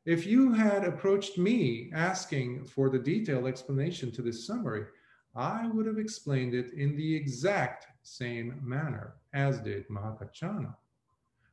[0.04, 4.84] If you had approached me asking for the detailed explanation to this summary,
[5.34, 10.74] I would have explained it in the exact same manner as did Mahakaccana.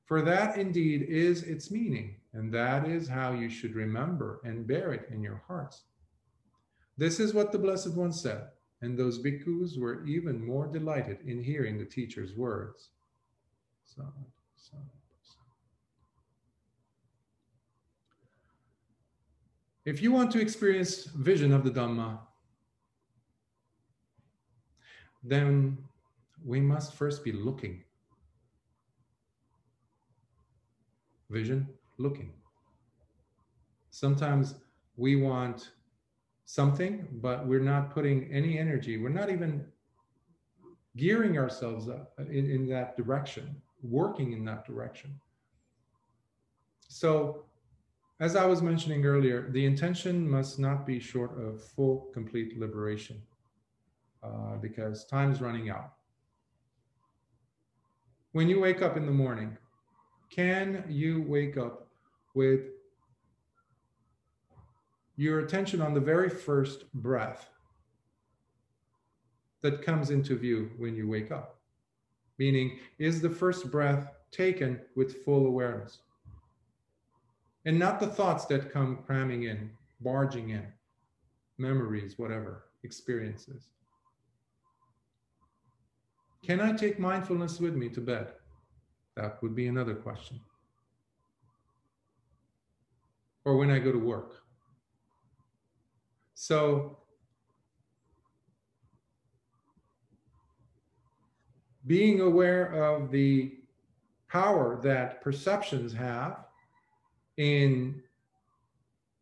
[0.06, 4.94] For that indeed is its meaning, and that is how you should remember and bear
[4.94, 5.84] it in your hearts.
[6.98, 8.50] This is what the Blessed One said,
[8.82, 12.90] and those bhikkhus were even more delighted in hearing the teacher's words.
[19.86, 22.20] If you want to experience vision of the Dhamma,
[25.24, 25.78] then
[26.46, 27.84] we must first be looking.
[31.30, 31.68] Vision,
[31.98, 32.32] looking.
[33.90, 34.56] Sometimes
[34.98, 35.72] we want
[36.46, 38.98] something, but we're not putting any energy.
[38.98, 39.66] We're not even
[40.98, 45.20] gearing ourselves up in, in that direction, working in that direction.
[46.88, 47.46] So,
[48.20, 53.22] as I was mentioning earlier, the intention must not be short of full, complete liberation
[54.22, 55.94] uh, because time is running out.
[58.34, 59.58] When you wake up in the morning,
[60.30, 61.88] can you wake up
[62.36, 62.62] with
[65.16, 67.50] your attention on the very first breath
[69.62, 71.60] that comes into view when you wake up.
[72.38, 76.00] Meaning, is the first breath taken with full awareness?
[77.66, 80.66] And not the thoughts that come cramming in, barging in,
[81.58, 83.70] memories, whatever, experiences.
[86.44, 88.34] Can I take mindfulness with me to bed?
[89.16, 90.42] That would be another question.
[93.46, 94.42] Or when I go to work.
[96.34, 96.98] So
[101.86, 103.60] being aware of the
[104.28, 106.46] power that perceptions have
[107.38, 108.02] in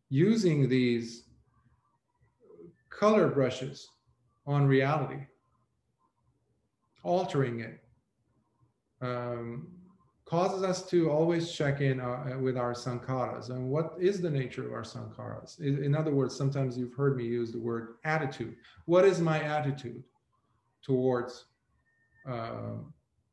[0.08, 1.24] using these
[2.90, 3.88] color brushes
[4.46, 5.24] on reality,
[7.02, 7.82] altering it,
[9.00, 9.68] um,
[10.24, 14.66] causes us to always check in uh, with our sankharas and what is the nature
[14.66, 15.60] of our sankharas.
[15.60, 18.56] In, other words, sometimes you've heard me use the word attitude.
[18.86, 20.02] What is my attitude
[20.82, 21.46] towards
[22.26, 22.76] uh,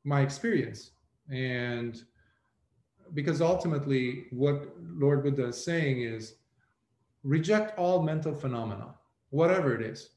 [0.04, 0.92] my experience?
[1.32, 2.04] And
[3.14, 6.36] because ultimately, what Lord Buddha is saying is
[7.24, 8.96] reject all mental phenomena,
[9.30, 10.10] whatever it is.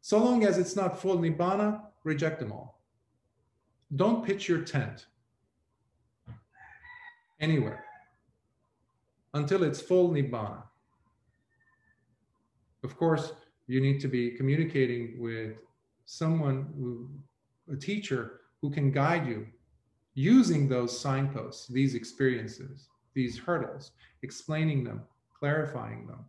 [0.00, 2.75] So long as it's not full nibbana, reject them all.
[3.94, 5.06] Don't pitch your tent
[7.40, 7.84] anywhere
[9.34, 10.62] until it's full nibbana.
[12.82, 13.32] Of course,
[13.68, 15.56] you need to be communicating with
[16.04, 17.08] someone who,
[17.72, 19.46] a teacher who can guide you
[20.14, 23.92] using those signposts, these experiences, these hurdles,
[24.22, 25.02] explaining them,
[25.38, 26.24] clarifying them.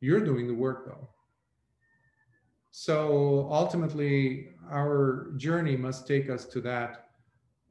[0.00, 1.08] You're doing the work though.
[2.70, 7.10] So ultimately, our journey must take us to that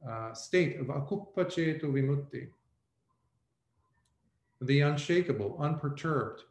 [0.08, 2.48] uh, state of akuppaceto vimutti,
[4.60, 6.42] the unshakable, unperturbed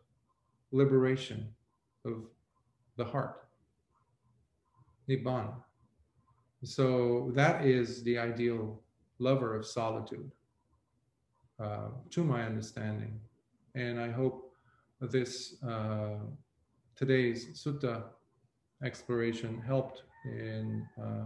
[0.71, 1.47] liberation
[2.05, 2.25] of
[2.97, 3.47] the heart,
[5.07, 5.53] nibbana.
[6.63, 8.81] So that is the ideal
[9.19, 10.31] lover of solitude,
[11.59, 13.19] uh, to my understanding.
[13.75, 14.53] And I hope
[15.01, 16.17] this uh,
[16.95, 18.03] today's sutta
[18.83, 21.25] exploration helped in uh,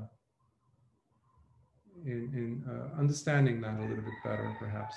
[2.05, 4.95] in, in uh, understanding that a little bit better, perhaps.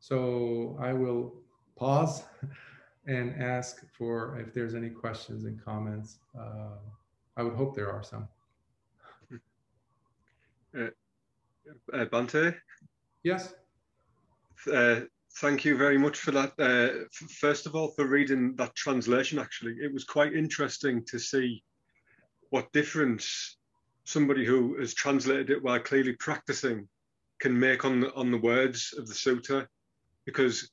[0.00, 1.34] So I will
[1.76, 2.24] pause
[3.06, 6.18] and ask for if there's any questions and comments.
[6.38, 6.76] Uh,
[7.36, 8.28] I would hope there are some.
[10.72, 10.86] Uh,
[11.92, 12.54] uh, Bhante?
[13.24, 13.54] Yes.
[14.72, 15.00] Uh,
[15.40, 16.52] thank you very much for that.
[16.58, 17.04] Uh,
[17.40, 21.62] first of all, for reading that translation, actually, it was quite interesting to see
[22.50, 23.56] what difference
[24.04, 26.86] somebody who has translated it while clearly practicing
[27.40, 29.66] can make on the, on the words of the sutta
[30.26, 30.70] because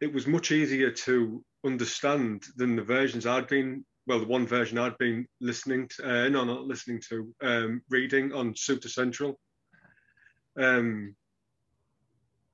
[0.00, 4.76] it was much easier to understand than the versions I'd been, well, the one version
[4.76, 9.38] I'd been listening to, uh, no, not listening to, um, reading on Sutta Central.
[10.58, 11.14] Um,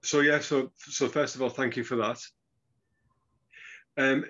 [0.02, 2.18] so yeah, so so first of all, thank you for that.
[3.96, 4.24] Um,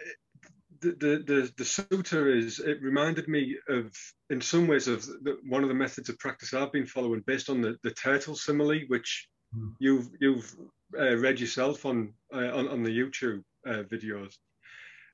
[0.80, 3.94] the, the the the sutta is it reminded me of
[4.30, 7.50] in some ways of the, one of the methods of practice I've been following based
[7.50, 9.72] on the, the turtle simile, which mm.
[9.78, 10.54] you've you've
[10.98, 14.34] uh, read yourself on, uh, on on the YouTube uh, videos,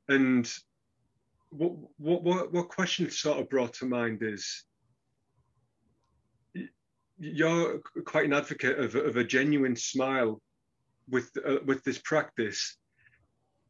[0.08, 0.50] and
[1.50, 4.64] what, what, what, what question sort of brought to mind is
[7.18, 10.40] you're quite an advocate of, of a genuine smile
[11.08, 12.76] with uh, with this practice.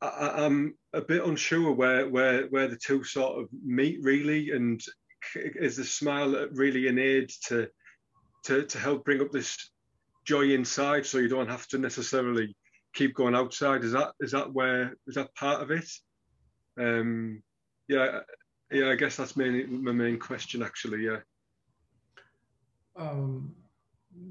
[0.02, 4.80] I, am a bit unsure where where where the two sort of meet really, and
[5.34, 7.68] is the smile really an aid to
[8.44, 9.70] to to help bring up this
[10.24, 12.54] joy inside, so you don't have to necessarily
[12.94, 13.84] keep going outside.
[13.84, 15.88] Is that is that where is that part of it?
[16.78, 17.42] Um,
[17.88, 18.20] yeah,
[18.70, 18.90] yeah.
[18.90, 21.04] I guess that's main, my main question actually.
[21.04, 21.20] Yeah.
[22.96, 23.54] Um,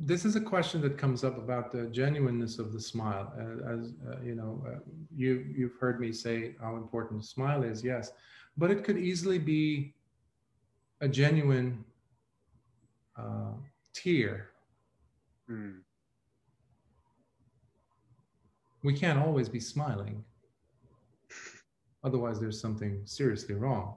[0.06, 3.34] this is a question that comes up about the genuineness of the smile.
[3.38, 4.80] Uh, as uh, you know, uh,
[5.16, 7.84] you you've heard me say how important the smile is.
[7.84, 8.12] Yes,
[8.58, 9.94] but it could easily be
[11.02, 11.84] a genuine
[13.18, 13.54] uh,
[13.94, 14.50] tear.
[15.50, 15.80] Mm.
[18.84, 20.24] We can't always be smiling.
[22.04, 23.96] Otherwise, there's something seriously wrong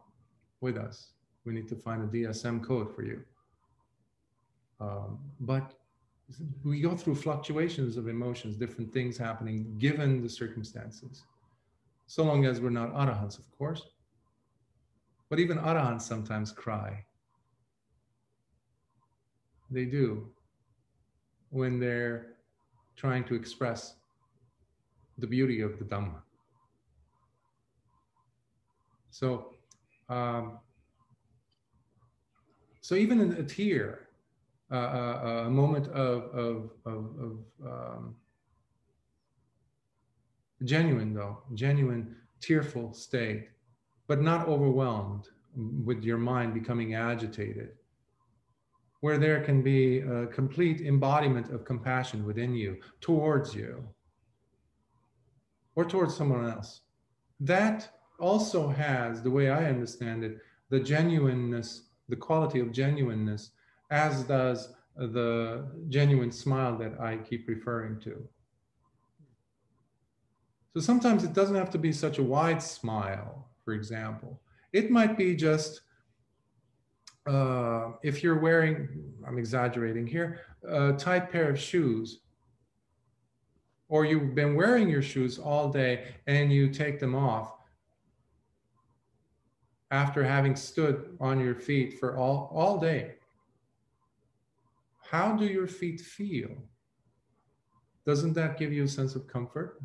[0.63, 1.11] with us.
[1.45, 3.23] We need to find a DSM code for you.
[4.81, 5.75] Um, but
[6.65, 11.23] we go through fluctuations of emotions, different things happening given the circumstances.
[12.07, 13.83] So long as we're not arahants, of course.
[15.31, 17.05] But even arahants sometimes cry.
[19.71, 20.29] They do
[21.51, 22.35] when they're
[22.97, 23.95] trying to express
[25.19, 26.23] the beauty of the Dhamma.
[29.11, 29.55] So,
[30.09, 30.59] um,
[32.81, 34.08] so even in a tear,
[34.71, 38.15] uh, a moment of, of, of, of um,
[40.65, 43.49] genuine, though, genuine, tearful state,
[44.07, 45.29] but not overwhelmed
[45.85, 47.71] with your mind becoming agitated,
[49.01, 53.83] where there can be a complete embodiment of compassion within you, towards you,
[55.77, 56.83] or towards someone else.
[57.41, 57.89] That
[58.19, 60.39] also has, the way I understand it,
[60.71, 63.51] the genuineness, the quality of genuineness
[63.91, 68.29] as does the genuine smile that I keep referring to.
[70.75, 74.41] So sometimes it doesn't have to be such a wide smile, for example.
[74.73, 75.81] It might be just
[77.27, 78.89] uh, if you're wearing,
[79.27, 82.21] I'm exaggerating here, a tight pair of shoes,
[83.89, 87.53] or you've been wearing your shoes all day and you take them off
[89.91, 93.15] after having stood on your feet for all, all day
[95.11, 96.51] how do your feet feel?
[98.05, 99.81] Doesn't that give you a sense of comfort?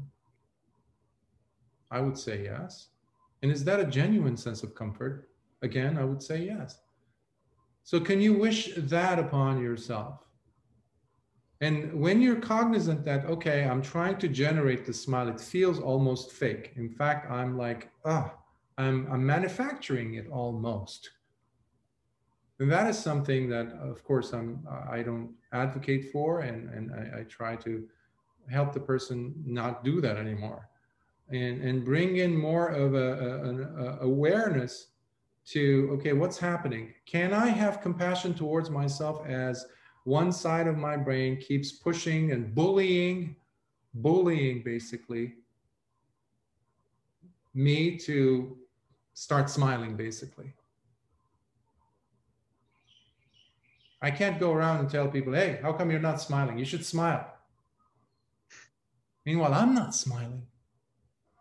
[1.92, 2.90] I would say yes.
[3.42, 5.30] And is that a genuine sense of comfort?
[5.62, 6.80] Again, I would say yes.
[7.84, 10.26] So, can you wish that upon yourself?
[11.62, 16.32] And when you're cognizant that, okay, I'm trying to generate the smile, it feels almost
[16.32, 16.74] fake.
[16.76, 18.40] In fact, I'm like, ah, oh,
[18.78, 21.12] I'm, I'm manufacturing it almost.
[22.60, 27.20] And that is something that, of course, I'm, I don't advocate for, and, and I,
[27.20, 27.88] I try to
[28.50, 30.70] help the person not do that anymore
[31.30, 34.88] and, and bring in more of a, a, a awareness
[35.46, 36.94] to, okay, what's happening?
[37.06, 39.66] Can I have compassion towards myself as
[40.06, 43.36] one side of my brain keeps pushing and bullying,
[43.96, 45.36] bullying basically
[47.54, 48.58] me to
[49.14, 50.54] start smiling basically
[54.04, 56.60] I can't go around and tell people, hey, how come you're not smiling?
[56.60, 57.26] You should smile.
[59.26, 60.44] Meanwhile, I'm not smiling.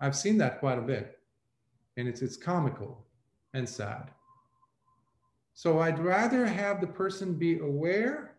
[0.01, 1.19] I've seen that quite a bit.
[1.97, 3.05] And it's, it's comical
[3.53, 4.13] and sad.
[5.55, 8.37] So I'd rather have the person be aware,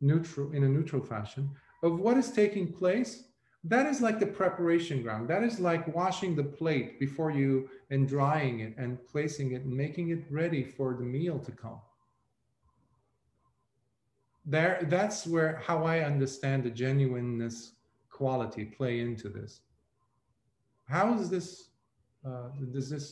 [0.00, 1.50] neutral, in a neutral fashion,
[1.84, 3.28] of what is taking place.
[3.62, 5.30] That is like the preparation ground.
[5.30, 9.72] That is like washing the plate before you and drying it and placing it and
[9.72, 11.80] making it ready for the meal to come
[14.50, 17.58] there that's where how i understand the genuineness
[18.20, 19.62] quality play into this.
[20.94, 21.70] How is this
[22.28, 23.06] uh does this?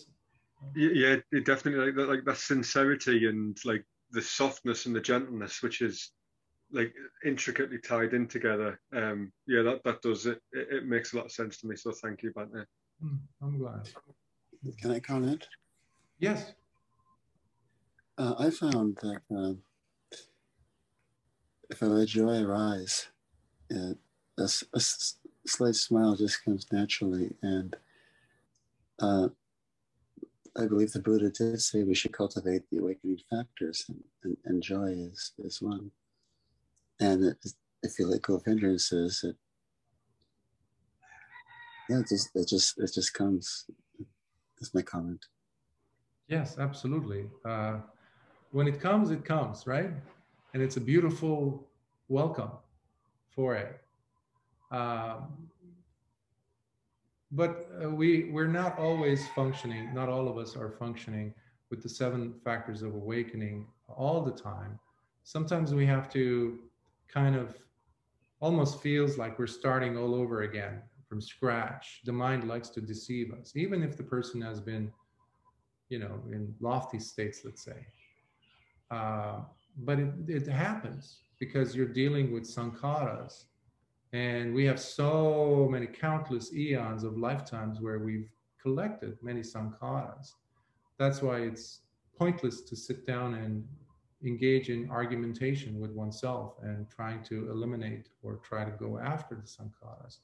[0.77, 5.63] Yeah it definitely like that like that sincerity and like the softness and the gentleness
[5.63, 6.13] which is
[6.79, 6.93] like
[7.25, 8.79] intricately tied in together.
[8.95, 11.75] Um yeah that that does it it, it makes a lot of sense to me
[11.77, 12.67] so thank you Bhante.
[13.01, 13.89] Hmm, i'm glad.
[14.81, 15.43] Can i comment?
[16.19, 16.53] Yes.
[18.19, 19.55] Uh, i found that uh,
[21.71, 23.09] if I let joy arise,
[23.71, 23.95] a,
[24.39, 24.81] a, a,
[25.47, 27.35] slight smile just comes naturally.
[27.43, 27.77] And
[29.01, 29.29] uh,
[30.57, 34.63] I believe the Buddha did say we should cultivate the awakening factors, and, and, and
[34.63, 35.91] joy is, is one.
[37.01, 37.37] And it,
[37.83, 39.37] if you let go of hindrances, it
[41.89, 43.67] yeah, it just it just it just comes.
[44.61, 45.25] That's my comment.
[46.29, 47.27] Yes, absolutely.
[47.45, 47.79] Uh,
[48.51, 49.91] when it comes, it comes, right?
[50.55, 51.69] And it's a beautiful
[52.09, 52.51] welcome
[53.29, 53.81] for it.
[54.71, 55.49] Um,
[57.31, 59.93] but uh, we we're not always functioning.
[59.95, 61.35] Not all of us are functioning
[61.71, 64.79] with the seven factors of awakening all the time.
[65.25, 66.59] Sometimes we have to
[67.13, 67.55] kind of
[68.41, 72.01] almost feels like we're starting all over again from scratch.
[72.05, 74.93] The mind likes to deceive us, even if the person has been,
[75.89, 77.87] you know, in lofty states, let's say.
[78.91, 79.41] Uh,
[79.79, 83.45] but it, it happens because you're dealing with sankharas.
[84.13, 88.31] And we have so many countless eons of lifetimes where we've
[88.61, 90.33] collected many sankharas.
[90.99, 91.81] That's why it's
[92.19, 93.65] pointless to sit down and
[94.25, 99.43] engage in argumentation with oneself and trying to eliminate or try to go after the
[99.43, 100.19] sankharas.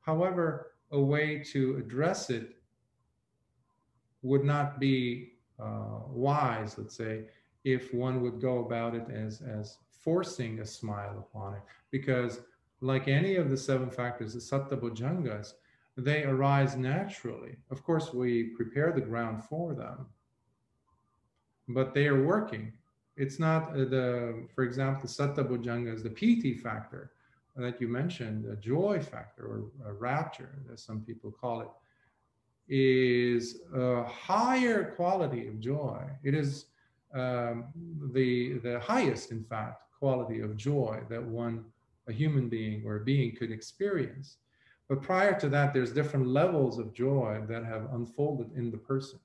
[0.00, 2.56] However, a way to address it
[4.22, 7.24] would not be uh, wise, let's say,
[7.64, 11.62] if one would go about it as, as forcing a smile upon it.
[11.90, 12.40] Because,
[12.80, 15.54] like any of the seven factors, the satta bojjhangas,
[15.96, 17.56] they arise naturally.
[17.70, 20.06] Of course, we prepare the ground for them,
[21.68, 22.72] but they are working.
[23.16, 27.12] It's not uh, the, for example, the satta bojjhangas, the piti factor
[27.56, 31.68] that you mentioned, a joy factor or a rapture, as some people call it,
[32.68, 36.00] is a higher quality of joy.
[36.22, 36.66] It is
[37.14, 37.64] um,
[38.12, 41.64] the the highest, in fact, quality of joy that one,
[42.08, 44.36] a human being or a being, could experience.
[44.88, 49.20] But prior to that, there's different levels of joy that have unfolded in the person.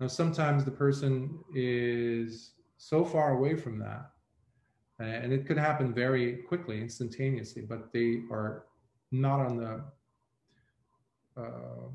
[0.00, 4.10] Now, sometimes the person is so far away from that,
[4.98, 8.64] and it could happen very quickly, instantaneously, but they are
[9.10, 9.84] not on the,
[11.40, 11.88] uh,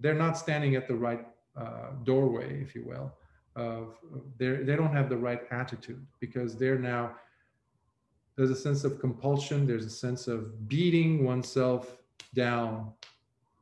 [0.00, 3.12] they're not standing at the right uh, doorway, if you will
[3.58, 3.96] of
[4.38, 7.14] they they don't have the right attitude because they're now
[8.36, 11.98] there's a sense of compulsion there's a sense of beating oneself
[12.34, 12.92] down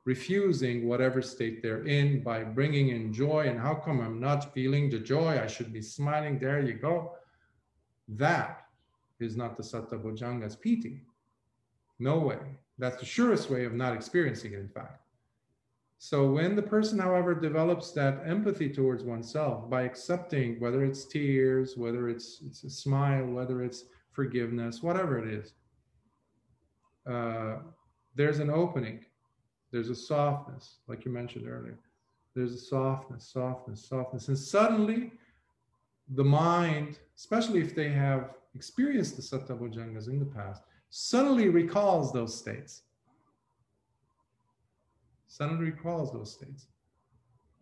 [0.05, 4.90] refusing whatever state they're in by bringing in joy and how come i'm not feeling
[4.90, 5.40] the joy?
[5.43, 6.39] I should be smiling.
[6.39, 7.12] There you go.
[8.09, 8.66] That
[9.18, 11.02] is not the satta bojjhanga's piti
[11.98, 12.39] no way.
[12.78, 15.06] That's the surest way of not experiencing it in fact
[15.98, 21.77] so when the person, however, develops that empathy towards oneself by accepting whether it's tears,
[21.77, 25.55] whether it's it's a smile, whether it's forgiveness, whatever it is,
[27.10, 27.56] uh,
[28.14, 29.05] there's an opening.
[29.73, 31.78] There's a softness, like you mentioned earlier.
[32.35, 35.12] There's a softness, softness, softness, and suddenly
[36.10, 42.12] the mind, especially if they have experienced the satta bojjhangas in the past, suddenly recalls
[42.12, 42.82] those states
[45.28, 46.66] suddenly recalls those states.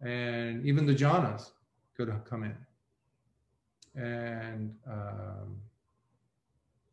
[0.01, 1.51] And even the jhanas
[1.97, 2.57] could come in.
[4.01, 5.57] And um,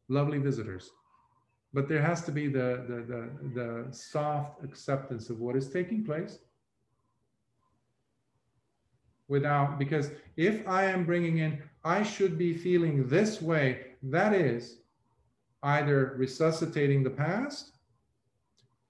[0.08, 0.92] lovely visitors.
[1.74, 6.04] But there has to be the, the, the, the soft acceptance of what is taking
[6.04, 6.40] place
[9.28, 14.80] without, because if I am bringing in, I should be feeling this way, that is
[15.64, 17.72] either resuscitating the past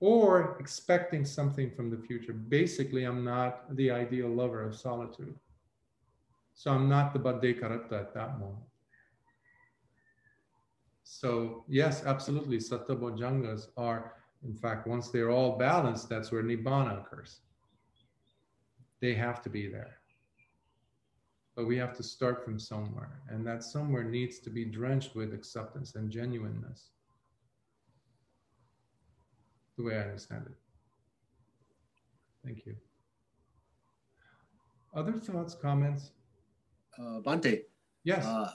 [0.02, 2.34] or expecting something from the future.
[2.34, 5.36] Basically, I'm not the ideal lover of solitude.
[6.56, 8.66] So I'm not the Bhaddekaratta at that moment.
[11.04, 14.14] So yes, absolutely, Satta Bojjhangas are,
[14.44, 17.42] in fact, once they're all balanced, that's where Nibbana occurs.
[19.02, 19.98] They have to be there.
[21.56, 25.34] But we have to start from somewhere, and that somewhere needs to be drenched with
[25.34, 26.90] acceptance and genuineness
[29.82, 30.54] the way I understand it.
[32.46, 32.76] Thank you.
[34.94, 36.12] Other thoughts, comments?
[36.98, 37.64] Uh, Bhante.
[38.04, 38.26] Yes.
[38.26, 38.52] Uh,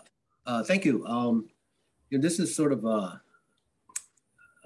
[0.47, 1.05] uh, thank you.
[1.07, 1.49] Um,
[2.11, 3.21] you know, this is sort of a,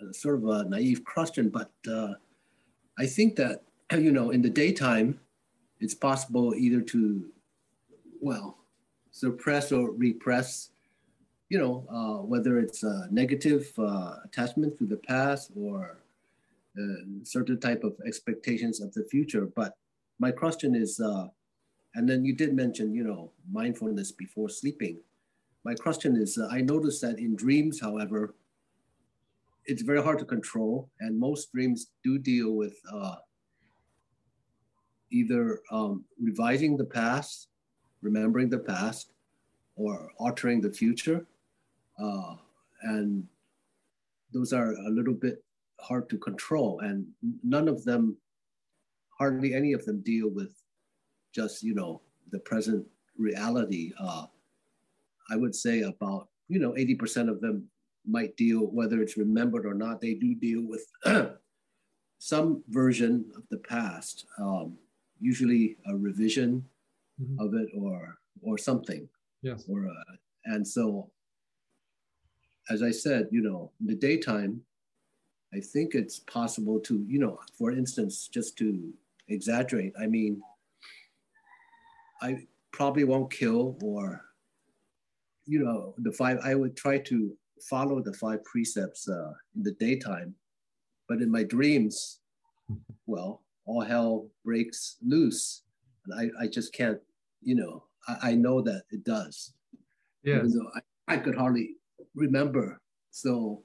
[0.00, 2.14] a, sort of a naive question, but uh,
[2.98, 3.62] I think that
[3.92, 5.20] you know, in the daytime,
[5.78, 7.24] it's possible either to,
[8.20, 8.58] well,
[9.12, 10.70] suppress or repress.
[11.48, 16.00] You know, uh, whether it's a negative uh, attachment to the past or
[17.24, 19.48] certain type of expectations of the future.
[19.54, 19.74] But
[20.18, 21.26] my question is, uh,
[21.94, 24.98] and then you did mention, you know, mindfulness before sleeping.
[25.64, 28.34] My question is, uh, I noticed that in dreams, however,
[29.66, 33.16] it's very hard to control, and most dreams do deal with uh,
[35.10, 37.48] either um, revising the past,
[38.00, 39.12] remembering the past,
[39.76, 41.26] or altering the future.
[41.98, 42.36] Uh,
[42.82, 43.26] and
[44.32, 45.42] those are a little bit
[45.82, 47.06] hard to control, and
[47.42, 48.16] none of them,
[49.18, 50.54] hardly any of them, deal with
[51.34, 52.86] just you know the present
[53.16, 53.92] reality.
[53.98, 54.26] Uh,
[55.30, 57.68] I would say about you know 80% of them
[58.06, 60.00] might deal whether it's remembered or not.
[60.00, 60.86] They do deal with
[62.18, 64.76] some version of the past, um,
[65.20, 66.64] usually a revision
[67.20, 67.40] mm-hmm.
[67.40, 69.08] of it or or something.
[69.42, 69.64] Yes.
[69.68, 71.10] Or uh, and so,
[72.70, 74.62] as I said, you know, in the daytime,
[75.52, 78.92] I think it's possible to, you know, for instance, just to
[79.28, 80.42] exaggerate, I mean,
[82.22, 84.22] I probably won't kill or,
[85.46, 87.36] you know, the five, I would try to
[87.68, 90.34] follow the five precepts uh, in the daytime,
[91.08, 92.20] but in my dreams,
[93.06, 95.62] well, all hell breaks loose.
[96.06, 97.00] And I, I just can't,
[97.42, 99.54] you know, I, I know that it does.
[100.22, 100.42] Yeah.
[100.76, 101.76] I, I could hardly
[102.14, 102.80] remember.
[103.10, 103.62] So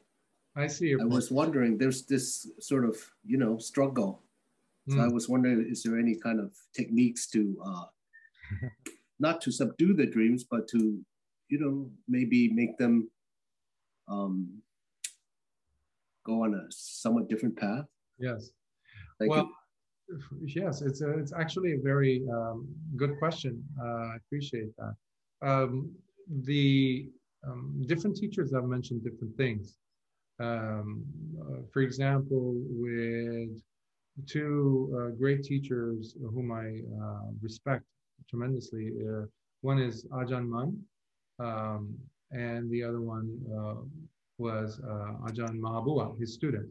[0.56, 0.94] I see.
[0.94, 1.10] I point.
[1.10, 4.24] was wondering, there's this sort of, you know, struggle.
[4.88, 5.04] So mm.
[5.04, 7.86] I was wondering, is there any kind of techniques to, uh,
[9.20, 11.00] not to subdue the dreams, but to,
[11.50, 13.10] you know, maybe make them
[14.08, 14.62] um,
[16.26, 17.86] go on a somewhat different path?
[18.20, 18.52] Yes.
[19.20, 19.50] Thank well,
[20.08, 20.22] you.
[20.46, 23.64] yes, it's a, it's actually a very um, good question.
[23.82, 24.96] Uh, I appreciate that.
[25.42, 25.92] Um,
[26.44, 27.10] the
[27.46, 29.76] um, different teachers have mentioned different things.
[30.40, 31.04] Um,
[31.42, 33.62] uh, for example, with
[34.28, 37.84] two uh, great teachers whom I uh, respect
[38.30, 38.92] tremendously.
[39.08, 39.26] Uh,
[39.62, 40.82] one is Ajahn Mun,
[41.40, 41.94] um,
[42.32, 43.76] and the other one uh,
[44.38, 44.80] was
[45.28, 46.70] Ajahn Mahabua, his student.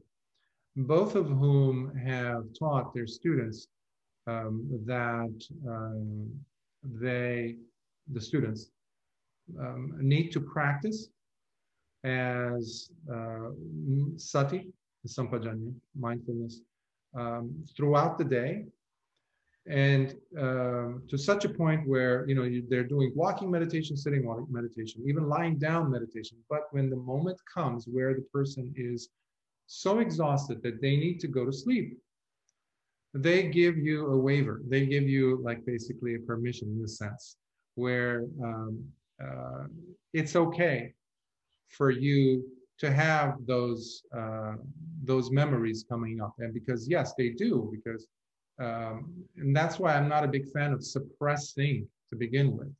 [0.77, 3.69] Both of whom have taught their students
[4.27, 5.33] um, that
[5.69, 6.31] um,
[6.83, 7.57] they,
[8.13, 8.71] the students,
[9.61, 11.09] um, need to practice
[12.05, 13.51] as uh,
[14.17, 14.69] sati,
[15.07, 16.61] sampajanya, mindfulness,
[17.17, 18.65] um, throughout the day,
[19.67, 24.23] and um, to such a point where you know you, they're doing walking meditation, sitting
[24.51, 26.37] meditation, even lying down meditation.
[26.51, 29.09] But when the moment comes where the person is
[29.67, 31.99] so exhausted that they need to go to sleep,
[33.15, 34.61] they give you a waiver.
[34.69, 37.37] They give you like basically a permission in a sense
[37.77, 38.85] where um,
[39.25, 39.65] uh,
[40.13, 40.93] it's okay
[41.69, 42.45] for you
[42.79, 44.55] to have those uh,
[45.05, 46.35] those memories coming up.
[46.39, 48.07] And because yes they do because
[48.61, 52.73] um, and that's why i'm not a big fan of suppressing to begin with.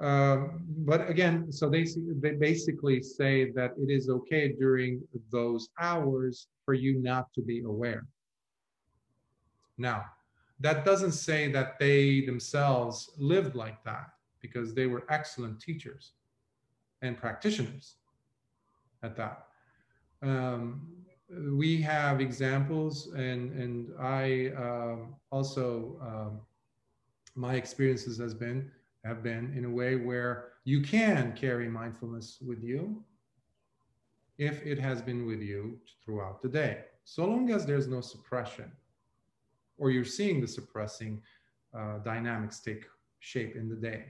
[0.00, 0.48] Uh,
[0.90, 1.84] but again so they
[2.20, 5.00] they basically say that it is okay during
[5.32, 8.06] those hours for you not to be aware.
[9.76, 10.04] Now
[10.60, 14.08] that doesn't say that they themselves lived like that
[14.40, 16.12] because they were excellent teachers
[17.02, 17.94] and practitioners
[19.02, 19.46] at that.
[20.22, 20.88] Um,
[21.52, 24.96] we have examples, and and I uh,
[25.30, 26.40] also um,
[27.34, 28.70] my experiences has been
[29.04, 33.02] have been in a way where you can carry mindfulness with you
[34.38, 38.70] if it has been with you throughout the day, so long as there's no suppression,
[39.76, 41.20] or you're seeing the suppressing
[41.76, 42.86] uh, dynamics take
[43.20, 44.04] shape in the day.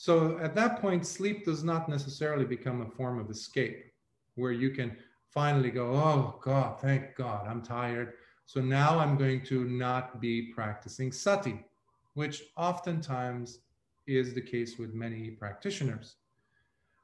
[0.00, 3.92] So at that point, sleep does not necessarily become a form of escape
[4.34, 4.96] where you can
[5.28, 8.14] finally go, oh God, thank God, I'm tired.
[8.46, 11.66] So now I'm going to not be practicing sati,
[12.14, 13.58] which oftentimes
[14.06, 16.14] is the case with many practitioners.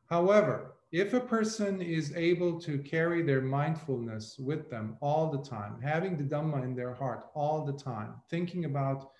[0.08, 5.82] However, if a person is able to carry their mindfulness with them all the time,
[5.82, 9.10] having the Dhamma in their heart all the time, thinking about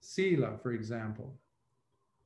[0.00, 1.38] Sila, for example,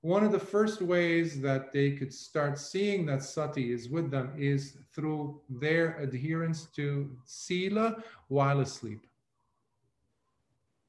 [0.05, 4.31] one of the first ways that they could start seeing that sati is with them
[4.37, 7.97] is through their adherence to sila
[8.29, 9.07] while asleep.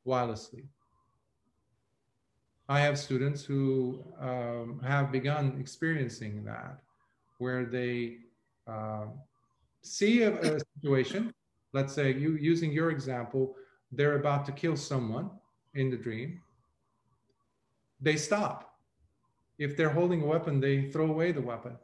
[0.04, 0.68] While asleep.
[2.68, 6.82] I have students who um, have begun experiencing that,
[7.38, 8.18] where they
[8.68, 9.06] uh,
[9.82, 11.34] see a, a situation.
[11.72, 13.56] Let's say you using your example,
[13.94, 15.30] they're about to kill someone
[15.74, 16.42] in the dream.
[18.02, 18.75] They stop
[19.58, 21.78] if they're holding a weapon, they throw away the weapon.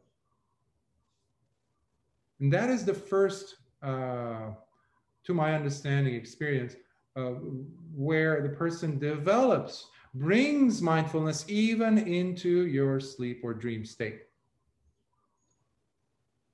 [2.39, 4.51] And that is the first, uh,
[5.23, 6.75] to my understanding, experience
[7.15, 7.33] uh,
[7.93, 14.21] where the person develops, brings mindfulness even into your sleep or dream state.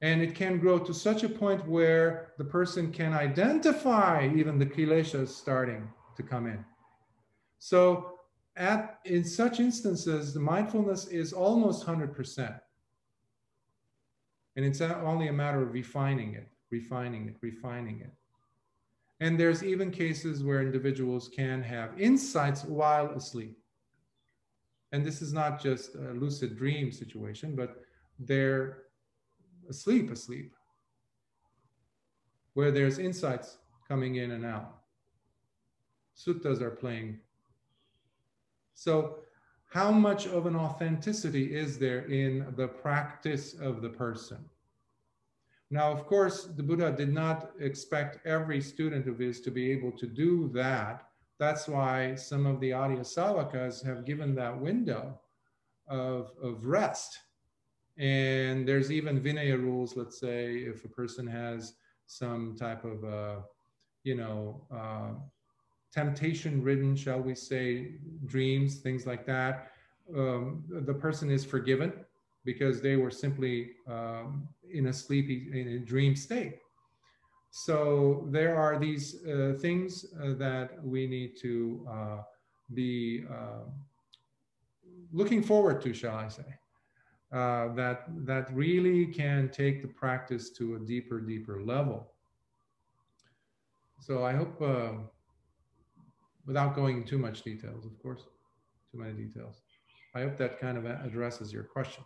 [0.02, 4.66] And it can grow to such a point where the person can identify even the
[4.66, 6.64] kileshas starting to come in.
[7.58, 8.17] So
[8.58, 12.60] at in such instances, the mindfulness is almost 100%.
[14.56, 18.12] And it's only a matter of refining it, refining it, refining it.
[19.20, 23.58] And there's even cases where individuals can have insights while asleep.
[24.92, 27.82] And this is not just a lucid dream situation, but
[28.20, 28.84] they're
[29.70, 30.56] asleep, asleep,
[32.54, 33.58] where there's insights
[33.88, 34.78] coming in and out.
[36.18, 37.20] Suttas are playing.
[38.78, 39.16] So,
[39.72, 44.38] how much of an authenticity is there in the practice of the person?
[45.72, 49.92] Now, of course, the Buddha did not expect every student of his to be able
[49.94, 51.10] to do that.
[51.40, 55.20] That's why some of the Adi Asavakas have given that window
[55.88, 57.18] of, of rest.
[57.98, 61.74] And there's even Vinaya rules, let's say, if a person has
[62.06, 63.42] some type of, uh,
[64.04, 65.16] you know, uh,
[65.98, 67.66] temptation ridden, shall we say,
[68.34, 69.54] dreams, things like that,
[70.16, 71.92] um, the person is forgiven
[72.46, 73.56] because they were simply
[73.88, 74.48] um,
[74.78, 76.56] in a sleepy, in a dream state.
[77.50, 81.52] So there are these uh, things uh, that we need to
[81.96, 82.18] uh,
[82.74, 83.66] be uh,
[85.12, 86.52] looking forward to, shall I say,
[87.40, 88.00] uh, that
[88.32, 92.00] that really can take the practice to a deeper, deeper level.
[94.00, 94.92] So I hope, uh,
[96.48, 98.24] without going too much details, of course,
[98.92, 99.62] too many details,
[100.16, 102.04] I hope that kind of addresses your question.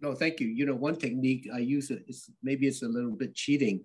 [0.00, 0.48] No, thank you.
[0.48, 3.84] You know, one technique I use is maybe it's a little bit cheating,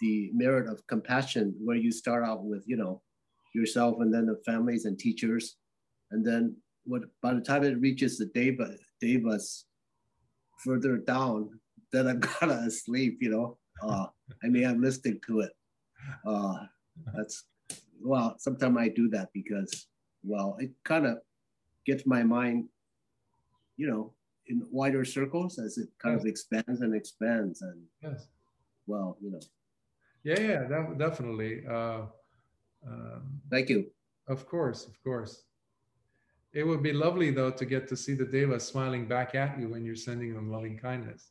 [0.00, 3.02] the merit of compassion, where you start out with, you know,
[3.54, 5.56] yourself and then the families and teachers.
[6.10, 9.66] And then what by the time it reaches the Deva, Devas
[10.64, 11.50] further down,
[11.92, 13.58] then I'm kind of asleep, you know.
[13.82, 14.06] Uh,
[14.42, 15.52] I mean, I'm listening to it.
[16.26, 16.54] Uh,
[17.14, 17.44] that's,
[18.02, 19.86] well, sometimes I do that because,
[20.22, 21.18] well, it kind of
[21.84, 22.68] gets my mind,
[23.76, 24.12] you know,
[24.48, 26.22] in wider circles as it kind yes.
[26.22, 28.28] of expands and expands and yes.
[28.86, 29.40] well you know.
[30.24, 32.02] Yeah yeah definitely uh,
[32.86, 33.86] um, thank you.
[34.28, 35.42] of course of course.
[36.52, 39.68] It would be lovely though to get to see the deva smiling back at you
[39.68, 41.30] when you're sending them loving kindness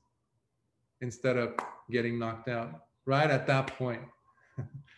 [1.01, 1.55] instead of
[1.89, 4.01] getting knocked out right at that point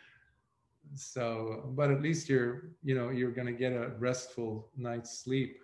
[0.96, 5.60] so but at least you're you know you're going to get a restful night's sleep.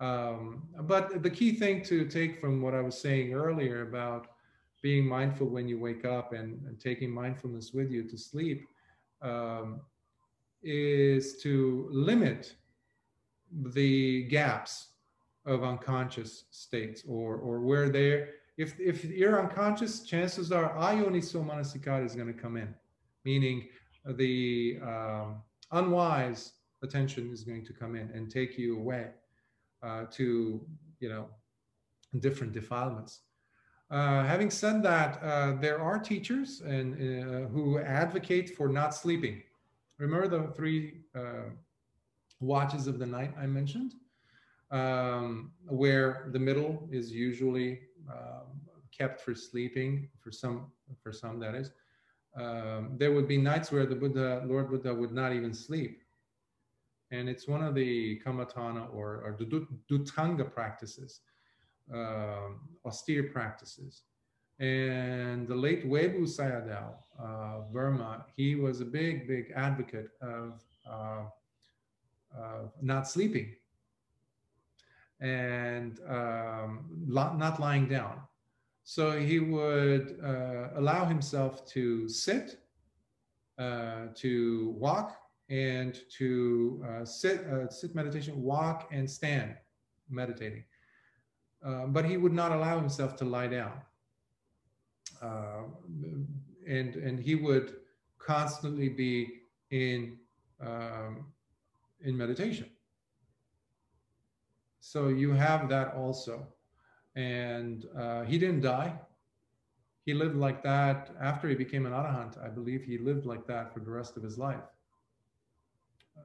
[0.00, 4.28] Um, but the key thing to take from what I was saying earlier about
[4.80, 8.68] being mindful when you wake up and, and taking mindfulness with you to sleep
[9.22, 9.80] um,
[10.62, 12.54] is to limit
[13.72, 14.88] the gaps
[15.46, 22.04] of unconscious states or or where they're if if you're unconscious chances are ayoniso manasikara
[22.04, 22.74] is going to come in.
[23.24, 23.68] Meaning
[24.04, 25.42] the um,
[25.72, 26.52] unwise
[26.82, 29.08] attention is going to come in and take you away
[29.82, 30.60] uh, to
[31.00, 31.26] you know
[32.20, 33.20] different defilements.
[33.90, 39.42] Uh, having said that, uh, there are teachers and uh, who advocate for not sleeping.
[39.98, 41.50] Remember the three uh,
[42.40, 43.94] watches of the night I mentioned,
[44.70, 47.80] um, where the middle is usually
[48.10, 48.60] um,
[48.96, 50.66] kept for sleeping for some
[51.02, 51.70] for some that is.
[52.38, 56.02] Um, there would be nights where the Buddha, Lord Buddha, would not even sleep
[57.10, 61.20] and it's one of the kammatthana or, or the dhutanga practices,
[61.92, 64.02] um, austere practices.
[64.60, 70.60] And the late Webu Sayadaw, uh, Burma, he was a big, big advocate of
[70.90, 71.22] uh,
[72.82, 73.54] not sleeping
[75.20, 78.20] and um, not lying down.
[78.88, 82.58] So he would uh, allow himself to sit,
[83.58, 85.20] uh, to walk,
[85.50, 89.56] and to uh, sit, uh, sit meditation, walk and stand
[90.08, 90.64] meditating.
[91.62, 93.72] Uh, but he would not allow himself to lie down.
[95.20, 95.64] Uh,
[96.66, 97.74] and, and he would
[98.16, 100.16] constantly be in,
[100.62, 101.26] um,
[102.00, 102.70] in meditation.
[104.80, 106.54] So you have that also.
[107.16, 108.94] And uh, he didn't die.
[110.04, 112.42] He lived like that after he became an arahant.
[112.42, 114.64] I believe he lived like that for the rest of his life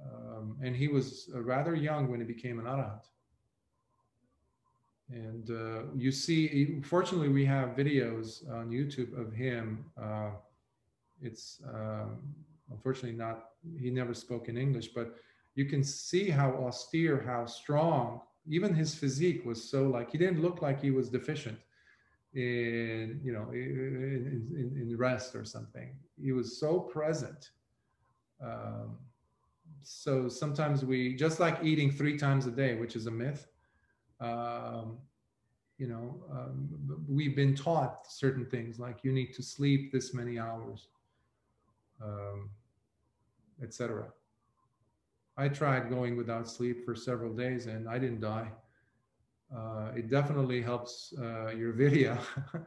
[0.01, 3.05] um, and he was uh, rather young when he became an arahant.
[5.10, 9.85] And uh, you see, fortunately, we have videos on YouTube of him.
[10.01, 10.31] Uh,
[11.22, 12.19] it's um,
[12.72, 13.49] unfortunately not,
[13.80, 15.15] he never spoke in English, but
[15.55, 20.41] you can see how austere, how strong, even his physique was so like, he didn't
[20.41, 21.57] look like he was deficient
[22.34, 25.95] in, you know, in, in, in rest or something.
[26.22, 27.52] He was so present.
[28.41, 28.98] Um,
[29.84, 33.48] so sometimes we just like eating three times a day which is a myth
[34.22, 34.98] um,
[35.78, 36.70] you know um,
[37.07, 40.88] we've been taught certain things like you need to sleep this many hours
[42.02, 42.49] um,
[43.61, 44.06] etc.
[45.38, 48.51] I tried going without sleep for several days and I didn't die.
[49.55, 52.18] Uh, it definitely helps uh, your video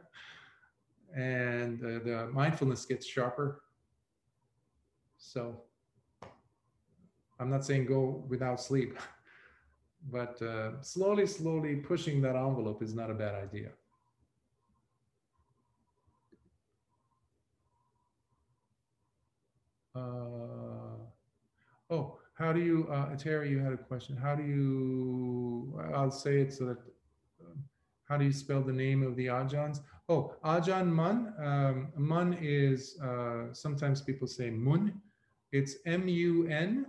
[1.15, 3.61] and uh, the mindfulness gets sharper.
[5.17, 5.61] So
[7.39, 8.97] I'm not saying go without sleep,
[10.11, 13.69] but uh, slowly, slowly pushing that envelope is not a bad idea.
[19.95, 20.56] Uh,
[22.37, 24.15] how do you, uh, Terry, you had a question.
[24.15, 26.77] How do you, I'll say it so that,
[27.41, 27.63] um,
[28.07, 29.79] how do you spell the name of the Ajans?
[30.07, 31.33] Oh, Ajan Mun.
[31.39, 35.01] Um, Mun is, uh, sometimes people say Mun.
[35.51, 36.85] It's M-U-N.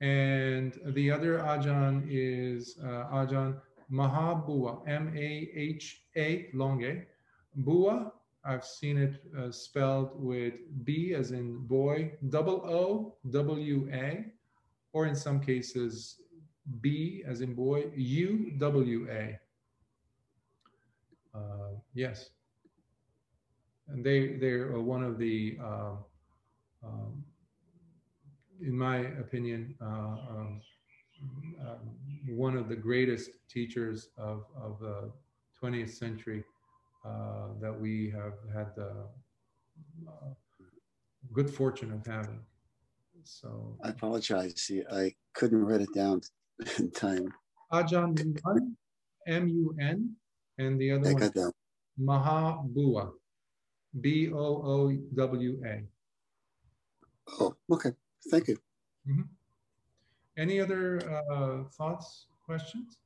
[0.00, 3.56] And the other Ajan is uh, Ajahn
[3.92, 7.06] Mahabua, M-A-H-A, long A.
[7.54, 8.12] Bua,
[8.44, 10.54] I've seen it uh, spelled with
[10.84, 14.24] B as in boy, double O, W A,
[14.92, 16.20] or in some cases
[16.80, 19.38] B as in boy, U W A.
[21.34, 22.30] Uh, yes.
[23.88, 25.92] And they, they're one of the, uh,
[26.84, 27.24] um,
[28.60, 30.60] in my opinion, uh, um,
[31.60, 35.10] um, one of the greatest teachers of, of the
[35.62, 36.44] 20th century
[37.04, 38.90] uh, that we have had the
[40.08, 40.28] uh,
[41.32, 42.40] good fortune of having.
[43.24, 44.54] So I apologize.
[44.60, 46.20] See, I couldn't write it down
[46.78, 47.32] in time.
[47.72, 48.14] Ajahn
[48.44, 48.76] Mun,
[49.26, 50.16] M-U-N,
[50.58, 51.54] and the other I one got.
[52.00, 53.12] Mahabua,
[54.00, 55.82] B-O-O-W-A.
[57.40, 57.92] Oh, okay.
[58.30, 58.58] Thank you.
[59.08, 59.28] Mhm.
[60.36, 60.98] Any other
[61.30, 62.98] uh, thoughts, questions?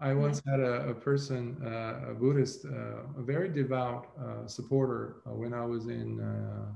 [0.00, 5.16] I once had a, a person, uh, a Buddhist, uh, a very devout uh, supporter
[5.26, 6.70] uh, when I was in uh,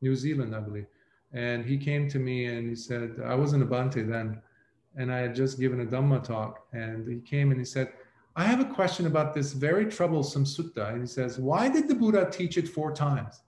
[0.00, 0.86] New Zealand, I believe.
[1.32, 4.40] And he came to me and he said, I was in a Bhante then,
[4.96, 6.66] and I had just given a Dhamma talk.
[6.72, 7.92] And he came and he said,
[8.36, 10.92] I have a question about this very troublesome sutta.
[10.92, 13.42] And he says, Why did the Buddha teach it four times?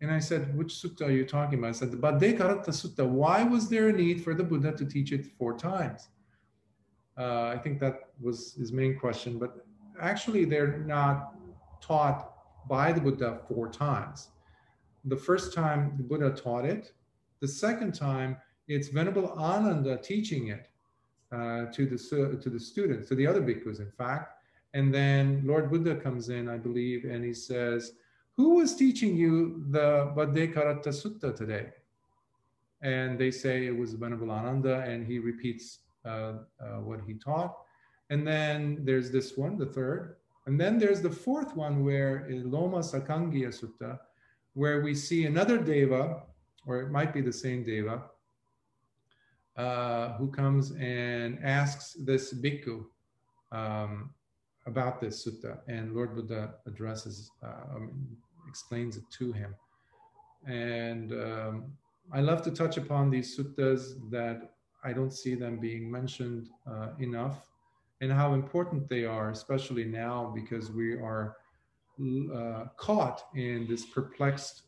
[0.00, 1.70] And I said, Which sutta are you talking about?
[1.70, 3.06] I said, the Bhaddekaratta Sutta.
[3.06, 6.08] Why was there a need for the Buddha to teach it four times?
[7.18, 9.38] Uh, I think that was his main question.
[9.38, 9.66] But
[10.00, 11.34] actually, they're not
[11.80, 12.32] taught
[12.68, 14.28] by the Buddha four times.
[15.04, 16.92] The first time the Buddha taught it,
[17.40, 18.36] the second time
[18.68, 20.68] it's Venerable Ananda teaching it
[21.32, 24.32] uh, to the to the students, to the other bhikkhus, in fact.
[24.74, 27.92] And then Lord Buddha comes in, I believe, and he says,
[28.36, 31.68] "Who was teaching you the Bhaddekaratta Sutta today?"
[32.82, 35.78] And they say it was Venerable Ananda, and he repeats
[36.82, 37.56] what he taught.
[38.10, 40.16] And then there's this one, the third.
[40.46, 43.98] And then there's the fourth one, where Lomasakangiya Sutta,
[44.54, 46.22] where we see another deva,
[46.66, 48.04] or it might be the same deva,
[49.56, 52.84] uh, who comes and asks this bhikkhu
[53.52, 54.10] um,
[54.66, 58.06] about this sutta, and Lord Buddha addresses, uh, um,
[58.48, 59.54] explains it to him.
[60.46, 61.72] And um,
[62.12, 64.55] I love to touch upon these suttas that
[64.86, 67.38] I don't see them being mentioned uh, enough,
[68.00, 71.36] and how important they are, especially now because we are
[72.32, 74.62] uh, caught in this perplexed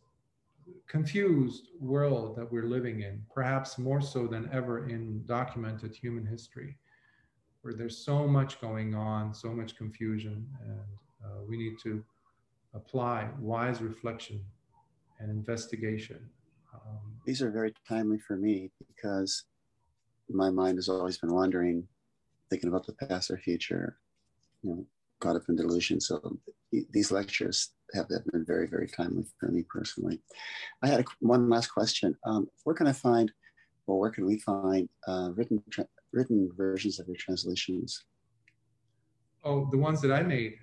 [0.88, 6.76] confused world that we're living in, perhaps more so than ever in documented human history,
[7.62, 12.02] where there's so much going on, so much confusion, and uh, we need to
[12.74, 14.40] apply wise reflection
[15.20, 16.20] and investigation.
[16.74, 19.44] Um, These are very timely for me because
[20.28, 21.86] my mind has always been wandering,
[22.50, 23.98] thinking about the past or future,
[24.62, 24.86] you know,
[25.20, 26.00] caught up in delusion.
[26.00, 26.38] So
[26.92, 30.20] these lectures have, have been very, very timely for me personally.
[30.82, 32.14] I had a, one last question.
[32.24, 33.32] Um, where can I find,
[33.86, 35.62] or where can we find uh, written
[36.12, 38.04] written versions of your translations?
[39.44, 40.58] oh, the ones that I made.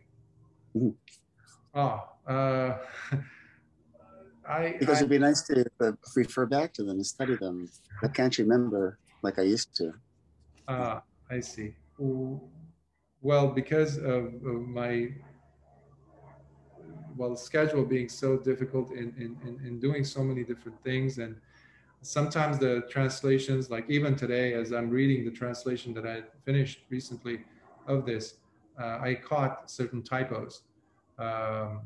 [0.76, 0.96] Mhm.
[1.74, 2.78] Oh, uh,
[4.48, 7.68] I, Because I it'd be nice to uh, refer back to them and study them.
[8.04, 9.94] I can't remember like I used to.
[10.68, 11.74] Ah, I see.
[13.22, 15.10] Well, because of, my
[17.18, 21.36] well schedule being so difficult in, in, in, in doing so many different things and
[22.02, 27.40] sometimes the translations like even today as i'm reading the translation that i finished recently
[27.88, 28.26] of this
[28.82, 30.64] uh, i caught certain typos
[31.18, 31.82] um,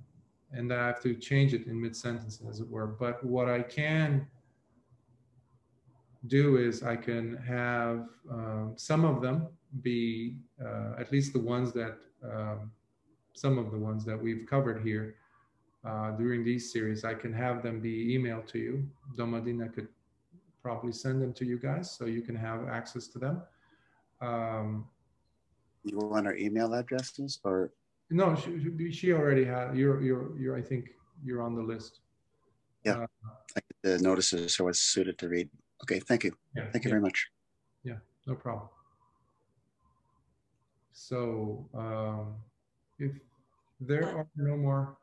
[0.52, 3.62] and then i have to change it in mid-sentence as it were but what i
[3.62, 4.26] can
[6.28, 9.48] do is I can have um, some of them
[9.82, 12.72] be uh, at least the ones that um,
[13.34, 15.16] some of the ones that we've covered here
[15.86, 17.06] uh, during these series.
[17.06, 18.90] I can have them be emailed to you.
[19.18, 19.88] Domadina could
[20.62, 23.42] probably send them to you guys so you can have access to them.
[24.22, 24.88] Um,
[25.84, 27.72] you want our email addresses or?
[28.10, 29.78] No, she, she already had.
[29.78, 30.58] You're you're you're.
[30.58, 30.90] I think
[31.24, 32.02] you're on the list.
[32.84, 33.06] Yeah,
[33.56, 35.50] uh, the notices so it's suited to read.
[35.84, 36.34] Okay, thank you.
[36.56, 36.94] Yeah, thank you yeah.
[36.94, 37.28] very much.
[37.84, 37.98] Yeah,
[38.28, 38.70] no problem.
[40.92, 42.36] So um,
[42.98, 43.12] if
[43.80, 44.98] there uh, are no more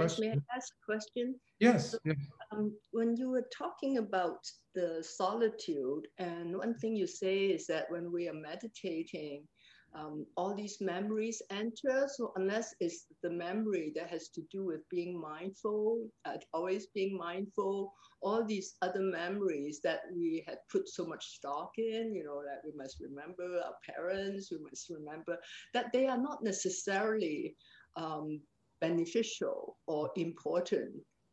[0.00, 0.20] questions.
[0.20, 1.34] May I ask a question?
[1.58, 1.92] Yes.
[1.92, 2.16] So, yes.
[2.52, 7.86] Um, when you were talking about the solitude, and one thing you say is that
[7.88, 9.46] when we are meditating,
[9.94, 12.08] um, all these memories enter.
[12.14, 17.16] So unless it's the memory that has to do with being mindful, uh, always being
[17.16, 17.92] mindful,
[18.22, 22.62] all these other memories that we had put so much stock in, you know, that
[22.64, 25.38] we must remember our parents, we must remember
[25.74, 27.56] that they are not necessarily
[27.96, 28.40] um,
[28.80, 30.92] beneficial or important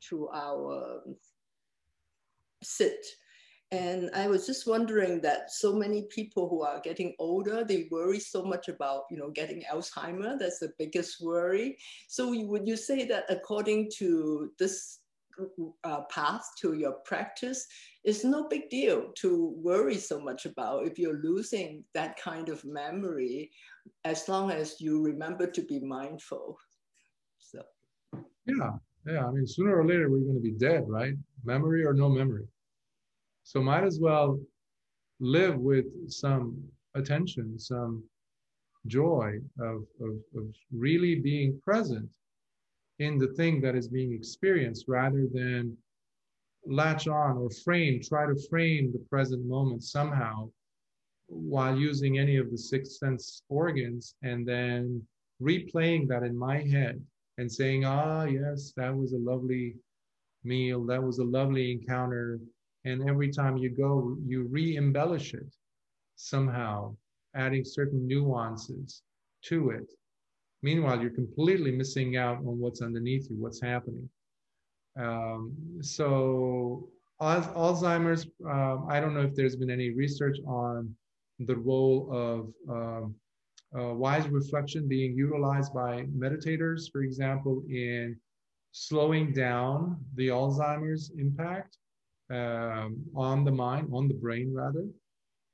[0.09, 1.01] to our
[2.63, 3.05] sit
[3.71, 8.19] and I was just wondering that so many people who are getting older, they worry
[8.19, 10.39] so much about, you know, getting Alzheimer.
[10.39, 11.77] That's the biggest worry.
[12.07, 14.99] So would you say that according to this
[15.83, 17.67] uh, path to your practice,
[18.05, 22.63] it's no big deal to worry so much about if you're losing that kind of
[22.63, 23.51] memory,
[24.05, 26.57] as long as you remember to be mindful.
[27.39, 27.61] So.
[28.45, 28.71] Yeah,
[29.05, 29.25] yeah.
[29.27, 31.15] I mean, sooner or later we're going to be dead, right?
[31.43, 32.47] Memory or no memory.
[33.47, 34.41] So might as well
[35.21, 36.61] live with some
[36.95, 38.03] attention, some
[38.87, 42.09] joy of, of, of really being present
[42.99, 45.77] in the thing that is being experienced rather than
[46.65, 50.51] latch on or frame, try to frame the present moment somehow
[51.27, 55.01] while using any of the six sense organs and then
[55.41, 57.01] replaying that in my head
[57.37, 59.77] and saying, ah, yes, that was a lovely
[60.43, 62.41] meal, that was a lovely encounter,
[62.87, 65.53] and every time you go, you re embellish it
[66.15, 66.95] somehow,
[67.35, 69.01] adding certain nuances
[69.43, 69.91] to it.
[70.63, 74.09] Meanwhile, you're completely missing out on what's underneath you, what's happening.
[74.97, 76.89] Um, so,
[77.21, 80.95] Alzheimer's, um, I don't know if there's been any research on
[81.39, 82.39] the role of
[82.75, 83.15] um,
[83.77, 88.17] uh, wise reflection being utilized by meditators, for example, in
[88.71, 91.77] slowing down the Alzheimer's impact
[92.29, 94.85] um, on the mind, on the brain rather.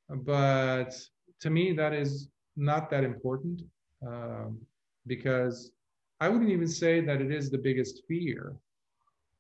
[0.10, 0.96] But
[1.42, 3.62] to me, that is not that important
[4.06, 4.60] um,
[5.08, 5.72] because
[6.20, 8.54] I wouldn't even say that it is the biggest fear,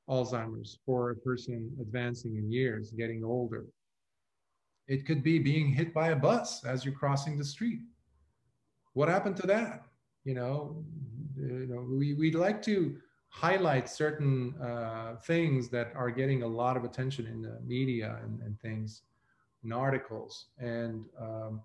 [0.09, 3.65] Alzheimer's, for a person advancing in years, getting older.
[4.87, 7.79] It could be being hit by a bus as you're crossing the street.
[8.93, 9.83] What happened to that?
[10.25, 10.83] You know,
[11.37, 12.97] you know, we, we'd like to
[13.33, 18.39] highlight certain uh, things that are getting a lot of attention in the media and,
[18.41, 19.01] and things
[19.63, 20.45] in articles.
[20.59, 21.61] And um,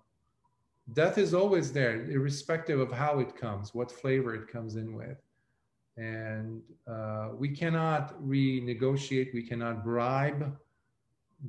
[0.93, 5.21] death is always there irrespective of how it comes what flavor it comes in with.
[5.95, 10.57] And uh, we cannot renegotiate we cannot bribe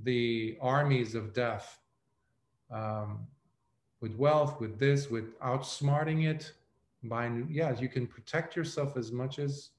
[0.04, 1.78] the armies of death
[2.70, 3.20] um,
[4.02, 6.52] with wealth with this with outsmarting it
[7.04, 9.70] by yes you can protect yourself as much as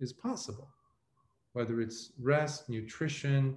[0.00, 0.68] is possible,
[1.52, 3.56] whether it's rest, nutrition,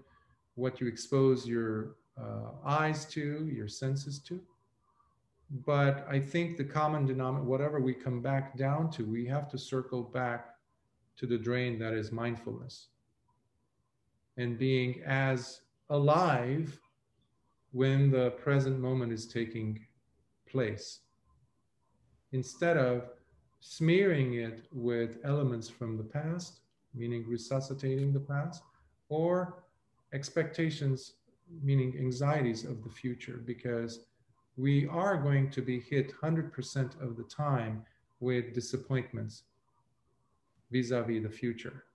[0.55, 4.41] what you expose your uh, eyes to, your senses to.
[5.65, 9.57] But I think the common denominator, whatever we come back down to, we have to
[9.57, 10.55] circle back
[11.17, 12.87] to the drain that is mindfulness.
[14.37, 16.79] And being as alive
[17.71, 19.79] when the present moment is taking
[20.49, 21.01] place.
[22.31, 23.09] Instead of
[23.59, 26.61] smearing it with elements from the past,
[26.93, 28.63] meaning resuscitating the past,
[29.09, 29.63] or
[30.13, 31.13] expectations,
[31.61, 34.05] meaning anxieties of the future, because
[34.57, 37.83] we are going to be hit 100% of the time
[38.19, 39.43] with disappointments
[40.71, 41.85] vis a vis the future.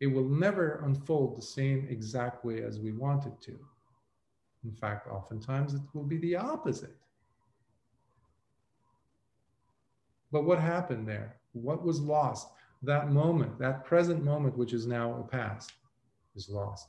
[0.00, 3.58] It will never unfold the same exact way as we want it to.
[4.64, 6.96] In fact, oftentimes it will be the opposite.
[10.30, 11.36] But what happened there?
[11.52, 12.48] What was lost?
[12.82, 15.72] That moment, that present moment, which is now a past,
[16.36, 16.88] is lost.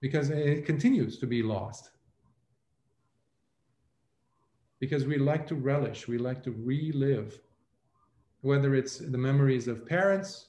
[0.00, 1.90] Because it continues to be lost.
[4.80, 7.40] Because we like to relish, we like to relive,
[8.42, 10.48] whether it's the memories of parents,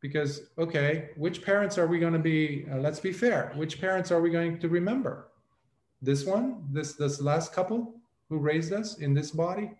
[0.00, 4.10] because, okay, which parents are we going to be, uh, let's be fair, which parents
[4.10, 5.30] are we going to remember?
[6.02, 7.99] this one, this this last couple
[8.30, 9.72] who raised us in this body,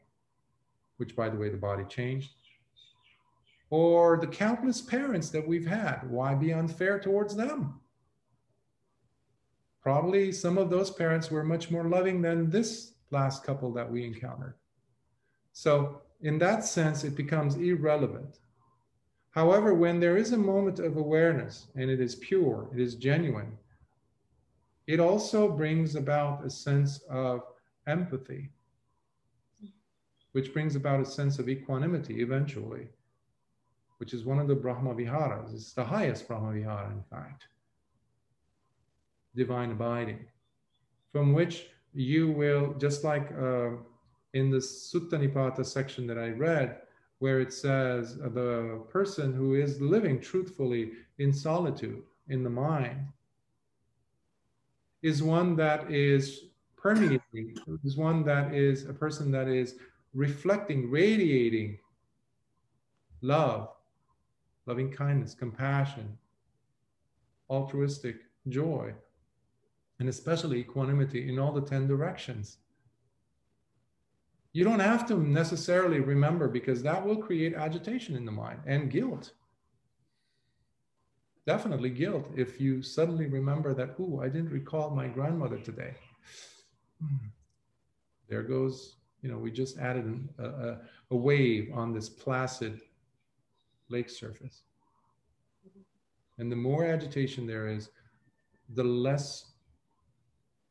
[0.99, 2.33] which by the way, the body changed,
[3.71, 6.01] or the countless parents that we've had.
[6.11, 7.81] Why be unfair towards them?
[9.83, 14.05] Probably some of those parents were much more loving than this last couple that we
[14.05, 14.55] encountered.
[15.53, 18.41] So, in that sense, it becomes irrelevant.
[19.31, 23.57] However, when there is a moment of awareness and it is pure, it is genuine,
[24.87, 27.43] it also brings about a sense of
[27.91, 28.51] empathy,
[30.33, 32.89] which brings about a sense of equanimity eventually,
[33.99, 35.53] which is one of the Brahma Viharas.
[35.53, 37.49] It's the highest Brahma Vihara, in fact.
[39.35, 40.25] Divine abiding,
[41.13, 43.71] from which you will, just like uh,
[44.35, 46.79] in the Sutta Nipata section that I read,
[47.19, 53.09] where it says the person who is living truthfully in solitude in the mind
[55.03, 56.50] is one that is
[56.81, 59.77] permeating, is one that is a person that is
[60.15, 61.79] reflecting, radiating
[63.23, 63.69] love,
[64.67, 66.17] loving kindness, compassion,
[67.49, 68.17] altruistic
[68.49, 68.93] joy,
[69.99, 72.59] and especially equanimity in all the 10 directions.
[74.53, 78.91] You don't have to necessarily remember because that will create agitation in the mind and
[78.91, 79.33] guilt.
[81.47, 85.95] Definitely guilt if you suddenly remember that, ooh, I didn't recall my grandmother today.
[88.29, 90.79] There goes, you know, we just added a, a,
[91.11, 92.81] a wave on this placid
[93.89, 94.63] lake surface.
[96.39, 97.91] And the more agitation there is,
[98.75, 99.47] the less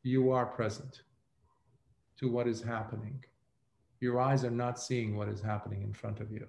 [0.02, 1.02] you are present
[2.18, 3.22] to what is happening
[4.00, 6.46] your eyes are not seeing what is happening in front of you.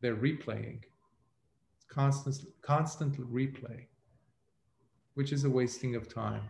[0.00, 0.82] They're replaying,
[1.88, 3.86] constant, constant replay,
[5.14, 6.42] which is a wasting of time,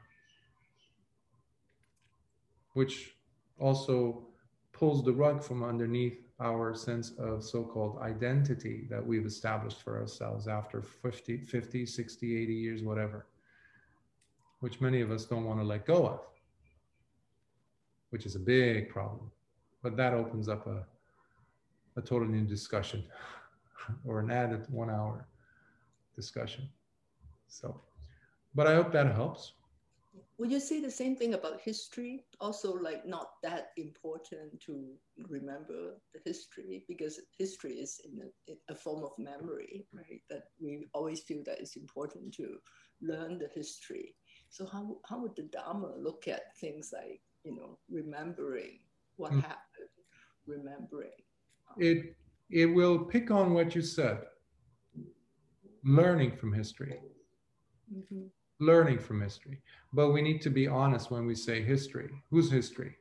[2.79, 3.17] which
[3.59, 4.27] also
[4.73, 10.47] pulls the rug from underneath our sense of so-called identity that we've established for ourselves
[10.47, 13.27] after 50, 50, 60, 80 years, whatever,
[14.61, 16.21] which many of us don't want to let go of
[18.11, 19.31] which is a big problem.
[19.83, 20.85] But that opens up a,
[21.97, 23.05] a totally new discussion
[24.07, 25.27] or an added one hour
[26.17, 26.69] discussion.
[27.49, 27.81] So,
[28.55, 29.53] but I hope that helps.
[30.39, 32.25] Would you say the same thing about history?
[32.41, 34.95] Also, like not that important to
[35.29, 40.23] remember the history because history is in a, in a form of memory, right?
[40.31, 42.59] That we always feel that it's important to
[43.03, 44.15] learn the history.
[44.49, 48.79] So how, how would the Dharma look at things like you know, remembering
[49.17, 49.43] what mm.
[49.43, 49.89] happened,
[50.47, 51.11] remembering.
[51.71, 52.17] Um, it
[52.51, 54.19] it will pick on what you said.
[55.85, 56.99] Learning from history.
[57.95, 58.27] Mm-hmm.
[58.61, 59.61] Learning from history.
[59.93, 62.11] But we need to be honest when we say history.
[62.31, 62.97] Whose history?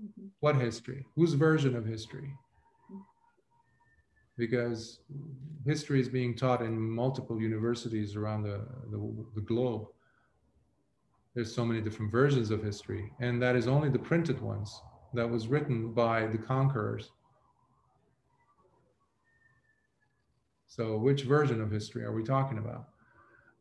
[0.00, 0.26] Mm-hmm.
[0.40, 1.04] What history?
[1.16, 2.32] Whose version of history?
[4.36, 5.00] Because
[5.64, 9.86] history is being taught in multiple universities around the, the, the globe
[11.34, 14.80] there's so many different versions of history, and that is only the printed ones
[15.14, 17.10] that was written by the conquerors.
[20.66, 22.88] So, which version of history are we talking about?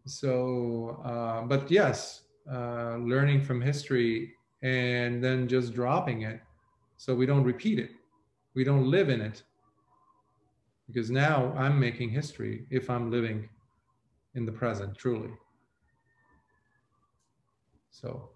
[0.05, 6.41] So, uh, but yes, uh, learning from history and then just dropping it
[6.97, 7.91] so we don't repeat it,
[8.53, 9.43] we don't live in it.
[10.87, 13.49] Because now I'm making history if I'm living
[14.35, 15.31] in the present, truly.
[17.91, 18.29] So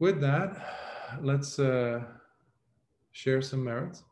[0.00, 2.02] with that, let's uh,
[3.12, 4.02] share some merits.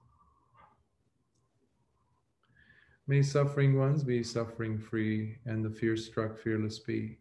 [3.10, 7.18] May suffering ones be suffering free, and the fear struck fearless be.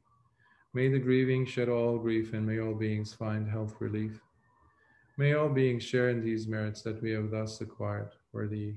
[0.72, 4.22] May the grieving shed all grief, and may all beings find health relief.
[5.18, 8.76] May all beings share in these merits that we have thus acquired for the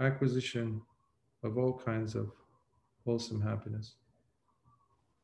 [0.00, 0.80] acquisition
[1.42, 2.32] of all kinds of
[3.04, 3.96] wholesome happiness.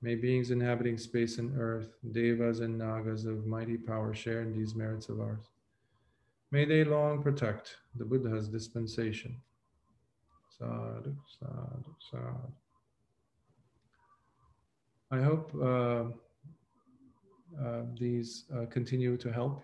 [0.02, 4.74] May beings inhabiting space and earth, devas and nagas of mighty power share in these
[4.74, 5.48] merits of ours.
[6.50, 9.40] May they long protect the Buddha's dispensation.
[15.10, 16.04] I hope uh,
[17.62, 19.62] uh, these uh, continue to help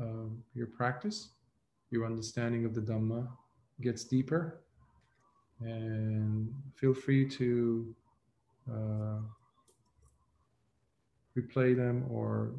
[0.00, 1.30] um, your practice,
[1.90, 3.28] your understanding of the Dhamma
[3.80, 4.60] gets deeper,
[5.60, 7.94] and feel free to
[8.70, 9.18] uh,
[11.36, 12.52] replay them or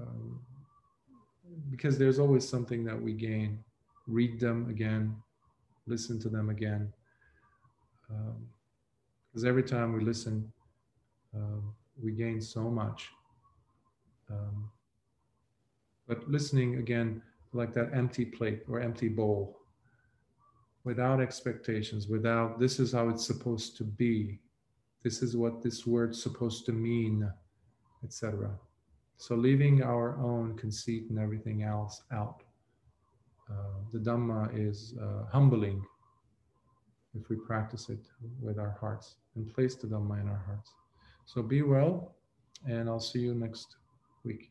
[0.00, 0.40] um,
[1.70, 3.62] because there's always something that we gain.
[4.06, 5.16] Read them again
[5.86, 6.92] listen to them again
[8.08, 10.52] because um, every time we listen
[11.34, 13.10] um, we gain so much.
[14.30, 14.70] Um,
[16.06, 19.58] but listening again, like that empty plate or empty bowl,
[20.84, 24.40] without expectations, without this is how it's supposed to be,
[25.02, 27.30] this is what this word's supposed to mean,
[28.04, 28.50] etc.
[29.16, 32.42] So leaving our own conceit and everything else out.
[33.50, 33.54] Uh,
[33.92, 35.84] the Dhamma is uh, humbling
[37.14, 38.06] if we practice it
[38.40, 40.72] with our hearts and place the Dhamma in our hearts.
[41.26, 42.14] So be well,
[42.66, 43.76] and I'll see you next
[44.24, 44.50] week.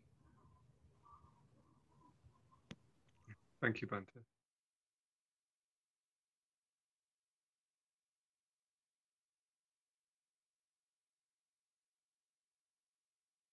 [3.61, 4.28] Thank you, Bhante.